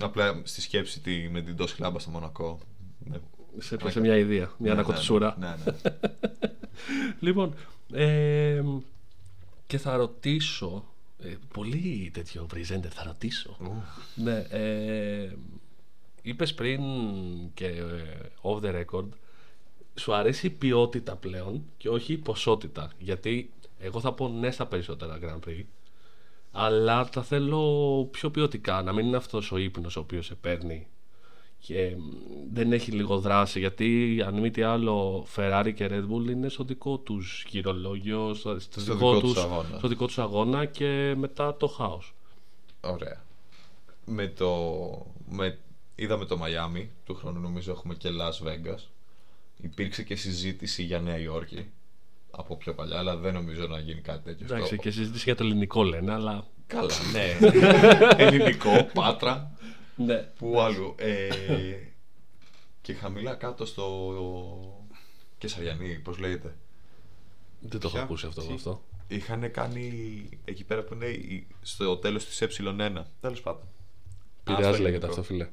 Απλά 0.00 0.40
στη 0.44 0.60
σκέψη 0.60 1.00
τη, 1.00 1.28
με 1.30 1.40
την 1.42 1.56
τόση 1.56 1.80
λάμπα 1.80 1.98
στο 1.98 2.10
Μονακό. 2.10 2.58
Ναι. 2.98 3.16
Σε 3.58 3.74
έπιασε 3.74 4.00
μια 4.00 4.16
ιδέα, 4.16 4.44
μια 4.44 4.54
Ναι, 4.58 4.70
ανακοτσούρα. 4.70 5.36
Ναι, 5.38 5.46
ναι, 5.46 5.54
ναι. 5.64 5.98
Λοιπόν, 7.20 7.54
ε, 7.92 8.62
και 9.66 9.78
θα 9.78 9.96
ρωτήσω. 9.96 10.84
Ε, 11.22 11.34
πολύ 11.52 12.10
τέτοιο 12.14 12.46
presenter, 12.54 12.88
θα 12.88 13.02
ρωτήσω. 13.04 13.56
ναι, 14.14 14.38
ε, 14.50 15.32
είπες 16.22 16.54
πριν 16.54 16.80
και 17.54 17.66
ε, 17.66 17.82
off 18.42 18.60
the 18.60 18.84
record, 18.84 19.08
σου 19.94 20.14
αρέσει 20.14 20.46
η 20.46 20.50
ποιότητα 20.50 21.16
πλέον 21.16 21.64
και 21.76 21.88
όχι 21.88 22.12
η 22.12 22.16
ποσότητα. 22.16 22.90
Γιατί 22.98 23.50
εγώ 23.78 24.00
θα 24.00 24.12
πω 24.12 24.28
ναι 24.28 24.50
στα 24.50 24.66
περισσότερα 24.66 25.18
Grand 25.22 25.48
Prix, 25.48 25.64
αλλά 26.52 27.08
τα 27.08 27.22
θέλω 27.22 28.04
πιο 28.10 28.30
ποιοτικά, 28.30 28.82
να 28.82 28.92
μην 28.92 29.06
είναι 29.06 29.16
αυτός 29.16 29.52
ο 29.52 29.56
ύπνος 29.56 29.96
ο 29.96 30.00
οποίος 30.00 30.26
σε 30.26 30.34
παίρνει 30.34 30.86
και 31.58 31.96
μ, 31.96 32.02
δεν 32.52 32.72
έχει 32.72 32.90
λίγο 32.92 33.18
δράση 33.18 33.58
γιατί 33.58 34.22
αν 34.26 34.38
μη 34.38 34.50
τι 34.50 34.62
άλλο 34.62 35.26
Ferrari 35.36 35.72
και 35.74 35.88
Red 35.90 36.04
Bull 36.10 36.30
είναι 36.30 36.48
στο 36.48 36.64
δικό 36.64 36.98
τους 36.98 37.44
γυρολόγιο 37.48 38.34
στο, 38.34 38.60
στο 38.60 38.80
Στο 38.80 38.94
δικό, 38.94 39.08
δικό 39.14 39.20
τους 39.20 39.32
τους, 39.32 39.42
αγώνα. 39.42 39.78
στο 39.78 39.88
δικό 39.88 40.06
τους 40.06 40.18
αγώνα 40.18 40.64
και 40.64 41.14
μετά 41.16 41.56
το 41.56 41.66
χάος 41.66 42.14
Ωραία. 42.80 43.24
Με 44.04 44.28
το, 44.28 44.56
με, 45.28 45.58
είδαμε 45.94 46.24
το 46.24 46.36
Μαϊάμι, 46.36 46.90
του 47.04 47.14
χρόνου 47.14 47.40
νομίζω 47.40 47.72
έχουμε 47.72 47.94
και 47.94 48.08
Las 48.08 48.46
Vegas. 48.48 48.80
Υπήρξε 49.60 50.02
και 50.02 50.16
συζήτηση 50.16 50.82
για 50.82 51.00
Νέα 51.00 51.18
Υόρκη 51.18 51.70
από 52.30 52.56
πιο 52.56 52.74
παλιά, 52.74 52.98
αλλά 52.98 53.16
δεν 53.16 53.32
νομίζω 53.34 53.66
να 53.66 53.78
γίνει 53.78 54.00
κάτι 54.00 54.24
τέτοιο. 54.24 54.46
εντάξει 54.46 54.66
στο- 54.66 54.76
και 54.76 54.90
συζήτηση 54.90 55.24
για 55.24 55.34
το 55.34 55.44
ελληνικό 55.44 55.82
λένε 55.82 56.12
αλλά 56.12 56.46
Καλά, 56.66 56.94
ναι. 57.12 57.48
Ελληνικό, 58.24 58.88
Πάτρα, 58.94 59.50
ναι. 59.96 60.16
πού 60.16 60.60
άλλου. 60.60 60.94
Ε, 60.98 61.28
και 62.82 62.92
χαμηλά 62.94 63.34
κάτω 63.34 63.66
στο 63.66 64.84
Κεσαριανή, 65.38 65.94
πώς 65.98 66.18
λέγεται; 66.18 66.56
δεν 67.60 67.80
το 67.80 67.86
έχω 67.86 67.94
Ποια; 67.94 68.02
ακούσει 68.02 68.26
αυτό, 68.26 68.42
Τι; 68.42 68.54
αυτό. 68.54 68.82
Είχαν 69.08 69.50
κάνει 69.50 69.92
εκεί 70.44 70.64
πέρα 70.64 70.82
που 70.82 70.94
είναι 70.94 71.06
η- 71.06 71.46
στο 71.62 71.96
τέλος 71.96 72.24
της 72.26 72.42
ε1. 72.42 73.02
Τέλος 73.20 73.40
πάντων. 73.40 73.62
Πειραιάς 74.44 74.66
Άστο 74.66 74.82
λέγεται 74.82 74.86
ελληνικό. 74.86 75.06
αυτό 75.06 75.22
φίλε 75.22 75.48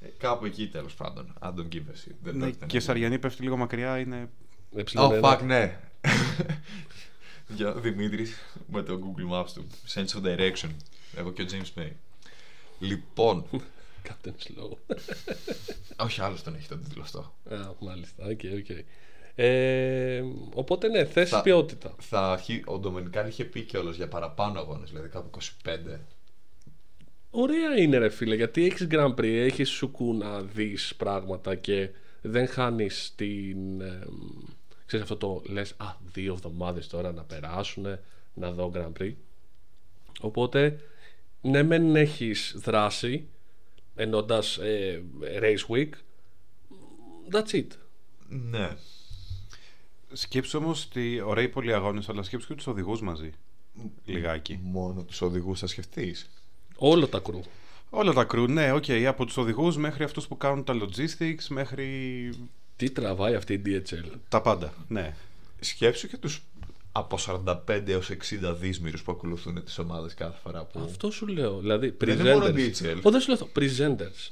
Ε, 0.00 0.06
Κάπου 0.18 0.44
εκεί 0.44 0.68
τέλος 0.68 0.94
πάντων. 0.94 1.34
I 1.42 1.46
don't 1.46 1.74
give 1.74 1.76
a 1.76 2.08
shit. 2.08 2.14
Δεν 2.22 2.34
Ναι, 2.34 2.38
πρόκειται 2.38 2.44
να 2.60 2.66
και 2.66 2.66
γίνει. 2.66 2.82
Καισαριανή 2.82 3.18
πέφτει 3.18 3.42
λίγο 3.42 3.56
μακριά, 3.56 3.98
είναι. 3.98 4.30
Εψιλον 4.76 5.10
Oh 5.10 5.14
ένα. 5.14 5.38
fuck, 5.38 5.42
ναι. 5.42 5.80
Γεια 7.56 7.72
Δημήτρης 7.72 8.36
με 8.66 8.82
το 8.82 9.00
Google 9.02 9.32
Maps 9.34 9.48
του. 9.54 9.66
Sense 9.94 10.20
of 10.22 10.24
direction. 10.24 10.68
Εγώ 11.16 11.32
και 11.32 11.42
ο 11.42 11.46
James 11.50 11.80
May. 11.80 11.90
Λοιπόν. 12.78 13.44
Captain 14.08 14.28
Slow 14.30 14.76
όχι, 16.04 16.20
άλλος 16.20 16.42
τον 16.42 16.54
έχει 16.54 16.68
τον 16.68 16.82
τίτλο 16.84 17.02
αυτό. 17.02 17.34
Α, 17.50 17.56
μάλιστα, 17.78 18.24
οκ, 18.24 18.40
οκ 18.58 18.76
ε, 19.34 20.22
οπότε 20.54 20.88
ναι, 20.88 21.04
θέση 21.04 21.30
Θα- 21.30 21.42
ποιότητα 21.42 21.94
Θα, 21.98 22.32
αρχί- 22.32 22.68
ο 22.70 22.78
Ντομενικάν 22.78 23.26
είχε 23.28 23.44
πει 23.44 23.60
κιόλας 23.60 23.96
για 23.96 24.08
παραπάνω 24.08 24.58
αγώνες, 24.60 24.90
δηλαδή 24.90 25.08
κάπου 25.08 25.38
25. 25.64 25.98
Ωραία 27.30 27.76
είναι 27.78 27.98
ρε 27.98 28.08
φίλε 28.08 28.34
γιατί 28.34 28.64
έχεις 28.64 28.86
Grand 28.90 29.14
Prix, 29.14 29.24
έχεις 29.24 29.68
σουκού 29.68 30.14
να 30.14 30.42
δεις 30.42 30.94
πράγματα 30.96 31.54
και 31.54 31.90
δεν 32.22 32.46
χάνεις 32.48 33.12
την... 33.16 33.58
ε, 34.92 34.96
ξέρεις 34.96 35.10
αυτό 35.10 35.16
το 35.16 35.42
λες 35.52 35.74
α 35.76 35.86
δύο 36.12 36.32
εβδομάδες 36.32 36.86
τώρα 36.86 37.12
να 37.12 37.22
περάσουν 37.22 37.86
να 38.34 38.50
δω 38.52 38.72
Grand 38.74 38.92
Prix 39.02 39.12
οπότε 40.20 40.80
ναι 41.40 41.62
μεν 41.62 41.96
έχεις 41.96 42.54
δράση 42.58 43.28
εννοώντας 43.94 44.56
ε, 44.58 45.02
race 45.40 45.74
week 45.74 45.90
that's 47.32 47.54
it 47.54 47.66
Ναι. 48.28 48.76
Σκέψου 50.12 50.58
όμως 50.58 50.84
ότι 50.84 51.20
ωραίοι 51.20 51.48
πολλοί 51.48 51.74
αγώνε, 51.74 52.02
αλλά 52.08 52.22
σκέψου 52.22 52.48
και 52.48 52.54
τους 52.54 52.66
οδηγούς 52.66 53.00
μαζί. 53.00 53.30
Λιγάκι. 54.04 54.58
Μόνο 54.62 55.02
τους 55.02 55.20
οδηγούς 55.20 55.60
θα 55.60 55.66
σκεφτείς. 55.66 56.30
όλο 56.76 57.06
τα 57.06 57.18
crew 57.18 57.40
Όλα 57.94 58.12
τα 58.12 58.26
crew, 58.30 58.48
ναι, 58.48 58.72
οκ. 58.72 58.84
από 59.06 59.24
τους 59.24 59.36
οδηγούς 59.36 59.76
μέχρι 59.76 60.04
αυτούς 60.04 60.28
που 60.28 60.36
κάνουν 60.36 60.64
τα 60.64 60.74
logistics, 60.80 61.46
μέχρι. 61.48 62.30
Τι 62.82 62.90
τραβάει 62.90 63.34
αυτή 63.34 63.52
η 63.52 63.62
DHL 63.66 64.10
τα 64.28 64.40
πάντα. 64.40 64.72
Ναι. 64.88 65.14
Σκέψου 65.60 66.08
και 66.08 66.16
τους 66.16 66.42
από 66.92 67.18
45 67.26 67.54
έως 67.86 68.10
60 68.10 68.54
δημοσιογράφους 68.60 69.02
που 69.02 69.12
ακολουθούν 69.12 69.64
τις 69.64 69.78
ομάδες 69.78 70.14
κάθε 70.14 70.38
φορά 70.42 70.64
που... 70.64 70.80
Αυτό 70.84 71.10
σου 71.10 71.26
λέω. 71.26 71.58
Δηλαδή, 71.58 71.94
Δεν 71.98 72.18
είναι 72.18 72.32
μόνο 72.32 72.46
presenters. 72.46 72.82
DHL. 72.82 72.98
Ω, 73.02 73.10
δεν 73.10 73.20
σου 73.20 73.30
λέω 73.30 73.38
αυτό. 73.42 73.48
Presenters. 73.56 74.30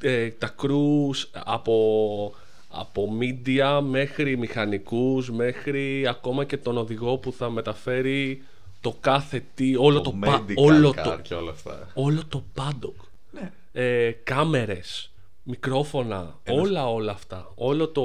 Ε, 0.00 0.28
τα 0.30 0.54
crews 0.62 1.28
από, 1.32 2.34
από 2.68 3.08
media 3.20 3.80
μέχρι 3.88 4.36
μηχανικούς, 4.36 5.30
μέχρι 5.30 6.06
ακόμα 6.08 6.44
και 6.44 6.56
τον 6.56 6.76
οδηγό 6.78 7.18
που 7.18 7.32
θα 7.32 7.50
μεταφέρει 7.50 8.42
το 8.80 8.96
κάθε 9.00 9.44
τι, 9.54 9.76
όλο 9.76 10.00
το, 10.00 10.12
πα- 10.12 10.44
medical 10.48 10.54
όλο 10.56 10.88
car 10.90 11.02
το, 11.02 11.18
και 11.22 11.34
όλα 11.34 11.50
αυτά. 11.50 11.88
όλο 11.94 12.22
το 12.28 12.44
paddock. 12.56 13.04
Ναι. 13.30 13.52
Ε, 13.72 14.10
κάμερες, 14.10 15.10
μικρόφωνα, 15.44 16.40
όλα 16.48 16.88
όλα 16.88 17.12
αυτά. 17.12 17.52
Όλο 17.54 17.88
το 17.88 18.02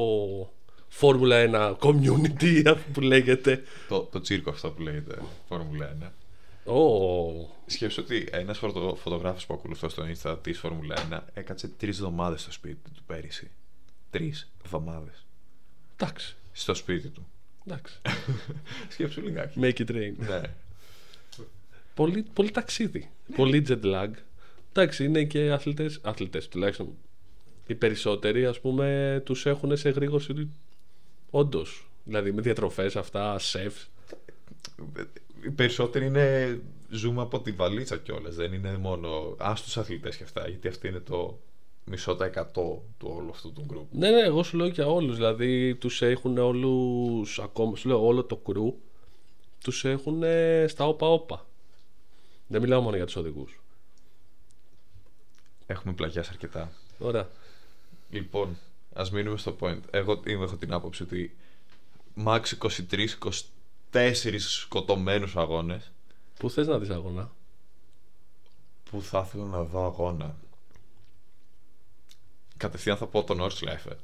Φόρμουλα 0.87 1.45
1 1.79 1.87
community 1.87 2.61
αυτό 2.73 2.91
που 2.93 3.01
λέγεται. 3.01 3.63
Το, 3.87 3.99
το 4.11 4.21
τσίρκο 4.21 4.49
αυτό 4.49 4.69
που 4.71 4.81
λέγεται 4.81 5.17
Φόρμουλα 5.47 5.97
1. 6.01 6.07
Ω, 6.73 7.49
Σκέψου 7.65 8.01
ότι 8.05 8.27
ένας 8.31 8.57
φωτο, 8.57 8.95
φωτογράφος 9.01 9.45
που 9.45 9.53
ακολουθώ 9.53 9.89
στο 9.89 10.03
Insta 10.13 10.37
της 10.41 10.59
Φόρμουλα 10.59 10.95
1 11.11 11.19
έκατσε 11.33 11.67
τρεις 11.67 11.97
εβδομάδες 11.97 12.41
στο 12.41 12.51
σπίτι 12.51 12.89
του 12.95 13.03
πέρυσι. 13.05 13.51
Τρεις 14.09 14.51
εβδομάδες. 14.65 15.25
εντάξει, 15.97 16.35
Στο 16.51 16.73
σπίτι 16.73 17.07
του. 17.07 17.27
εντάξει. 17.67 18.01
Σκέψου 18.93 19.21
λιγάκι. 19.21 19.59
Make 19.61 19.77
it 19.87 19.91
rain. 19.91 20.13
ναι. 20.17 20.41
πολύ, 21.93 22.25
πολύ 22.33 22.51
ταξίδι. 22.51 23.09
Πολύ 23.35 23.65
jet 23.67 23.81
lag. 23.83 24.09
Εντάξει, 24.69 25.03
είναι 25.05 25.23
και 25.23 25.51
αθλητές, 25.51 25.99
αθλητές 26.03 26.47
τουλάχιστον. 26.47 26.93
Οι 27.69 27.75
περισσότεροι, 27.75 28.45
ας 28.45 28.59
πούμε, 28.59 29.21
τους 29.25 29.45
έχουν 29.45 29.77
σε 29.77 29.89
γρήγορση 29.89 30.49
όντως. 31.29 31.89
Δηλαδή 32.03 32.31
με 32.31 32.41
διατροφές 32.41 32.95
αυτά, 32.95 33.39
σεφς. 33.39 33.89
Οι 35.43 35.49
περισσότεροι 35.49 36.05
είναι. 36.05 36.59
Ζούμε 36.91 37.21
από 37.21 37.41
τη 37.41 37.51
βαλίτσα 37.51 37.97
κιόλας. 37.97 38.35
Δεν 38.35 38.53
είναι 38.53 38.77
μόνο. 38.77 39.35
Α 39.37 39.53
τους 39.63 39.77
αθλητές 39.77 40.17
και 40.17 40.23
αυτά. 40.23 40.47
Γιατί 40.47 40.67
αυτή 40.67 40.87
είναι 40.87 40.99
το 40.99 41.39
μισό 41.85 42.15
τα 42.15 42.25
εκατό 42.25 42.83
του 42.97 43.13
όλου 43.17 43.29
αυτού 43.29 43.53
του 43.53 43.63
γκρουπ. 43.67 43.93
Ναι, 43.93 44.09
ναι, 44.09 44.21
εγώ 44.21 44.43
σου 44.43 44.57
λέω 44.57 44.67
για 44.67 44.87
όλους. 44.87 45.15
Δηλαδή 45.15 45.75
τους 45.75 46.01
έχουν 46.01 46.37
όλους, 46.37 47.39
ακόμα, 47.39 47.75
σου 47.75 47.87
λέω 47.87 48.05
όλο 48.05 48.23
το 48.23 48.35
κρου, 48.35 48.75
τους 49.63 49.85
έχουν 49.85 50.23
στα 50.67 50.87
όπα 50.87 51.07
όπα. 51.07 51.45
Δεν 52.47 52.61
μιλάω 52.61 52.81
μόνο 52.81 52.95
για 52.95 53.05
τους 53.05 53.15
οδηγούς. 53.15 53.61
Έχουμε 55.65 55.93
πλαγιάσει 55.93 56.29
αρκετά. 56.31 56.71
Ωραία. 56.99 57.29
Λοιπόν, 58.09 58.57
ας 58.93 59.11
μείνουμε 59.11 59.37
στο 59.37 59.55
point. 59.59 59.79
Εγώ 59.91 60.21
είμαι- 60.25 60.43
έχω 60.45 60.55
την 60.57 60.73
άποψη 60.73 61.03
ότι 61.03 61.35
max 62.25 62.41
23-24 63.91 64.39
σκοτωμένους 64.39 65.35
αγώνες 65.35 65.91
Πού 66.39 66.49
θες 66.49 66.67
να 66.67 66.79
δεις 66.79 66.89
αγώνα; 66.89 67.31
που 68.89 69.01
θα 69.01 69.23
ήθελα 69.27 69.45
να 69.45 69.63
δω 69.63 69.85
αγώνα; 69.85 70.35
Κατευθείαν 72.57 72.97
θα 72.97 73.07
πω 73.07 73.23
το 73.23 73.39
Nordschleife. 73.39 73.97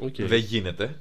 Οκ. 0.00 0.14
Δεν 0.22 0.38
γίνεται. 0.38 1.00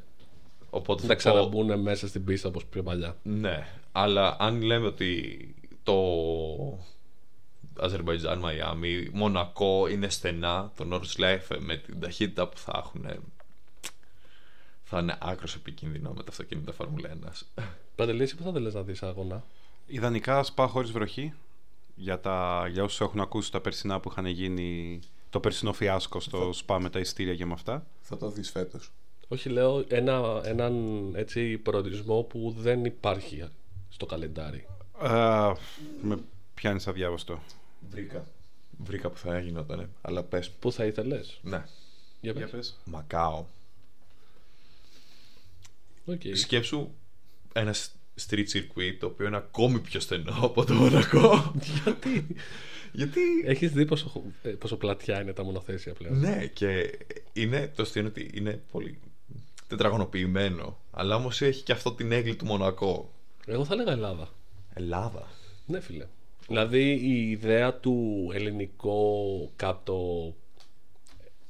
Οπότε 0.70 1.02
Θα 1.02 1.08
θα 1.08 1.14
πω... 1.14 1.20
ξαναμπούν 1.20 1.80
μέσα 1.80 2.08
στην 2.08 2.24
πίστα 2.24 2.48
όπως 2.48 2.66
πιο 2.66 2.84
παλιά. 2.84 3.18
Ναι, 3.24 3.68
αλλά 3.92 4.36
αν 4.40 4.62
λέμε 4.62 4.86
ότι 4.88 5.56
το 5.84 5.94
Αζερβαϊτζάν, 7.80 8.40
Μαϊάμι, 8.40 9.10
Μονακό 9.14 9.88
είναι 9.88 10.10
στενά, 10.10 10.72
το 10.76 10.84
Nordschleife 10.84 11.60
με 11.60 11.78
την 11.78 12.00
ταχύτητα 12.00 12.48
που 12.48 12.58
θα 12.58 12.82
έχουν 12.86 13.06
θα 14.84 15.00
είναι 15.00 15.18
άκρως 15.22 15.56
επικίνδυνο 15.56 16.10
με 16.10 16.24
τα 16.24 16.30
αυτοκίνητα 16.30 16.74
Φόρμουλα 16.74 17.10
1. 17.56 17.64
Παντελή, 17.96 18.24
εσύ 18.24 18.36
πού 18.36 18.44
θα 18.44 18.52
θέλεις 18.52 18.74
να 18.74 18.82
δεις 18.82 19.04
αγώνα; 19.04 19.44
Ιδανικά 19.88 20.44
σπα 20.44 20.68
χωρίς 20.68 20.92
βροχή. 20.92 21.34
Για, 21.96 22.20
τα, 22.20 22.68
για 22.72 22.84
όσους 22.84 23.02
έχουν 23.02 23.20
ακούσει 23.20 23.52
τα 23.52 23.62
περσινά 23.62 24.00
που 24.00 24.10
είχαν 24.12 24.26
γίνει 24.26 25.00
το 25.30 25.40
περσινό 25.40 25.74
φιάσκο 25.74 26.20
στο 26.20 26.54
σπα 26.54 26.80
με 26.80 26.90
τα 26.90 27.00
ειστήρια 27.00 27.36
και 27.36 27.46
με 27.46 27.54
αυτά. 27.54 27.86
Θα 28.02 28.18
το 28.18 28.30
δεις 28.30 28.52
φέτος. 28.52 28.92
Όχι, 29.28 29.50
λέω 29.50 29.84
ένα, 29.88 30.42
έναν 30.44 30.74
έτσι 31.16 31.58
προορισμό 31.58 32.22
που 32.22 32.56
δεν 32.58 32.86
υπάρχει 32.86 33.44
στο 33.90 34.06
καλεντάρι. 34.06 34.68
Α, 34.98 35.52
με 36.02 36.20
πιάνεις 36.54 36.88
αδιάβαστο. 36.88 37.40
Βρήκα. 37.90 38.28
Βρήκα 38.78 39.10
που 39.10 39.18
θα 39.18 39.40
γινότανε, 39.40 39.90
αλλά 40.02 40.24
πες. 40.24 40.50
Πού 40.50 40.72
θα 40.72 40.86
ήθελες; 40.86 41.40
Ναι. 41.42 41.64
Για 42.22 42.32
Για 42.32 42.42
πες. 42.42 42.52
πες. 42.52 42.80
Μακάο. 42.86 43.46
Οκ. 46.06 46.22
Σκέψου 46.34 46.90
ένα 47.54 47.74
street 48.30 48.46
circuit 48.54 48.96
το 49.00 49.06
οποίο 49.06 49.28
είναι 49.28 49.38
ακόμη 49.38 49.80
πιο 49.80 50.00
στενό 50.00 50.38
από 50.42 50.66
το 50.66 50.74
Μονακό. 50.74 51.54
Γιατί; 51.84 52.26
Γιατί; 52.92 53.22
Έχεις 53.46 53.72
δει 53.72 53.86
πόσο, 53.86 54.24
ε, 54.44 54.50
πόσο 54.50 54.78
πλατιά 54.78 55.22
είναι 55.22 55.34
τα 55.34 55.44
μονοθέσια 55.44 55.94
πλέον; 55.94 56.20
Ναι, 56.20 56.46
και 56.46 57.00
είναι 57.34 57.72
το 57.76 57.82
αστείο 57.82 58.02
είναι 58.02 58.10
ότι 58.10 58.30
είναι 58.34 58.62
πολύ 58.72 59.00
τετραγωνοποιημένο. 59.68 60.78
Αλλά 60.92 61.16
όμως 61.16 61.42
έχει 61.42 61.64
και 61.64 61.72
αυτό 61.72 61.92
την 61.94 62.12
αίγλη 62.12 62.36
του 62.36 62.46
Μονακό. 62.46 63.14
Εγώ 63.46 63.66
θα 63.66 63.74
έλεγα 63.74 63.92
Ελλάδα. 63.92 64.30
Ελλάδα. 64.74 65.28
Ναι, 65.66 65.80
φίλε. 65.80 66.06
Δηλαδή 66.48 66.92
η 66.92 67.30
ιδέα 67.30 67.74
του 67.74 68.30
ελληνικό 68.34 69.06
κάτω 69.56 70.34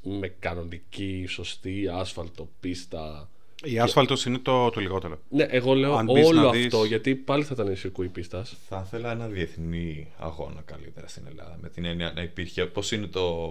με 0.01 0.27
κανονική, 0.27 1.25
σωστή, 1.27 1.87
άσφαλτο, 1.93 2.49
πίστα. 2.59 3.29
Η 3.65 3.79
άσφαλτος 3.79 4.25
είναι 4.25 4.37
το, 4.37 4.69
το 4.69 4.79
λιγότερο. 4.79 5.19
Ναι, 5.29 5.43
εγώ 5.43 5.73
λέω 5.73 5.93
Αν 5.95 6.05
μπεις 6.05 6.25
όλο 6.27 6.41
να 6.41 6.47
αυτό 6.49 6.79
δεις- 6.79 6.87
γιατί 6.87 7.15
πάλι 7.15 7.43
θα 7.43 7.53
ήταν 7.53 7.71
η 7.71 7.75
σιρκούι 7.75 8.07
πίστας. 8.07 8.55
Θα 8.67 8.83
ήθελα 8.85 9.11
ένα 9.11 9.27
διεθνή 9.27 10.07
αγώνα 10.17 10.61
καλύτερα 10.65 11.07
στην 11.07 11.23
Ελλάδα. 11.27 11.57
Με 11.61 11.69
την 11.69 11.85
έννοια 11.85 12.11
να 12.15 12.21
υπήρχε. 12.21 12.65
Πώς 12.65 12.91
είναι 12.91 13.07
το, 13.07 13.47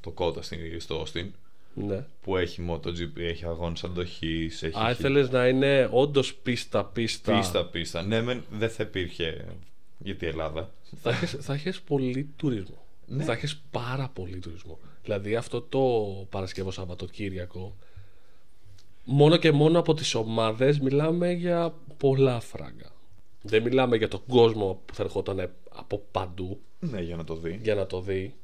το 0.00 0.10
κότα 0.10 0.42
στην- 0.42 0.80
στο 0.80 1.02
Austin 1.02 1.26
Ναι. 1.74 2.04
που 2.22 2.36
έχει 2.36 2.66
MotoGP, 2.70 3.16
έχει 3.20 3.44
αγώνες 3.44 3.84
αντοχής. 3.84 4.62
Έχει 4.62 4.78
Α, 4.84 4.90
ήθελες 4.90 5.30
να 5.30 5.48
είναι 5.48 5.88
όντως 5.92 6.34
πίστα, 6.34 6.84
πίστα. 6.84 7.36
πίστα, 7.38 7.64
πίστα. 7.66 8.02
Ναι, 8.02 8.22
μεν 8.22 8.44
δεν 8.50 8.70
θα 8.70 8.82
υπήρχε 8.82 9.44
για 9.98 10.16
την 10.16 10.28
Ελλάδα. 10.28 10.70
Θα 11.02 11.10
έχεις, 11.10 11.30
θα 11.40 11.54
έχεις 11.54 11.80
πολύ 11.80 12.28
τουρισμό. 12.36 12.84
Ναι. 13.06 13.24
Θα 13.24 13.32
έχεις 13.32 13.56
πάρα 13.70 14.08
πολύ 14.08 14.38
τουρισμό. 14.38 14.78
Δηλαδή 15.02 15.36
αυτό 15.36 15.60
το 15.60 15.80
Παρασκευό 16.30 16.70
Σαββατοκύριακο 16.70 17.76
μόνο 19.04 19.36
και 19.36 19.52
μόνο 19.52 19.78
από 19.78 19.94
τις 19.94 20.14
ομάδες 20.14 20.80
μιλάμε 20.80 21.32
για 21.32 21.74
πολλά 21.96 22.40
φράγκα. 22.40 22.90
Δεν 23.42 23.62
μιλάμε 23.62 23.96
για 23.96 24.08
τον 24.08 24.20
κόσμο 24.28 24.80
που 24.86 24.94
θα 24.94 25.02
ερχόταν 25.02 25.50
από 25.70 26.02
παντού 26.10 26.60
Ναι, 26.80 27.00
για 27.00 27.16
να 27.16 27.24
το 27.24 27.34
δει. 27.36 27.58
για 27.62 27.74
να 27.74 27.86
το 27.86 28.00
δει. 28.00 28.34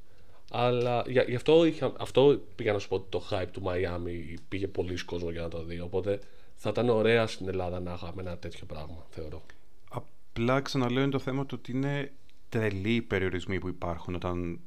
Αλλά 0.50 1.04
για, 1.06 1.22
γι' 1.22 1.34
αυτό, 1.34 1.64
είχα, 1.64 1.92
αυτό 1.98 2.40
πήγα 2.56 2.72
να 2.72 2.78
σου 2.78 2.88
πω 2.88 2.94
ότι 2.94 3.06
το 3.08 3.22
hype 3.30 3.46
του 3.52 3.62
Μαϊάμι 3.62 4.34
πήγε 4.48 4.66
πολλοί 4.68 5.04
κόσμο 5.04 5.30
για 5.30 5.40
να 5.40 5.48
το 5.48 5.64
δει. 5.64 5.80
Οπότε 5.80 6.18
θα 6.54 6.70
ήταν 6.70 6.88
ωραία 6.88 7.26
στην 7.26 7.48
Ελλάδα 7.48 7.80
να 7.80 7.92
είχαμε 7.92 8.22
ένα 8.22 8.36
τέτοιο 8.38 8.66
πράγμα, 8.66 9.06
θεωρώ. 9.10 9.42
Απλά 9.90 10.60
ξαναλέω 10.60 11.02
είναι 11.02 11.10
το 11.10 11.18
θέμα 11.18 11.46
του 11.46 11.56
ότι 11.60 11.72
είναι 11.72 12.12
τρελοί 12.52 12.94
οι 12.94 13.02
περιορισμοί 13.02 13.58
που 13.58 13.68
υπάρχουν 13.68 14.14
όταν 14.14 14.60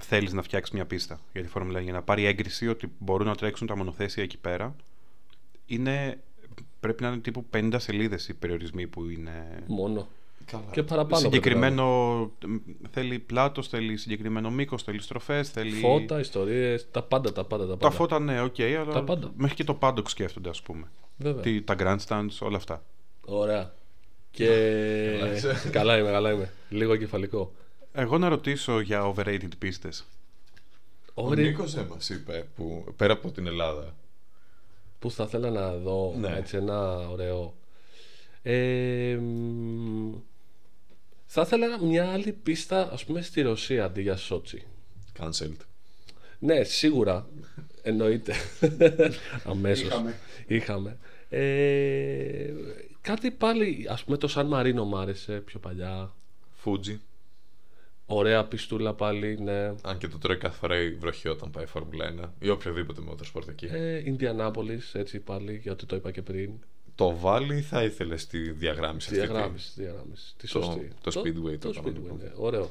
θέλεις 0.00 0.32
να 0.32 0.42
φτιάξεις 0.42 0.74
μια 0.74 0.86
πίστα 0.86 1.20
για 1.32 1.42
τη 1.42 1.48
Φόρμουλα 1.48 1.80
1. 1.80 1.82
Για 1.82 1.92
να 1.92 2.02
πάρει 2.02 2.24
έγκριση 2.24 2.68
ότι 2.68 2.92
μπορούν 2.98 3.26
να 3.26 3.34
τρέξουν 3.34 3.66
τα 3.66 3.76
μονοθέσια 3.76 4.22
εκεί 4.22 4.38
πέρα 4.38 4.76
είναι, 5.66 6.20
πρέπει 6.80 7.02
να 7.02 7.08
είναι 7.08 7.18
τύπου 7.18 7.44
50 7.52 7.74
σελίδες 7.76 8.28
οι 8.28 8.34
περιορισμοί 8.34 8.86
που 8.86 9.08
είναι 9.08 9.62
Μόνο. 9.66 10.08
Καλά. 10.44 10.64
Και 10.70 10.82
παραπάνω. 10.82 11.08
πρέπει 11.08 11.12
να 11.12 11.18
συγκεκριμένο 11.18 12.18
μ, 12.46 12.56
θέλει 12.90 13.18
πλάτος, 13.18 13.68
θέλει 13.68 13.96
συγκεκριμένο 13.96 14.50
μήκος, 14.50 14.82
θέλει 14.82 15.02
στροφές, 15.02 15.50
θέλει... 15.50 15.70
είναι. 15.70 15.78
Φώτα, 15.78 16.20
ιστορίες, 16.20 16.90
τα 16.90 17.02
πάντα, 17.02 17.32
τα 17.32 17.44
πάντα. 17.44 17.66
Τα, 17.66 17.76
πάντα. 17.76 17.88
Τα 17.88 17.90
φώτα 17.90 18.18
ναι, 18.18 18.40
οκ, 18.40 18.60
αλλά 18.60 18.92
Τα 18.92 19.04
πάντα. 19.04 19.32
μέχρι 19.36 19.54
και 19.54 19.64
το 19.64 19.74
paddock 19.74 20.08
σκέφτονται 20.08 20.48
ας 20.48 20.62
πούμε. 20.62 20.90
Βέβαια. 21.16 21.42
Τι, 21.42 21.62
τα 21.62 21.76
grandstands, 21.78 22.38
όλα 22.40 22.56
αυτά. 22.56 22.84
Ωραία. 23.24 23.74
Και. 24.32 25.40
καλά 25.70 25.98
είμαι, 25.98 26.10
καλά 26.10 26.32
είμαι. 26.32 26.52
Λίγο 26.68 26.96
κεφαλικό. 26.96 27.52
Εγώ 27.92 28.18
να 28.18 28.28
ρωτήσω 28.28 28.80
για 28.80 29.12
overrated 29.14 29.48
πίστες. 29.58 30.04
Ο 31.14 31.26
Ωραία. 31.26 31.44
Νίκος 31.46 31.74
δεν 31.74 31.86
μας 31.86 32.08
είπε 32.10 32.46
που 32.56 32.84
πέρα 32.96 33.12
από 33.12 33.30
την 33.30 33.46
Ελλάδα 33.46 33.94
Που 34.98 35.10
θα 35.10 35.24
ήθελα 35.24 35.50
να 35.50 35.72
δω 35.76 36.14
Ναι. 36.18 36.34
έτσι 36.36 36.56
ένα 36.56 37.08
ωραίο. 37.08 37.54
Ε, 38.42 39.16
μ, 39.20 40.12
θα 41.26 41.42
ήθελα 41.42 41.82
μια 41.84 42.10
άλλη 42.12 42.32
πίστα, 42.32 42.92
ας 42.92 43.04
πούμε, 43.04 43.22
στη 43.22 43.40
Ρωσία 43.42 43.84
αντί 43.84 44.02
για 44.02 44.16
Σότσι. 44.16 44.62
cancelled. 45.18 45.56
Ναι, 46.38 46.62
σίγουρα. 46.62 47.26
Εννοείται. 47.82 48.34
Αμέσως. 49.44 49.86
Είχαμε. 49.86 50.18
Είχαμε. 50.46 50.98
Ε, 51.28 52.52
κάτι 53.02 53.30
πάλι, 53.30 53.86
ας 53.88 54.04
πούμε 54.04 54.16
το 54.16 54.28
Σαν 54.28 54.46
Μαρίνο 54.46 54.84
μου 54.84 54.96
άρεσε 54.96 55.32
πιο 55.40 55.58
παλιά. 55.58 56.12
Fuji. 56.64 56.98
Ωραία 58.06 58.44
πιστούλα 58.44 58.94
πάλι, 58.94 59.38
ναι. 59.40 59.74
Αν 59.82 59.98
και 59.98 60.08
το 60.08 60.18
τρώει 60.18 60.36
κάθε 60.36 60.56
φορά 60.56 60.80
η 60.80 60.90
βροχή 60.94 61.28
όταν 61.28 61.50
πάει 61.50 61.64
η 61.64 61.66
Φόρμουλα 61.66 62.32
1 62.38 62.44
ή 62.44 62.48
οποιοδήποτε 62.48 63.00
motorsport 63.10 63.48
εκεί. 63.48 63.66
Ε, 63.70 64.02
Ινδιανάπολης, 64.08 64.94
έτσι 64.94 65.18
πάλι, 65.20 65.56
γιατί 65.62 65.86
το 65.86 65.96
είπα 65.96 66.10
και 66.10 66.22
πριν. 66.22 66.50
Το 66.94 67.16
βάλει 67.18 67.56
ή 67.56 67.60
θα 67.60 67.82
ήθελες 67.84 68.22
στη 68.22 68.50
διαγράμμιση 68.50 69.08
Τη 69.08 69.14
αυτή. 69.14 69.26
τη- 69.26 69.32
διαγράμμιση, 69.32 69.74
τη 69.74 69.82
διαγράμμιση. 69.82 70.34
Τη 70.36 70.48
Το- 70.48 70.62
σωστή. 70.62 70.90
το 71.00 71.20
Speedway 71.20 71.58
το 71.58 71.70
το 71.72 71.80
κανονικό. 71.80 72.14
Speedway, 72.14 72.22
ναι. 72.22 72.30
Ωραίο. 72.36 72.70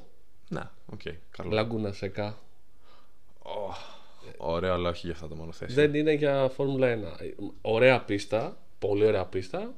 Να, 0.50 0.72
οκ. 0.86 1.02
Καλό. 1.32 1.50
Laguna 1.52 1.92
Seca. 1.92 2.38
Ω, 3.40 3.50
Ωραίο, 4.38 4.74
αλλά 4.74 4.90
όχι 4.90 5.02
για 5.06 5.16
αυτά 5.16 5.28
τα 5.28 5.36
μονοθέσια. 5.36 5.76
Δεν 5.76 5.94
είναι 5.94 6.14
για 6.14 6.50
Φόρμουλα 6.50 6.88
1. 6.88 7.18
Ωραία 7.62 8.02
πίστα, 8.02 8.58
πολύ 8.80 9.06
ωραία 9.06 9.26
πίστα, 9.26 9.74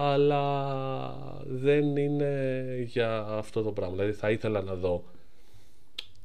αλλά 0.00 1.42
δεν 1.46 1.96
είναι 1.96 2.64
για 2.86 3.18
αυτό 3.20 3.62
το 3.62 3.72
πράγμα. 3.72 3.94
Δηλαδή 3.96 4.12
θα 4.12 4.30
ήθελα 4.30 4.62
να 4.62 4.74
δω 4.74 5.04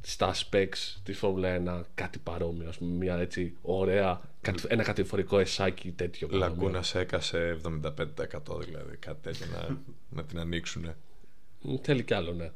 στα 0.02 0.34
specs 0.34 0.98
της 1.04 1.18
Φόρμουλα 1.18 1.82
1 1.82 1.82
κάτι 1.96 2.20
παρόμοιο, 2.20 2.70
ας 2.70 2.78
πούμε, 2.78 2.96
μια 2.96 3.18
έτσι 3.18 3.56
ωραία, 3.62 4.22
κατη- 4.42 4.66
ένα 4.72 4.84
κατηφορικό 4.84 5.40
εσάκι 5.40 5.92
τέτοιο. 5.92 6.28
παρόμοιο. 6.28 6.48
Laguna 6.50 6.69
Seca 6.69 6.82
σε 6.84 7.60
75% 7.64 8.60
δηλαδή. 8.66 8.98
Κάτι 9.00 9.18
τέτοιο 9.22 9.46
να, 9.54 9.78
να 10.10 10.24
την 10.24 10.40
ανοίξουν. 10.40 10.86
Μ, 11.62 11.74
Θέλει 11.82 12.04
κι 12.04 12.14
άλλο, 12.14 12.32
ναι. 12.34 12.52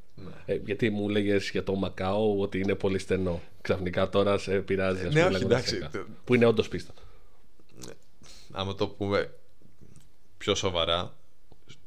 Ε, 0.46 0.56
γιατί 0.66 0.90
μου 0.90 1.10
έλεγε 1.10 1.38
για 1.52 1.64
το 1.64 1.76
Μακάο 1.76 2.40
ότι 2.40 2.60
είναι 2.60 2.76
πολύ 2.76 3.00
στενό. 3.00 3.42
Ξαφνικά 3.62 4.10
τώρα 4.10 4.38
σε 4.38 4.60
πειράζει. 4.60 5.06
ας 5.06 5.14
ναι, 5.14 5.24
πούμε, 5.24 5.36
όχι, 5.36 5.44
Laguna 5.44 5.50
εντάξει, 5.50 5.80
Seca, 5.84 5.88
τε- 5.92 6.02
Που 6.26 6.36
είναι 6.36 6.46
όντως 6.46 6.68
πίστα. 6.68 6.94
Άμα 8.52 8.76
το 8.76 8.88
πούμε 8.88 9.32
πιο 10.38 10.56
σοβαρά, 10.56 11.16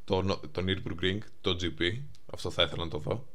το, 0.05 0.23
νο- 0.23 0.41
το 0.53 0.65
Nürburgring, 0.67 1.19
το 1.41 1.57
GP, 1.61 1.99
αυτό 2.33 2.51
θα 2.51 2.63
ήθελα 2.63 2.85
να 2.85 2.91
το 2.91 2.99
δω. 2.99 3.27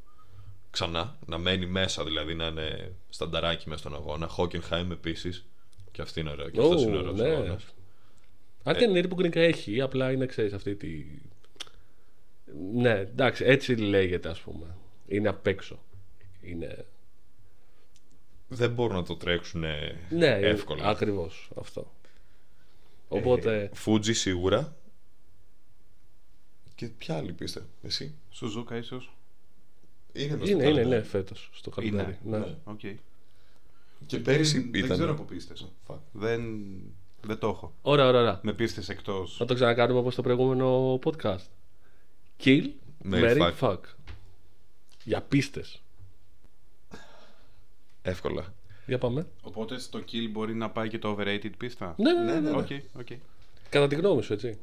Ξανά, 0.70 1.18
να 1.26 1.38
μένει 1.38 1.66
μέσα 1.66 2.04
δηλαδή, 2.04 2.34
να 2.34 2.46
είναι 2.46 2.94
στανταράκι 3.08 3.68
μέσα 3.68 3.80
στον 3.80 3.94
αγώνα. 3.94 4.30
Hockenheim 4.36 4.90
επίσης. 4.90 5.46
Και 5.92 6.02
αυτή 6.02 6.20
είναι 6.20 6.30
ωραία. 6.30 6.50
Και 6.50 6.60
αυτός 6.60 6.84
Ω, 6.84 6.88
είναι 6.88 6.96
ωραίος 6.96 7.14
ναι. 7.20 7.28
αγώνας. 7.28 7.64
Αν 8.62 8.76
και 8.76 8.84
είναι 8.84 9.08
που 9.08 9.30
έχει, 9.32 9.80
απλά 9.80 10.12
είναι, 10.12 10.26
ξέρεις 10.26 10.52
αυτή 10.52 10.74
τη. 10.74 11.04
Ναι, 12.72 12.90
εντάξει, 12.90 13.44
έτσι 13.44 13.74
λέγεται, 13.74 14.28
ας 14.28 14.40
πούμε. 14.40 14.66
Είναι 15.06 15.28
απ' 15.28 15.46
έξω. 15.46 15.78
Είναι. 16.40 16.86
Δεν 18.48 18.70
μπορούν 18.70 18.96
να 18.96 19.02
το 19.02 19.16
τρέξουν 19.16 19.64
Ναι, 20.08 20.38
εύκολα. 20.40 20.84
Ακριβώς 20.84 21.50
αυτό. 21.60 21.92
Οπότε. 23.08 23.62
Ε, 23.62 23.70
Fuji 23.84 24.14
σίγουρα. 24.14 24.76
Και 26.76 26.86
ποια 26.86 27.16
άλλη 27.16 27.32
πίστα, 27.32 27.66
εσύ; 27.82 28.14
Suzuka 28.30 28.76
ίσως. 28.76 29.10
Είναι, 30.12 30.36
μες 30.36 30.48
στο 30.48 30.56
Είναι, 30.56 30.62
είναι, 30.64 30.72
καλεντάρι. 30.72 30.88
ναι, 30.88 31.02
φέτος 31.02 31.50
στο 31.52 31.70
καλοκαίρι. 31.70 32.18
Ναι. 32.24 32.38
ναι. 32.38 32.54
Οκ. 32.64 32.80
Και 34.06 34.18
πέρυσι 34.18 34.58
δεν, 34.60 34.68
ήταν. 34.68 34.86
δεν 34.88 34.96
ξέρω 34.96 35.12
από 35.12 35.22
πίστες. 35.22 35.66
Fuck. 35.86 35.96
Δεν, 36.12 36.42
δεν 37.20 37.38
το 37.38 37.48
έχω. 37.48 37.74
Ωραία, 37.82 38.06
ωραία, 38.06 38.20
ωραία. 38.20 38.40
Με 38.42 38.52
πίστες 38.52 38.88
εκτός. 38.88 39.36
Να 39.40 39.46
το 39.46 39.54
ξανακάνουμε 39.54 39.98
όπως 39.98 40.14
το 40.14 40.22
προηγούμενο 40.22 40.98
podcast. 41.04 41.44
Kill, 42.44 42.70
Marry, 43.10 43.36
marry, 43.38 43.52
fuck. 43.52 43.54
fuck. 43.60 43.78
Για 45.04 45.20
πίστες. 45.22 45.82
Εύκολα. 48.02 48.54
Για 48.86 48.98
πάμε. 48.98 49.26
Οπότε 49.42 49.78
στο 49.78 49.98
kill 50.12 50.28
μπορεί 50.30 50.54
να 50.54 50.70
πάει 50.70 50.88
και 50.88 50.98
το 50.98 51.16
overrated 51.18 51.50
πίστα; 51.58 51.94
Ναι, 51.98 52.12
ναι, 52.12 52.22
ναι. 52.24 52.32
Ναι, 52.32 52.40
ναι. 52.40 52.50
ναι. 52.50 52.56
Οκ, 52.56 52.68
οκ. 52.98 53.06
Κατά 53.70 53.86
τη 53.86 53.94
γνώμη 53.94 54.22
σου, 54.22 54.32
έτσι. 54.32 54.58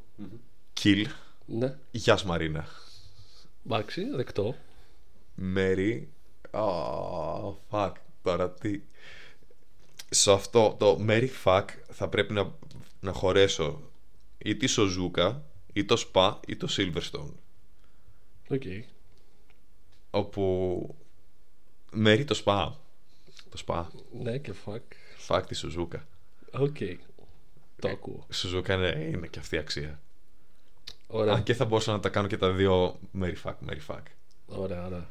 Kill. 0.82 1.06
Ναι. 1.46 1.78
Γεια 1.92 2.18
σου, 2.18 2.28
Μαρίνα. 2.28 2.68
Εντάξει, 3.66 4.04
δεκτό. 4.16 4.56
Marry. 5.36 6.10
Oh, 6.52 7.56
fuck. 7.70 7.92
Τώρα 8.24 8.52
τι. 8.52 8.82
Σε 10.10 10.32
αυτό 10.32 10.76
το 10.80 11.06
Marry 11.08 11.30
Fuck 11.44 11.66
θα 11.90 12.10
πρέπει 12.10 12.34
να, 12.34 12.52
να 13.00 13.12
χωρέσω 13.12 13.82
ή 14.38 14.56
τη 14.56 14.68
Suzuka 14.68 15.46
ή 15.74 15.86
το 15.86 16.04
Spa 16.14 16.36
ή 16.48 16.56
το 16.56 16.68
Silverstone. 16.78 17.34
Οκ. 18.48 18.64
Οπότε 20.10 20.96
marry 21.96 22.24
το 22.28 22.42
Spa. 22.46 22.72
Το 23.50 23.64
Spa. 23.66 23.86
Ναι, 24.22 24.38
και 24.38 24.54
fuck. 24.66 24.82
Fuck 25.28 25.44
τη 25.48 25.56
Suzuka. 25.56 26.08
Οκ. 26.52 26.78
Το 27.80 27.90
ακούω. 27.90 28.26
Suzuka 28.30 28.74
είναι, 28.74 29.06
είναι 29.12 29.28
και 29.28 29.40
αυτή 29.40 29.56
η 29.56 29.60
αξία. 29.60 30.02
Ωραία. 31.16 31.34
Αν 31.34 31.44
και 31.44 31.54
θα 31.54 31.66
μπορούσα 31.66 31.92
να 31.92 32.00
τα 32.00 32.10
κάνω 32.10 32.28
και 32.28 32.38
τα 32.38 32.52
δύο 32.52 33.00
Mary 33.22 33.34
Fuck, 33.44 33.54
Mary 33.70 33.80
Fuck. 33.88 34.02
Ωραία, 34.46 34.86
ωραία. 34.86 35.10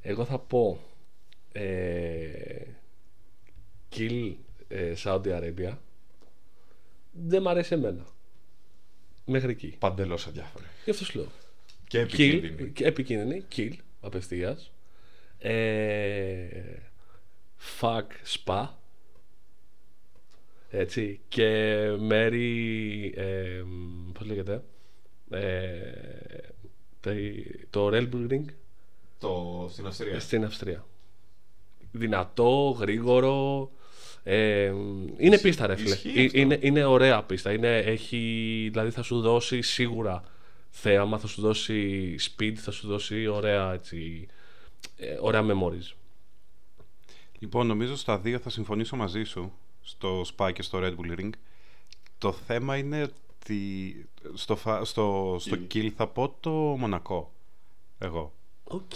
Εγώ 0.00 0.24
θα 0.24 0.38
πω 0.38 0.80
ε, 1.52 2.62
Kill 3.96 4.34
ε, 4.68 4.94
Saudi 5.04 5.26
Arabia. 5.26 5.76
Δεν 7.12 7.42
μ' 7.42 7.48
αρέσει 7.48 7.74
εμένα. 7.74 8.06
Μέχρι 9.24 9.50
εκεί. 9.50 9.76
Παντελώς 9.78 10.26
αδιάφορη. 10.26 10.64
Γι' 10.84 10.90
αυτός 10.90 11.06
σου 11.06 11.18
λέω. 11.18 11.28
Και 11.86 12.00
Kill, 12.02 12.04
επικίνδυνη. 12.04 12.70
και 12.70 12.84
επικίνδυνη. 12.84 13.44
Kill, 13.56 13.72
απευθείας. 14.00 14.72
Ε, 15.38 16.46
fuck, 17.80 18.06
spa. 18.36 18.68
Έτσι. 20.70 21.20
Και 21.28 21.78
Mary, 22.10 23.10
ε, 23.14 23.62
πώς 24.12 24.26
λέγεται, 24.26 24.62
ε, 25.30 26.08
το 27.70 27.90
Ring 28.30 28.44
Το 29.18 29.66
στην 29.72 29.86
Αυστρία. 29.86 30.20
στην 30.20 30.44
Αυστρία. 30.44 30.86
Δυνατό, 31.92 32.76
γρήγορο. 32.78 33.70
Ε, 34.22 34.72
είναι 35.16 35.38
πίστα, 35.38 35.66
ρε 35.66 35.76
φίλε. 35.76 35.94
ισχύει 35.94 36.20
Ε, 36.20 36.24
αυτό. 36.24 36.38
Είναι, 36.38 36.58
είναι 36.60 36.84
ωραία 36.84 37.22
πίστα. 37.22 37.52
Είναι, 37.52 37.78
έχει, 37.78 38.18
δηλαδή 38.70 38.90
θα 38.90 39.02
σου 39.02 39.20
δώσει 39.20 39.62
σίγουρα 39.62 40.22
θέαμα, 40.70 41.18
θα 41.18 41.26
σου 41.26 41.40
δώσει 41.40 42.14
speed, 42.20 42.54
θα 42.54 42.70
σου 42.70 42.86
δώσει 42.86 43.26
ωραία, 43.26 43.72
έτσι, 43.72 44.28
ε, 44.96 45.16
ωραία 45.20 45.42
memories. 45.46 45.96
Λοιπόν, 47.38 47.66
νομίζω 47.66 47.96
στα 47.96 48.18
δύο 48.18 48.38
θα 48.38 48.50
συμφωνήσω 48.50 48.96
μαζί 48.96 49.22
σου, 49.22 49.52
στο 49.82 50.24
Spa 50.36 50.50
και 50.52 50.62
στο 50.62 50.78
Red 50.82 50.94
Bull 50.94 51.20
Ring. 51.20 51.30
Το 52.18 52.32
θέμα 52.32 52.76
είναι 52.76 53.08
ότι 53.48 54.08
στο, 54.34 54.56
φα- 54.56 54.84
στο, 54.84 55.36
στο 55.38 55.56
Kill 55.74 55.88
θα 55.96 56.06
πω 56.06 56.36
το 56.40 56.50
Μονακό. 56.50 57.32
Εγώ. 57.98 58.32
Οκ. 58.64 58.92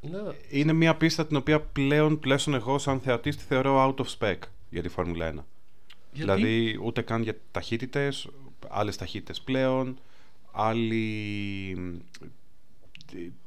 Να. 0.00 0.34
Είναι 0.50 0.72
μια 0.72 0.96
πίστα 0.96 1.26
την 1.26 1.36
οποία 1.36 1.60
πλέον, 1.60 2.20
τουλάχιστον 2.20 2.54
εγώ 2.54 2.78
σαν 2.78 3.00
θεατής, 3.00 3.36
τη 3.36 3.44
θεωρώ 3.44 3.94
out 3.96 4.04
of 4.04 4.06
spec 4.18 4.38
για 4.70 4.82
τη 4.82 4.88
Φόρμουλα 4.88 5.30
1. 5.30 5.32
Γιατί; 5.32 5.44
Δηλαδή 6.12 6.78
ούτε 6.82 7.02
καν 7.02 7.22
για 7.22 7.36
ταχύτητες, 7.50 8.28
άλλες 8.68 8.96
ταχύτητες 8.96 9.40
πλέον, 9.40 9.98
άλλη... 10.52 11.76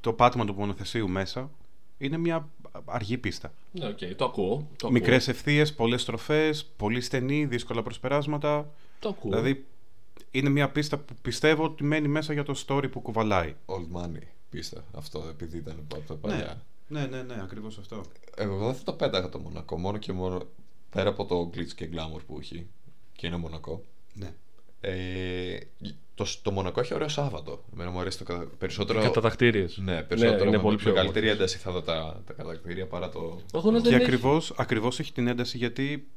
το 0.01 0.13
πάτημα 0.13 0.45
του 0.45 0.53
μονοθεσίου 0.53 1.09
μέσα. 1.09 1.49
Είναι 1.97 2.18
μια 2.18 2.49
αργή 2.86 3.18
πίστα. 3.18 3.53
Ναι, 3.72 3.88
οκ, 3.88 3.97
το 4.15 4.26
ακούω. 4.26 4.68
Το 4.78 4.91
Μικρές 4.91 5.28
ευθείες, 5.28 5.74
πολλές 5.74 6.01
στροφές, 6.01 6.65
πολύ 6.78 7.01
στενή, 7.01 7.45
δύσκολα 7.45 7.84
προσπεράσματα. 7.84 8.57
Ακούω. 8.57 8.72
Το 8.99 9.09
ακούω. 9.09 9.32
Δηλαδή 9.32 9.65
είναι 10.32 10.49
μια 10.49 10.70
πίστα 10.70 10.97
που 10.97 11.13
πιστεύω 11.22 11.63
ότι 11.63 11.84
μένει 11.84 12.07
μέσα 12.07 12.34
για 12.34 12.43
το 12.43 12.63
story 12.68 12.91
που 12.91 13.01
κουβαλάει. 13.01 13.55
Old 13.65 14.01
money, 14.01 14.24
πίστα. 14.49 14.86
Αυτό 14.93 15.24
επειδή 15.30 15.57
ήταν 15.57 15.86
από 15.91 16.07
τα 16.07 16.13
παλιά. 16.13 16.65
Ναι, 16.88 17.05
ναι, 17.05 17.22
ναι, 17.22 17.41
ακριβώς 17.41 17.78
αυτό. 17.78 18.03
Εγώ 18.36 18.65
δεν 18.65 18.76
θα 18.76 18.84
το 18.84 18.93
πέταγα 18.93 19.30
το 19.30 19.39
Μονακό. 19.39 19.78
Μόνο 19.78 19.97
και 19.97 20.13
μόνο 20.13 20.41
πέρα 20.89 21.09
από 21.09 21.26
το 21.26 21.49
glitz 21.53 21.73
και 21.76 21.89
glamour 21.91 22.20
που 22.28 22.38
έχει. 22.39 22.68
Και 23.13 23.28
είναι 23.28 23.38
Μονακό. 23.38 23.84
Ναι. 24.13 24.34
Ε, 24.82 25.59
το, 26.15 26.26
το 26.41 26.51
Μονακό 26.51 26.80
έχει 26.80 26.93
ωραίο 26.93 27.07
Σάββατο. 27.07 27.63
Εμένα 27.74 27.89
μου 27.91 27.99
αρέσει 27.99 28.18
το 28.18 28.24
κατα... 28.24 28.47
περισσότερο. 28.57 29.01
Κατατακτήριες. 29.01 29.78
Ναι, 29.78 30.03
περισσότερο. 30.03 30.47
είναι 30.47 30.57
με 30.57 30.63
πολύ 30.63 30.78
πιο 30.78 30.91
μεγαλύτερη 30.91 31.26
όμορφες. 31.26 31.53
ένταση 31.53 31.57
θα 31.57 31.72
δω 31.72 31.82
τα, 31.82 32.22
τα 32.26 32.34
κατακτήρια 32.34 32.88
παρά 32.88 33.09
το. 33.09 33.41
Εγώ 33.53 33.72
δεν 33.72 33.82
Και 33.82 33.88
έχει. 33.88 34.03
ακριβώς, 34.03 34.53
ακριβώς 34.57 34.99
έχει 34.99 35.13
την 35.13 35.28
ένταση 35.28 35.57
γιατί 35.57 36.07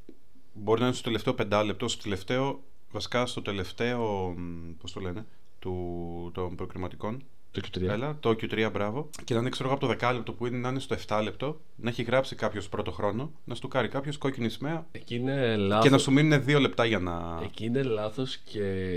μπορεί 0.53 0.79
να 0.79 0.85
είναι 0.85 0.95
στο 0.95 1.03
τελευταίο 1.03 1.33
πεντάλεπτο, 1.33 1.87
στο 1.87 2.03
τελευταίο, 2.03 2.63
βασικά 2.91 3.25
στο 3.25 3.41
τελευταίο, 3.41 4.33
μ, 4.37 4.71
πώς 4.81 4.91
το 4.93 4.99
λένε, 4.99 5.25
του, 5.59 6.31
των 6.33 6.55
προκριματικών. 6.55 7.23
Το 7.51 7.61
Q3. 7.67 7.81
Έλα, 7.81 8.17
το 8.19 8.29
Q3, 8.29 8.69
μπράβο. 8.73 9.09
Και 9.23 9.33
να 9.33 9.39
είναι, 9.39 9.49
ξέρω 9.49 9.67
εγώ, 9.67 9.77
από 9.77 9.85
το 9.87 9.91
δεκάλεπτο 9.91 10.33
που 10.33 10.45
είναι 10.45 10.57
να 10.57 10.69
είναι 10.69 10.79
στο 10.79 10.95
7 11.07 11.21
λεπτό, 11.23 11.61
να 11.75 11.89
έχει 11.89 12.03
γράψει 12.03 12.35
κάποιος 12.35 12.69
πρώτο 12.69 12.91
χρόνο, 12.91 13.31
να 13.43 13.55
σου 13.55 13.67
κάνει 13.67 13.87
κάποιος 13.87 14.17
κόκκινη 14.17 14.49
σημαία 14.49 14.85
Εκεί 14.91 15.15
είναι 15.15 15.55
λάθος. 15.55 15.83
και 15.83 15.89
να 15.91 15.97
σου 15.97 16.11
μείνουν 16.11 16.43
δύο 16.43 16.59
λεπτά 16.59 16.85
για 16.85 16.99
να. 16.99 17.39
Εκεί 17.43 17.65
είναι 17.65 17.83
λάθος 17.83 18.37
και 18.37 18.95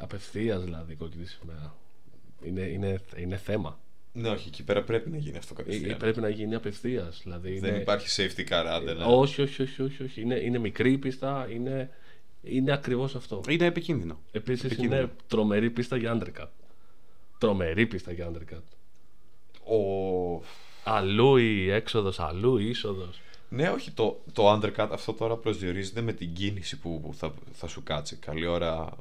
απευθείας 0.00 0.62
δηλαδή 0.64 0.92
η 0.92 0.96
κόκκινη 0.96 1.26
σημαία. 1.26 1.74
Είναι, 2.42 2.60
είναι, 2.60 3.00
είναι 3.16 3.36
θέμα. 3.36 3.78
Ναι, 4.12 4.28
όχι, 4.28 4.48
εκεί 4.48 4.64
πέρα 4.64 4.82
πρέπει 4.82 5.10
να 5.10 5.16
γίνει 5.16 5.36
αυτό 5.36 5.54
Ε, 5.58 5.62
κατευθείαν. 5.62 5.98
Πρέπει 5.98 6.20
να 6.20 6.28
γίνει 6.28 6.54
απευθείας. 6.54 7.20
Δηλαδή 7.22 7.58
Δεν 7.58 7.70
είναι... 7.70 7.80
υπάρχει 7.80 8.06
safety 8.22 8.52
car 8.52 8.64
άντε 8.66 8.92
να. 8.94 9.04
Όχι, 9.04 9.42
όχι, 9.42 9.62
όχι, 9.62 9.82
όχι, 9.82 10.02
όχι. 10.02 10.20
Είναι, 10.20 10.34
είναι 10.34 10.58
μικρή 10.58 10.92
η 10.92 10.98
πίστα, 10.98 11.46
είναι, 11.50 11.90
είναι 12.42 12.72
ακριβώς 12.72 13.14
αυτό. 13.14 13.40
Είναι 13.48 13.64
επικίνδυνο. 13.64 14.18
Επίσης 14.32 14.64
επικίνδυνο. 14.64 15.00
είναι 15.00 15.10
τρομερή 15.26 15.70
πίστα 15.70 15.96
για 15.96 16.18
undercut. 16.18 16.48
Τρομερή 17.38 17.86
πίστα 17.86 18.12
για 18.12 18.30
undercut. 18.30 18.62
Ο... 19.76 20.42
Αλλού 20.84 21.36
η 21.36 21.70
έξοδος, 21.70 22.20
αλλού 22.20 22.58
η 22.58 22.68
είσοδος. 22.68 23.20
Ναι, 23.48 23.68
όχι, 23.68 23.90
το, 23.90 24.20
το 24.32 24.52
undercut 24.52 24.88
αυτό 24.90 25.12
τώρα 25.12 25.36
προσδιορίζεται 25.36 26.00
με 26.00 26.12
την 26.12 26.32
κίνηση 26.32 26.78
που, 26.78 27.00
που 27.00 27.14
θα, 27.14 27.34
θα 27.52 27.66
σου 27.66 27.82
κάτσει. 27.82 28.16
Καλή 28.16 28.46
ώρα 28.46 28.96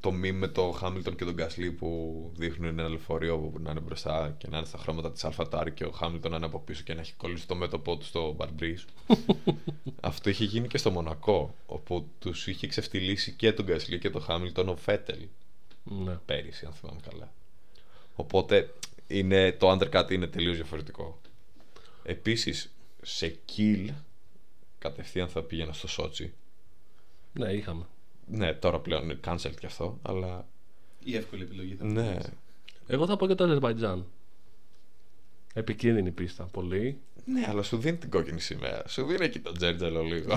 το 0.00 0.10
meme 0.10 0.32
με 0.32 0.48
το 0.48 0.78
Hamilton 0.82 1.16
και 1.16 1.24
τον 1.24 1.34
Gasly 1.38 1.72
που 1.78 2.30
δείχνουν 2.36 2.78
ένα 2.78 2.88
λεωφορείο 2.88 3.38
που 3.38 3.60
να 3.60 3.70
είναι 3.70 3.80
μπροστά 3.80 4.34
και 4.38 4.46
να 4.50 4.56
είναι 4.56 4.66
στα 4.66 4.78
χρώματα 4.78 5.12
της 5.12 5.24
AlphaTauri 5.26 5.70
και 5.74 5.84
ο 5.84 5.94
Hamilton 6.00 6.30
να 6.30 6.36
είναι 6.36 6.46
από 6.46 6.58
πίσω 6.60 6.82
και 6.82 6.94
να 6.94 7.00
έχει 7.00 7.12
κολλήσει 7.14 7.46
το 7.46 7.54
μέτωπό 7.54 7.96
του 7.96 8.04
στο 8.04 8.36
Barbriz. 8.38 9.06
αυτό 10.00 10.30
είχε 10.30 10.44
γίνει 10.44 10.68
και 10.68 10.78
στο 10.78 10.90
Μονακό, 10.90 11.54
όπου 11.66 12.08
τους 12.18 12.46
είχε 12.46 12.66
ξεφτυλίσει 12.66 13.32
και 13.32 13.52
τον 13.52 13.66
Gasly 13.68 13.98
και 14.00 14.10
τον 14.10 14.24
Hamilton 14.28 14.66
ο 14.66 14.76
Φέτελ 14.76 15.26
Ναι. 15.84 16.12
πέρυσι, 16.26 16.66
αν 16.66 16.72
θυμάμαι 16.72 17.00
καλά. 17.10 17.32
Οπότε 18.16 18.74
είναι, 19.06 19.52
το 19.52 19.70
undercut 19.70 20.10
είναι 20.10 20.26
τελείως 20.26 20.56
διαφορετικό. 20.56 21.20
Επίσης, 22.02 22.72
σε 23.02 23.38
kill 23.56 23.88
κατευθείαν 24.78 25.28
θα 25.28 25.42
πήγαινα 25.42 25.72
στο 25.72 25.88
Σότσι. 25.88 26.34
ναι, 27.32 27.52
είχαμε. 27.52 27.86
Ναι, 28.26 28.52
τώρα 28.52 28.78
πλέον 28.80 29.02
είναι 29.02 29.18
cancelled 29.26 29.54
κι 29.60 29.66
αυτό, 29.66 29.98
αλλά 30.02 30.46
Η 31.04 31.16
εύκολη 31.16 31.42
επιλογή 31.42 31.74
θα 31.74 31.84
ναι. 31.84 32.16
Εγώ 32.86 33.06
θα 33.06 33.16
πω 33.16 33.26
και 33.26 33.34
το 33.34 33.44
Αζερβαϊτζάν. 33.44 34.06
Επικίνδυνη 35.54 36.10
πίστα, 36.10 36.44
πολύ. 36.44 36.98
Ναι, 37.24 37.44
αλλά 37.48 37.62
σου 37.62 37.76
δίνει 37.78 37.96
την 37.96 38.10
κόκκινη 38.10 38.40
σημαία. 38.40 38.82
Σου 38.88 39.06
δίνει 39.06 39.24
εκεί 39.24 39.38
το 39.40 39.52
τζέρτζελο 39.52 40.02
λίγο. 40.02 40.34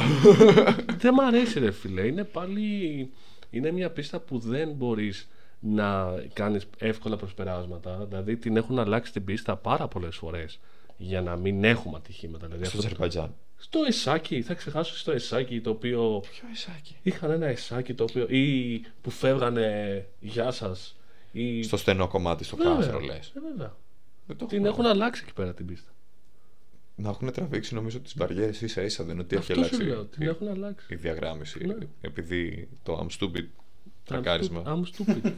δεν 0.98 1.14
μ' 1.14 1.20
αρέσει 1.20 1.60
ρε 1.60 1.72
φίλε. 1.72 2.06
Είναι 2.06 2.24
πάλι... 2.24 3.10
Είναι 3.50 3.72
μια 3.72 3.90
πίστα 3.92 4.20
που 4.20 4.40
δεν 4.40 4.70
μπορείς 4.72 5.30
να 5.60 6.06
κάνεις 6.34 6.68
εύκολα 6.78 7.18
προσπεράσματα. 7.18 8.06
Δηλαδή 8.06 8.38
την 8.38 8.58
έχουν 8.58 8.80
αλλάξει 8.80 9.12
την 9.12 9.24
πίστα 9.24 9.56
πάρα 9.56 9.88
πολλές 9.88 10.16
φορές 10.16 10.60
για 10.98 11.22
να 11.22 11.36
μην 11.36 11.64
έχουμε 11.64 11.98
ατυχήματα. 11.98 12.46
Δηλαδή, 12.46 12.66
Στο 12.66 12.76
αυτό- 12.78 12.88
Αζερβαϊτζάν. 12.88 13.36
Στο 13.62 13.80
εσάκι, 13.88 14.42
θα 14.42 14.54
ξεχάσω 14.54 14.98
στο 14.98 15.12
εσάκι 15.12 15.62
το 15.62 15.70
οποίο 15.70 16.20
Ποιο 16.32 16.48
ισάκι. 16.54 16.96
είχαν 17.02 17.32
ένα 17.32 17.46
εσάκι 17.46 17.94
το 17.94 18.04
οποίο 18.04 18.26
ή 18.30 18.78
που 19.02 19.10
φεύγανε 19.10 20.06
γεια 20.20 20.52
σας 20.52 20.98
ή... 21.32 21.64
Στο 21.64 21.78
στενό 21.78 22.08
κομμάτι, 22.08 22.44
στο 22.44 22.56
Βέβαια, 22.56 22.76
κάστρο 22.76 23.00
λες. 23.00 23.32
ε, 23.36 23.40
βέβαια. 23.50 23.76
Δεν 24.28 24.38
το 24.38 24.46
Την 24.46 24.66
έχω. 24.66 24.74
έχουν 24.74 24.86
αλλάξει 24.86 25.22
εκεί 25.26 25.34
πέρα 25.34 25.54
την 25.54 25.66
πίστα. 25.66 25.90
Να 26.96 27.10
έχουν 27.10 27.32
τραβήξει 27.32 27.74
νομίζω 27.74 28.00
τις 28.00 28.16
μπαριέρες 28.16 28.62
ίσα 28.62 28.82
ίσα. 28.82 29.04
Δεν 29.04 29.14
είναι 29.14 29.22
ότι 29.22 29.36
έχει 29.36 29.52
Αυτό 29.52 29.64
σου 29.64 29.76
αλλάξει 29.76 29.84
λέω, 29.90 30.06
την 30.06 30.22
η, 30.22 30.26
έχουν 30.26 30.48
αλλάξει. 30.48 30.94
η 30.94 30.96
διαγράμμιση. 30.96 31.66
Ναι. 31.66 31.76
Επειδή 32.02 32.70
το 32.84 33.00
I'm 33.08 33.20
stupid 33.24 33.38
I'm 33.38 33.44
τρακάρισμα. 34.06 34.64
stu- 34.66 34.70
I'm 34.70 34.82
stupid. 35.14 35.32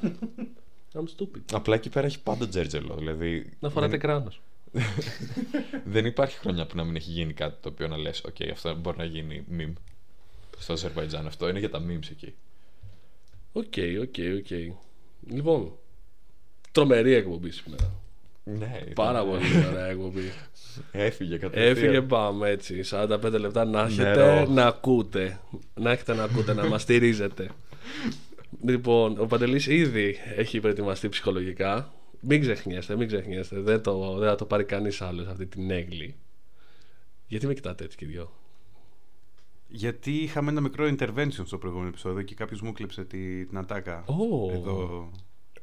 I'm 0.94 1.04
stupid. 1.18 1.42
Απλά 1.54 1.76
εκεί 1.76 1.90
πέρα 1.90 2.06
έχει 2.06 2.22
πάντα 2.22 2.48
τζέρτζελο. 2.48 2.96
Δηλαδή. 2.96 3.54
Να 3.60 3.70
φοράτε 3.70 3.92
δεν- 3.92 4.00
κράνος. 4.00 4.42
Δεν 5.94 6.06
υπάρχει 6.06 6.38
χρονιά 6.38 6.66
που 6.66 6.76
να 6.76 6.84
μην 6.84 6.96
έχει 6.96 7.10
γίνει 7.12 7.34
κάτι 7.34 7.56
το 7.62 7.70
οποίο 7.70 7.88
να 7.88 7.98
λες 7.98 8.24
«Οκ, 8.24 8.36
αυτό 8.52 8.76
μπορεί 8.76 8.98
να 8.98 9.04
γίνει 9.06 9.46
meme». 9.58 9.74
Στο 10.58 10.74
Αζερβαϊτζάν 10.74 11.28
αυτό 11.28 11.50
είναι 11.50 11.60
για 11.60 11.70
τα 11.70 11.82
memes 11.88 12.10
εκεί. 12.12 12.34
Οκ, 13.52 13.74
οκ, 14.02 14.16
οκ. 14.38 14.76
Λοιπόν, 15.34 15.72
τρομερή 16.72 17.14
εκπομπή 17.14 17.52
σήμερα. 17.52 17.92
Ναι, 18.44 18.78
ήταν- 18.82 18.94
Πάρα 18.94 19.24
πολύ 19.26 19.44
ωραία 19.72 19.86
εκπομπή. 19.86 20.32
Έφυγε 20.92 21.38
κατευθείαν. 21.38 21.68
Έφυγε 21.78 22.02
πάμε 22.02 22.50
έτσι. 22.50 22.82
45 22.92 23.40
λεπτά 23.40 23.66
να 23.66 23.82
έχετε 23.82 24.04
Νερό. 24.04 24.46
να 24.46 24.66
ακούτε. 24.66 25.40
Να 25.74 25.92
έχετε 25.92 26.14
να 26.14 26.24
ακούτε, 26.24 26.54
να 26.54 26.66
μας 26.68 26.82
στηρίζετε. 26.82 27.50
λοιπόν, 28.70 29.20
ο 29.20 29.26
Παντελής 29.26 29.68
ήδη 29.68 30.18
έχει 30.36 30.60
προετοιμαστεί 30.60 31.10
ψυχολογικά. 31.10 31.94
Μην 32.22 32.42
ξεχνιέστε, 32.42 32.96
μην 32.96 33.08
ξεχνιέστε. 33.08 33.60
Δεν, 33.60 33.82
το, 33.82 34.18
δεν 34.18 34.30
θα 34.30 34.36
το 34.36 34.46
πάρει 34.46 34.64
κανείς 34.64 35.02
άλλος 35.02 35.28
αυτή 35.28 35.46
την 35.46 35.72
έγκλη. 35.72 36.16
Γιατί 37.28 37.48
με 37.48 37.54
κοιτάτε 37.54 37.84
έτσι 37.84 37.98
και 37.98 38.06
οι 38.06 38.08
δυο. 38.08 38.32
Γιατί 39.68 40.12
είχαμε 40.12 40.52
ένα 40.52 40.62
μικρό 40.62 40.96
intervention 40.98 41.46
στο 41.46 41.58
προηγούμενο 41.58 41.90
επεισόδιο 41.90 42.24
και 42.24 42.36
κάποιος 42.36 42.62
μου 42.62 42.72
κλέψε 42.72 43.04
τη, 43.04 43.46
την 43.46 43.58
ατάκα. 43.58 44.04
Ω. 44.06 44.52
Εδώ. 44.52 45.10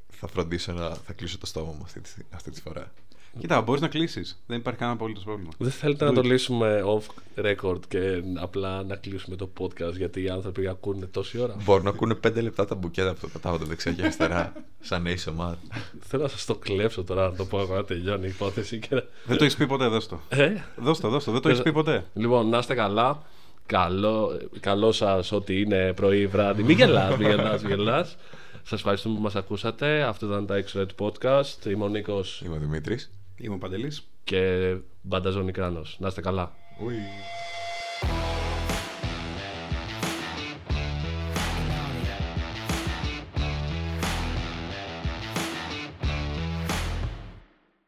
Θα 0.09 0.27
φροντίσω 0.27 0.73
να 0.73 0.95
θα 0.95 1.13
κλείσω 1.13 1.39
το 1.39 1.47
στόμα 1.47 1.73
μου 1.73 1.83
αυτή 1.83 2.01
τη, 2.01 2.11
αυτή 2.31 2.51
τη 2.51 2.61
φορά. 2.61 2.93
Κοίτα, 3.39 3.61
μπορείς 3.61 3.81
να 3.81 3.89
κλείσεις. 3.89 4.43
Δεν 4.47 4.59
υπάρχει 4.59 4.79
κανένα 4.79 4.99
απολύτω 4.99 5.20
πρόβλημα. 5.24 5.51
Δεν 5.59 5.70
θέλετε 5.70 6.05
να 6.05 6.12
το 6.12 6.20
λύσουμε 6.20 6.83
off 6.87 7.05
record 7.45 7.79
και 7.89 8.22
απλά 8.35 8.83
να 8.83 8.97
κλείσουμε 8.97 9.37
το 9.37 9.51
podcast 9.59 9.93
γιατί 9.97 10.22
οι 10.22 10.29
άνθρωποι 10.29 10.68
ακούνε 10.68 11.07
τόση 11.07 11.39
ώρα; 11.39 11.57
Μπορούν 11.64 11.85
να 11.85 11.91
ακούνε 11.91 12.14
5 12.26 12.43
λεπτά 12.43 12.64
τα 12.64 12.74
μπουκέτα 12.74 13.14
που 13.14 13.29
πετάγονται 13.33 13.64
δεξιά 13.64 13.93
και 13.93 14.03
αριστερά. 14.03 14.53
σαν 14.81 15.05
ASMR. 15.07 15.55
Θέλω 16.01 16.22
να 16.22 16.29
σας 16.29 16.45
το 16.45 16.55
κλέψω 16.55 17.05
τώρα 17.05 17.31
να 17.31 17.37
το 17.37 17.45
πω 17.45 17.61
εγώ 17.61 17.74
να 17.74 17.85
τελειώνει 17.85 18.26
η 18.26 18.29
υπόθεση 18.29 18.79
και 18.79 18.95
να... 18.95 19.03
Δεν 19.24 19.37
το 19.37 19.45
έχεις 19.45 19.57
πει 19.57 19.66
ποτέ, 19.66 19.87
δώσ' 19.87 20.07
το. 20.09 20.20
Ε, 20.29 20.53
Δώσ' 20.76 21.01
το, 21.01 21.09
δώσ' 21.09 21.24
το. 21.24 21.33
Δεν 21.33 21.41
το 21.41 21.49
έχεις 21.49 21.62
πει 21.62 21.72
ποτέ. 21.72 22.05
Λοιπόν, 22.14 22.49
να 22.49 22.59
είστε 22.59 22.74
καλά. 22.74 23.22
Καλό, 23.66 24.41
καλό 24.61 24.93
σας 24.93 25.33
ότι 25.33 25.61
είναι 25.61 25.93
πρωί 25.93 26.20
ή 26.20 26.26
βράδυ. 26.26 26.62
Μην 26.62 26.76
γελάς, 26.76 27.16
μην 27.16 27.29
γελάς, 27.29 27.62
μην 27.62 27.70
γελάς. 27.74 28.16
Σας 28.62 28.79
ευχαριστούμε 28.79 29.14
που 29.16 29.22
μας 29.22 29.37
ακούσατε. 29.37 30.03
Αυτό 30.03 30.26
ήταν 30.26 30.47
τα 30.47 30.64
X-Red 30.64 30.87
Podcast. 30.99 31.66
Είμαι 31.66 31.85
ο 31.85 31.89
Νίκος 31.89 32.43
Είμαι 32.45 32.55
ο 32.55 32.59
Δημήτρης. 32.59 33.11
Είμαι 33.39 33.55
ο 33.55 33.59
Παντελής. 33.59 34.09
Και 34.24 34.74
Μπανταζόνι 35.03 35.53
Κράνος. 35.53 35.97
Να 36.01 36.09
είστε 36.09 36.20
καλά. 36.20 36.53